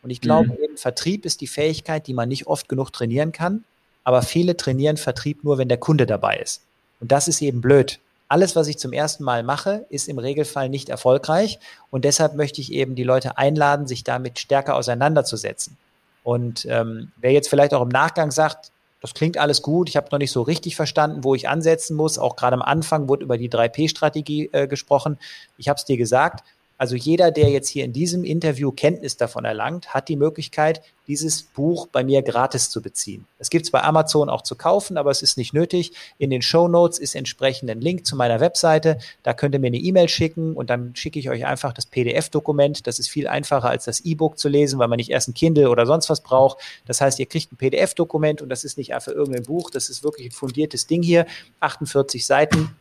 Und 0.02 0.10
ich 0.10 0.22
glaube, 0.22 0.50
mhm. 0.50 0.64
eben 0.64 0.78
Vertrieb 0.78 1.26
ist 1.26 1.42
die 1.42 1.48
Fähigkeit, 1.48 2.08
die 2.08 2.14
man 2.14 2.30
nicht 2.30 2.48
oft 2.48 2.70
genug 2.70 2.92
trainieren 2.92 3.32
kann. 3.32 3.64
Aber 4.04 4.22
viele 4.22 4.58
trainieren 4.58 4.98
Vertrieb 4.98 5.44
nur, 5.44 5.58
wenn 5.58 5.70
der 5.70 5.78
Kunde 5.78 6.06
dabei 6.06 6.38
ist. 6.38 6.62
Und 7.00 7.12
das 7.12 7.28
ist 7.28 7.42
eben 7.42 7.62
blöd. 7.62 8.00
Alles, 8.28 8.56
was 8.56 8.68
ich 8.68 8.78
zum 8.78 8.94
ersten 8.94 9.24
Mal 9.24 9.44
mache, 9.44 9.86
ist 9.90 10.08
im 10.08 10.20
Regelfall 10.20 10.70
nicht 10.70 10.90
erfolgreich. 10.90 11.60
Und 11.90 12.06
deshalb 12.06 12.36
möchte 12.36 12.62
ich 12.62 12.72
eben 12.72 12.96
die 12.96 13.04
Leute 13.04 13.38
einladen, 13.38 13.88
sich 13.88 14.04
damit 14.04 14.40
stärker 14.40 14.76
auseinanderzusetzen. 14.76 15.78
Und 16.24 16.66
ähm, 16.70 17.12
wer 17.18 17.32
jetzt 17.32 17.50
vielleicht 17.50 17.74
auch 17.74 17.82
im 17.82 17.90
Nachgang 17.90 18.30
sagt, 18.30 18.72
das 19.02 19.14
klingt 19.14 19.38
alles 19.38 19.62
gut, 19.62 19.88
ich 19.88 19.96
habe 19.96 20.10
noch 20.12 20.20
nicht 20.20 20.32
so 20.32 20.42
richtig 20.42 20.76
verstanden, 20.76 21.24
wo 21.24 21.34
ich 21.34 21.48
ansetzen 21.48 21.96
muss. 21.96 22.20
Auch 22.20 22.36
gerade 22.36 22.56
am 22.56 22.62
Anfang 22.62 23.08
wurde 23.08 23.24
über 23.24 23.38
die 23.38 23.50
3P-Strategie 23.50 24.50
äh, 24.52 24.68
gesprochen. 24.68 25.18
Ich 25.58 25.70
habe 25.70 25.78
es 25.78 25.86
dir 25.86 25.98
gesagt, 25.98 26.44
also 26.80 26.96
jeder, 26.96 27.30
der 27.30 27.50
jetzt 27.50 27.68
hier 27.68 27.84
in 27.84 27.92
diesem 27.92 28.24
Interview 28.24 28.72
Kenntnis 28.72 29.18
davon 29.18 29.44
erlangt, 29.44 29.94
hat 29.94 30.08
die 30.08 30.16
Möglichkeit, 30.16 30.82
dieses 31.10 31.44
Buch 31.44 31.88
bei 31.88 32.06
mir 32.06 32.22
gratis 32.22 32.70
zu 32.70 32.82
beziehen. 32.82 33.26
Es 33.38 33.50
gibt 33.50 33.66
es 33.66 33.72
bei 33.72 33.84
Amazon 33.84 34.30
auch 34.30 34.44
zu 34.44 34.56
kaufen, 34.56 34.96
aber 34.96 35.12
es 35.12 35.22
ist 35.22 35.38
nicht 35.38 35.54
nötig. 35.54 35.92
In 36.20 36.30
den 36.30 36.42
Show 36.42 36.70
Notes 36.70 36.98
ist 36.98 37.16
entsprechend 37.16 37.70
ein 37.70 37.82
Link 37.82 38.06
zu 38.06 38.16
meiner 38.16 38.40
Webseite. 38.40 38.98
Da 39.24 39.34
könnt 39.34 39.56
ihr 39.56 39.60
mir 39.60 39.68
eine 39.68 39.78
E-Mail 39.78 40.08
schicken 40.08 40.54
und 40.54 40.70
dann 40.70 40.96
schicke 40.96 41.20
ich 41.20 41.30
euch 41.30 41.46
einfach 41.46 41.74
das 41.74 41.86
PDF-Dokument. 41.86 42.88
Das 42.88 42.98
ist 42.98 43.10
viel 43.10 43.28
einfacher 43.28 43.70
als 43.70 43.84
das 43.84 44.00
E-Book 44.00 44.40
zu 44.40 44.48
lesen, 44.48 44.80
weil 44.80 44.88
man 44.88 44.98
nicht 44.98 45.10
erst 45.10 45.28
ein 45.28 45.34
Kindle 45.34 45.70
oder 45.70 45.86
sonst 45.86 46.10
was 46.10 46.22
braucht. 46.22 46.60
Das 46.86 47.02
heißt, 47.02 47.20
ihr 47.20 47.26
kriegt 47.26 47.52
ein 47.52 47.58
PDF-Dokument 47.58 48.42
und 48.42 48.48
das 48.48 48.64
ist 48.64 48.78
nicht 48.78 48.94
einfach 48.94 49.12
irgendein 49.12 49.44
Buch. 49.44 49.70
Das 49.70 49.90
ist 49.90 50.02
wirklich 50.04 50.28
ein 50.28 50.32
fundiertes 50.32 50.88
Ding 50.88 51.04
hier. 51.04 51.26
48 51.60 52.26
Seiten 52.26 52.74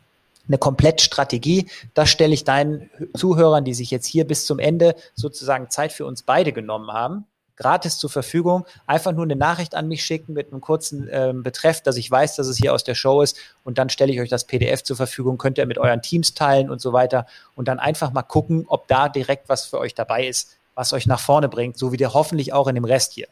eine 0.49 0.57
Komplettstrategie. 0.57 1.69
Das 1.93 2.09
stelle 2.09 2.33
ich 2.33 2.43
deinen 2.43 2.89
Zuhörern, 3.15 3.63
die 3.63 3.73
sich 3.73 3.91
jetzt 3.91 4.07
hier 4.07 4.25
bis 4.25 4.45
zum 4.45 4.59
Ende 4.59 4.95
sozusagen 5.15 5.69
Zeit 5.69 5.93
für 5.93 6.05
uns 6.05 6.23
beide 6.23 6.51
genommen 6.51 6.91
haben, 6.91 7.25
gratis 7.55 7.97
zur 7.97 8.09
Verfügung. 8.09 8.65
Einfach 8.87 9.13
nur 9.13 9.23
eine 9.23 9.35
Nachricht 9.35 9.75
an 9.75 9.87
mich 9.87 10.03
schicken 10.03 10.33
mit 10.33 10.51
einem 10.51 10.59
kurzen 10.59 11.07
äh, 11.07 11.31
Betreff, 11.33 11.81
dass 11.81 11.97
ich 11.97 12.09
weiß, 12.09 12.35
dass 12.35 12.47
es 12.47 12.57
hier 12.57 12.73
aus 12.73 12.83
der 12.83 12.95
Show 12.95 13.21
ist. 13.21 13.37
Und 13.63 13.77
dann 13.77 13.89
stelle 13.89 14.11
ich 14.11 14.19
euch 14.19 14.29
das 14.29 14.45
PDF 14.45 14.83
zur 14.83 14.97
Verfügung, 14.97 15.37
könnt 15.37 15.57
ihr 15.57 15.65
mit 15.65 15.77
euren 15.77 16.01
Teams 16.01 16.33
teilen 16.33 16.69
und 16.69 16.81
so 16.81 16.91
weiter. 16.91 17.27
Und 17.55 17.67
dann 17.67 17.79
einfach 17.79 18.11
mal 18.11 18.23
gucken, 18.23 18.65
ob 18.67 18.87
da 18.87 19.07
direkt 19.07 19.47
was 19.47 19.65
für 19.65 19.79
euch 19.79 19.93
dabei 19.93 20.27
ist, 20.27 20.57
was 20.73 20.93
euch 20.93 21.05
nach 21.05 21.19
vorne 21.19 21.47
bringt, 21.47 21.77
so 21.77 21.91
wie 21.91 21.97
der 21.97 22.13
hoffentlich 22.13 22.53
auch 22.53 22.67
in 22.67 22.75
dem 22.75 22.85
Rest 22.85 23.13
hier. 23.13 23.27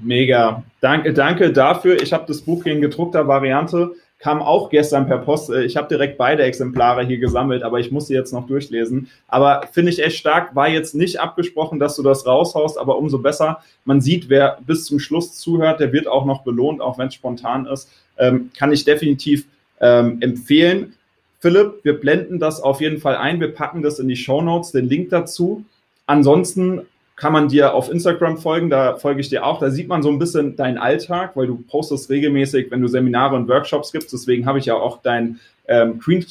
Mega. 0.00 0.62
Danke, 0.80 1.12
danke 1.12 1.52
dafür. 1.52 2.00
Ich 2.00 2.12
habe 2.12 2.24
das 2.26 2.40
Buch 2.42 2.64
in 2.64 2.80
gedruckter 2.80 3.26
Variante 3.26 3.92
kam 4.18 4.42
auch 4.42 4.68
gestern 4.68 5.06
per 5.06 5.18
Post. 5.18 5.50
Äh, 5.50 5.64
ich 5.64 5.76
habe 5.76 5.88
direkt 5.88 6.18
beide 6.18 6.42
Exemplare 6.42 7.06
hier 7.06 7.18
gesammelt, 7.18 7.62
aber 7.62 7.78
ich 7.78 7.90
muss 7.90 8.08
sie 8.08 8.14
jetzt 8.14 8.32
noch 8.32 8.46
durchlesen. 8.46 9.08
Aber 9.28 9.68
finde 9.72 9.92
ich 9.92 10.02
echt 10.02 10.16
stark. 10.16 10.54
War 10.54 10.68
jetzt 10.68 10.94
nicht 10.94 11.20
abgesprochen, 11.20 11.78
dass 11.78 11.96
du 11.96 12.02
das 12.02 12.26
raushaust, 12.26 12.78
aber 12.78 12.98
umso 12.98 13.18
besser. 13.18 13.60
Man 13.84 14.00
sieht, 14.00 14.28
wer 14.28 14.58
bis 14.66 14.84
zum 14.84 14.98
Schluss 14.98 15.34
zuhört, 15.34 15.80
der 15.80 15.92
wird 15.92 16.08
auch 16.08 16.24
noch 16.24 16.42
belohnt, 16.42 16.80
auch 16.80 16.98
wenn 16.98 17.08
es 17.08 17.14
spontan 17.14 17.66
ist. 17.66 17.90
Ähm, 18.18 18.50
kann 18.56 18.72
ich 18.72 18.84
definitiv 18.84 19.46
ähm, 19.80 20.18
empfehlen. 20.20 20.94
Philipp, 21.40 21.84
wir 21.84 22.00
blenden 22.00 22.40
das 22.40 22.60
auf 22.60 22.80
jeden 22.80 22.98
Fall 22.98 23.16
ein. 23.16 23.38
Wir 23.38 23.54
packen 23.54 23.82
das 23.82 24.00
in 24.00 24.08
die 24.08 24.16
Show 24.16 24.42
Notes, 24.42 24.72
den 24.72 24.88
Link 24.88 25.10
dazu. 25.10 25.64
Ansonsten 26.06 26.82
kann 27.18 27.32
man 27.32 27.48
dir 27.48 27.74
auf 27.74 27.90
Instagram 27.90 28.38
folgen, 28.38 28.70
da 28.70 28.96
folge 28.96 29.20
ich 29.20 29.28
dir 29.28 29.44
auch. 29.44 29.58
Da 29.58 29.70
sieht 29.70 29.88
man 29.88 30.04
so 30.04 30.08
ein 30.08 30.20
bisschen 30.20 30.54
deinen 30.54 30.78
Alltag, 30.78 31.32
weil 31.34 31.48
du 31.48 31.56
postest 31.56 32.08
regelmäßig, 32.10 32.70
wenn 32.70 32.80
du 32.80 32.86
Seminare 32.86 33.34
und 33.34 33.48
Workshops 33.48 33.90
gibst. 33.90 34.12
Deswegen 34.12 34.46
habe 34.46 34.60
ich 34.60 34.66
ja 34.66 34.74
auch 34.74 35.02
dein 35.02 35.40
ähm, 35.66 35.98
Green, 35.98 36.24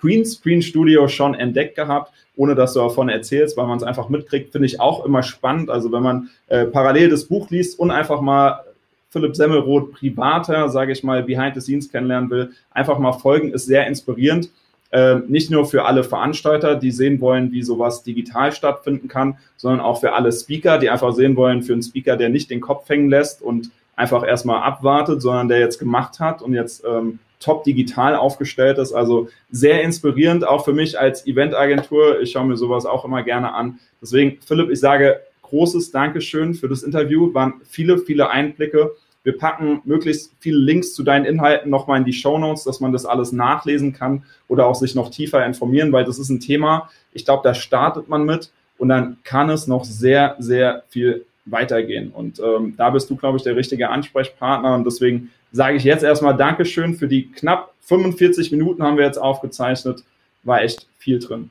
Green 0.00 0.24
Screen 0.24 0.60
Studio 0.60 1.06
schon 1.06 1.36
entdeckt 1.36 1.76
gehabt, 1.76 2.12
ohne 2.34 2.56
dass 2.56 2.72
du 2.72 2.80
davon 2.80 3.08
erzählst, 3.08 3.56
weil 3.56 3.68
man 3.68 3.76
es 3.76 3.84
einfach 3.84 4.08
mitkriegt. 4.08 4.50
Finde 4.50 4.66
ich 4.66 4.80
auch 4.80 5.04
immer 5.04 5.22
spannend. 5.22 5.70
Also 5.70 5.92
wenn 5.92 6.02
man 6.02 6.30
äh, 6.48 6.64
parallel 6.64 7.10
das 7.10 7.24
Buch 7.26 7.48
liest 7.50 7.78
und 7.78 7.92
einfach 7.92 8.20
mal 8.20 8.64
Philipp 9.10 9.36
Semmelroth 9.36 9.92
privater, 9.92 10.68
sage 10.70 10.90
ich 10.90 11.04
mal, 11.04 11.22
behind 11.22 11.54
the 11.54 11.60
scenes 11.60 11.88
kennenlernen 11.88 12.30
will, 12.30 12.50
einfach 12.72 12.98
mal 12.98 13.12
folgen, 13.12 13.52
ist 13.52 13.66
sehr 13.66 13.86
inspirierend. 13.86 14.50
Äh, 14.92 15.20
nicht 15.26 15.50
nur 15.50 15.64
für 15.64 15.86
alle 15.86 16.04
Veranstalter, 16.04 16.76
die 16.76 16.90
sehen 16.90 17.20
wollen, 17.20 17.50
wie 17.50 17.62
sowas 17.62 18.02
digital 18.02 18.52
stattfinden 18.52 19.08
kann, 19.08 19.38
sondern 19.56 19.80
auch 19.80 20.00
für 20.00 20.12
alle 20.12 20.30
Speaker, 20.30 20.78
die 20.78 20.90
einfach 20.90 21.12
sehen 21.12 21.34
wollen, 21.34 21.62
für 21.62 21.72
einen 21.72 21.82
Speaker, 21.82 22.18
der 22.18 22.28
nicht 22.28 22.50
den 22.50 22.60
Kopf 22.60 22.88
hängen 22.90 23.08
lässt 23.08 23.40
und 23.40 23.70
einfach 23.96 24.26
erstmal 24.26 24.62
abwartet, 24.62 25.22
sondern 25.22 25.48
der 25.48 25.60
jetzt 25.60 25.78
gemacht 25.78 26.20
hat 26.20 26.42
und 26.42 26.52
jetzt 26.52 26.84
ähm, 26.86 27.20
top 27.40 27.64
digital 27.64 28.14
aufgestellt 28.14 28.76
ist. 28.76 28.92
Also 28.92 29.28
sehr 29.50 29.82
inspirierend, 29.82 30.46
auch 30.46 30.64
für 30.64 30.74
mich 30.74 31.00
als 31.00 31.26
Eventagentur. 31.26 32.20
Ich 32.20 32.32
schaue 32.32 32.46
mir 32.46 32.56
sowas 32.56 32.84
auch 32.84 33.06
immer 33.06 33.22
gerne 33.22 33.54
an. 33.54 33.78
Deswegen, 34.02 34.38
Philipp, 34.46 34.70
ich 34.70 34.80
sage 34.80 35.20
großes 35.40 35.90
Dankeschön 35.90 36.54
für 36.54 36.68
das 36.68 36.82
Interview. 36.82 37.32
Waren 37.32 37.54
viele, 37.64 37.98
viele 37.98 38.30
Einblicke 38.30 38.92
wir 39.24 39.38
packen 39.38 39.82
möglichst 39.84 40.32
viele 40.40 40.58
Links 40.58 40.94
zu 40.94 41.02
deinen 41.02 41.24
Inhalten 41.24 41.70
nochmal 41.70 41.98
in 41.98 42.04
die 42.04 42.12
Show 42.12 42.38
Notes, 42.38 42.64
dass 42.64 42.80
man 42.80 42.92
das 42.92 43.06
alles 43.06 43.32
nachlesen 43.32 43.92
kann 43.92 44.24
oder 44.48 44.66
auch 44.66 44.74
sich 44.74 44.94
noch 44.94 45.10
tiefer 45.10 45.44
informieren, 45.46 45.92
weil 45.92 46.04
das 46.04 46.18
ist 46.18 46.28
ein 46.28 46.40
Thema, 46.40 46.90
ich 47.12 47.24
glaube, 47.24 47.42
da 47.44 47.54
startet 47.54 48.08
man 48.08 48.24
mit 48.24 48.50
und 48.78 48.88
dann 48.88 49.18
kann 49.22 49.50
es 49.50 49.66
noch 49.66 49.84
sehr, 49.84 50.36
sehr 50.38 50.84
viel 50.88 51.24
weitergehen. 51.44 52.10
Und 52.10 52.40
ähm, 52.40 52.74
da 52.76 52.90
bist 52.90 53.10
du, 53.10 53.16
glaube 53.16 53.36
ich, 53.36 53.42
der 53.42 53.56
richtige 53.56 53.90
Ansprechpartner. 53.90 54.74
Und 54.74 54.84
deswegen 54.84 55.30
sage 55.50 55.76
ich 55.76 55.84
jetzt 55.84 56.04
erstmal 56.04 56.36
Dankeschön 56.36 56.94
für 56.94 57.08
die 57.08 57.30
knapp 57.30 57.74
45 57.82 58.52
Minuten 58.52 58.82
haben 58.82 58.96
wir 58.96 59.04
jetzt 59.04 59.18
aufgezeichnet. 59.18 60.04
War 60.44 60.62
echt 60.62 60.86
viel 60.98 61.18
drin. 61.18 61.50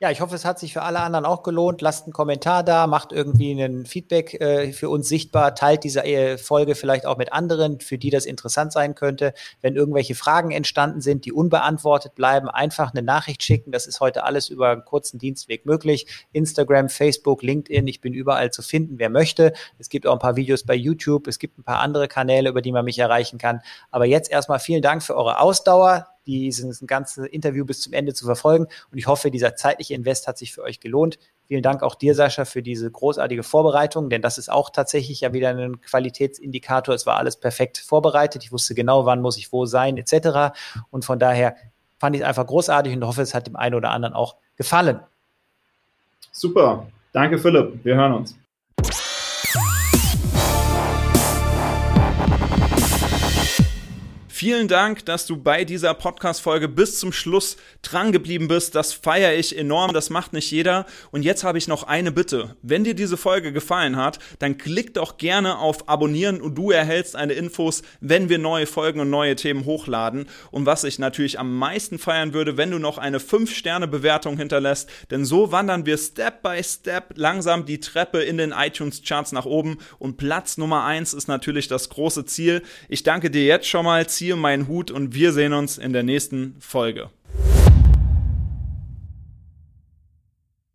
Ja, 0.00 0.12
ich 0.12 0.20
hoffe, 0.20 0.36
es 0.36 0.44
hat 0.44 0.60
sich 0.60 0.72
für 0.72 0.82
alle 0.82 1.00
anderen 1.00 1.24
auch 1.24 1.42
gelohnt. 1.42 1.80
Lasst 1.80 2.04
einen 2.04 2.12
Kommentar 2.12 2.62
da, 2.62 2.86
macht 2.86 3.10
irgendwie 3.10 3.50
ein 3.60 3.84
Feedback 3.84 4.40
äh, 4.40 4.72
für 4.72 4.90
uns 4.90 5.08
sichtbar, 5.08 5.56
teilt 5.56 5.82
diese 5.82 6.04
äh, 6.04 6.38
Folge 6.38 6.76
vielleicht 6.76 7.04
auch 7.04 7.16
mit 7.16 7.32
anderen, 7.32 7.80
für 7.80 7.98
die 7.98 8.10
das 8.10 8.24
interessant 8.24 8.72
sein 8.72 8.94
könnte. 8.94 9.34
Wenn 9.60 9.74
irgendwelche 9.74 10.14
Fragen 10.14 10.52
entstanden 10.52 11.00
sind, 11.00 11.24
die 11.24 11.32
unbeantwortet 11.32 12.14
bleiben, 12.14 12.48
einfach 12.48 12.94
eine 12.94 13.02
Nachricht 13.02 13.42
schicken. 13.42 13.72
Das 13.72 13.88
ist 13.88 13.98
heute 13.98 14.22
alles 14.22 14.50
über 14.50 14.70
einen 14.70 14.84
kurzen 14.84 15.18
Dienstweg 15.18 15.66
möglich. 15.66 16.06
Instagram, 16.30 16.90
Facebook, 16.90 17.42
LinkedIn, 17.42 17.88
ich 17.88 18.00
bin 18.00 18.14
überall 18.14 18.52
zu 18.52 18.62
finden, 18.62 19.00
wer 19.00 19.10
möchte. 19.10 19.52
Es 19.80 19.88
gibt 19.88 20.06
auch 20.06 20.12
ein 20.12 20.20
paar 20.20 20.36
Videos 20.36 20.62
bei 20.62 20.76
YouTube, 20.76 21.26
es 21.26 21.40
gibt 21.40 21.58
ein 21.58 21.64
paar 21.64 21.80
andere 21.80 22.06
Kanäle, 22.06 22.50
über 22.50 22.62
die 22.62 22.70
man 22.70 22.84
mich 22.84 23.00
erreichen 23.00 23.38
kann. 23.38 23.62
Aber 23.90 24.04
jetzt 24.04 24.30
erstmal 24.30 24.60
vielen 24.60 24.82
Dank 24.82 25.02
für 25.02 25.16
eure 25.16 25.40
Ausdauer 25.40 26.06
dieses 26.28 26.86
ganze 26.86 27.26
Interview 27.26 27.64
bis 27.64 27.80
zum 27.80 27.94
Ende 27.94 28.12
zu 28.12 28.26
verfolgen. 28.26 28.66
Und 28.92 28.98
ich 28.98 29.06
hoffe, 29.06 29.30
dieser 29.30 29.56
zeitliche 29.56 29.94
Invest 29.94 30.28
hat 30.28 30.36
sich 30.36 30.52
für 30.52 30.62
euch 30.62 30.78
gelohnt. 30.78 31.18
Vielen 31.46 31.62
Dank 31.62 31.82
auch 31.82 31.94
dir, 31.94 32.14
Sascha, 32.14 32.44
für 32.44 32.62
diese 32.62 32.90
großartige 32.90 33.42
Vorbereitung, 33.42 34.10
denn 34.10 34.20
das 34.20 34.36
ist 34.36 34.50
auch 34.50 34.68
tatsächlich 34.68 35.22
ja 35.22 35.32
wieder 35.32 35.48
ein 35.48 35.80
Qualitätsindikator. 35.80 36.94
Es 36.94 37.06
war 37.06 37.16
alles 37.16 37.40
perfekt 37.40 37.78
vorbereitet. 37.78 38.44
Ich 38.44 38.52
wusste 38.52 38.74
genau, 38.74 39.06
wann 39.06 39.22
muss 39.22 39.38
ich 39.38 39.50
wo 39.52 39.64
sein, 39.64 39.96
etc. 39.96 40.54
Und 40.90 41.06
von 41.06 41.18
daher 41.18 41.56
fand 41.98 42.14
ich 42.14 42.22
es 42.22 42.28
einfach 42.28 42.46
großartig 42.46 42.94
und 42.94 43.04
hoffe, 43.06 43.22
es 43.22 43.32
hat 43.32 43.46
dem 43.46 43.56
einen 43.56 43.74
oder 43.74 43.90
anderen 43.90 44.14
auch 44.14 44.36
gefallen. 44.56 45.00
Super. 46.30 46.86
Danke, 47.12 47.38
Philipp. 47.38 47.82
Wir 47.82 47.96
hören 47.96 48.12
uns. 48.12 48.38
Vielen 54.38 54.68
Dank, 54.68 55.04
dass 55.04 55.26
du 55.26 55.36
bei 55.36 55.64
dieser 55.64 55.94
Podcast-Folge 55.94 56.68
bis 56.68 57.00
zum 57.00 57.12
Schluss 57.12 57.56
dran 57.82 58.12
geblieben 58.12 58.46
bist. 58.46 58.76
Das 58.76 58.92
feiere 58.92 59.34
ich 59.34 59.58
enorm. 59.58 59.92
Das 59.92 60.10
macht 60.10 60.32
nicht 60.32 60.52
jeder. 60.52 60.86
Und 61.10 61.24
jetzt 61.24 61.42
habe 61.42 61.58
ich 61.58 61.66
noch 61.66 61.82
eine 61.82 62.12
Bitte. 62.12 62.54
Wenn 62.62 62.84
dir 62.84 62.94
diese 62.94 63.16
Folge 63.16 63.52
gefallen 63.52 63.96
hat, 63.96 64.20
dann 64.38 64.56
klick 64.56 64.94
doch 64.94 65.16
gerne 65.16 65.58
auf 65.58 65.88
Abonnieren 65.88 66.40
und 66.40 66.54
du 66.54 66.70
erhältst 66.70 67.16
eine 67.16 67.32
Infos, 67.32 67.82
wenn 68.00 68.28
wir 68.28 68.38
neue 68.38 68.66
Folgen 68.66 69.00
und 69.00 69.10
neue 69.10 69.34
Themen 69.34 69.64
hochladen. 69.64 70.28
Und 70.52 70.66
was 70.66 70.84
ich 70.84 71.00
natürlich 71.00 71.40
am 71.40 71.56
meisten 71.58 71.98
feiern 71.98 72.32
würde, 72.32 72.56
wenn 72.56 72.70
du 72.70 72.78
noch 72.78 72.98
eine 72.98 73.18
5-Sterne-Bewertung 73.18 74.36
hinterlässt. 74.36 74.88
Denn 75.10 75.24
so 75.24 75.50
wandern 75.50 75.84
wir 75.84 75.98
Step 75.98 76.42
by 76.42 76.62
Step 76.62 77.14
langsam 77.16 77.66
die 77.66 77.80
Treppe 77.80 78.20
in 78.20 78.36
den 78.36 78.52
iTunes-Charts 78.52 79.32
nach 79.32 79.46
oben. 79.46 79.78
Und 79.98 80.16
Platz 80.16 80.58
Nummer 80.58 80.84
1 80.84 81.12
ist 81.12 81.26
natürlich 81.26 81.66
das 81.66 81.88
große 81.88 82.24
Ziel. 82.24 82.62
Ich 82.88 83.02
danke 83.02 83.32
dir 83.32 83.44
jetzt 83.44 83.66
schon 83.66 83.84
mal. 83.84 84.06
Ziel 84.08 84.27
ziehe 84.28 84.36
meinen 84.36 84.68
Hut 84.68 84.90
und 84.90 85.14
wir 85.14 85.32
sehen 85.32 85.54
uns 85.54 85.78
in 85.78 85.94
der 85.94 86.02
nächsten 86.02 86.54
Folge. 86.60 87.08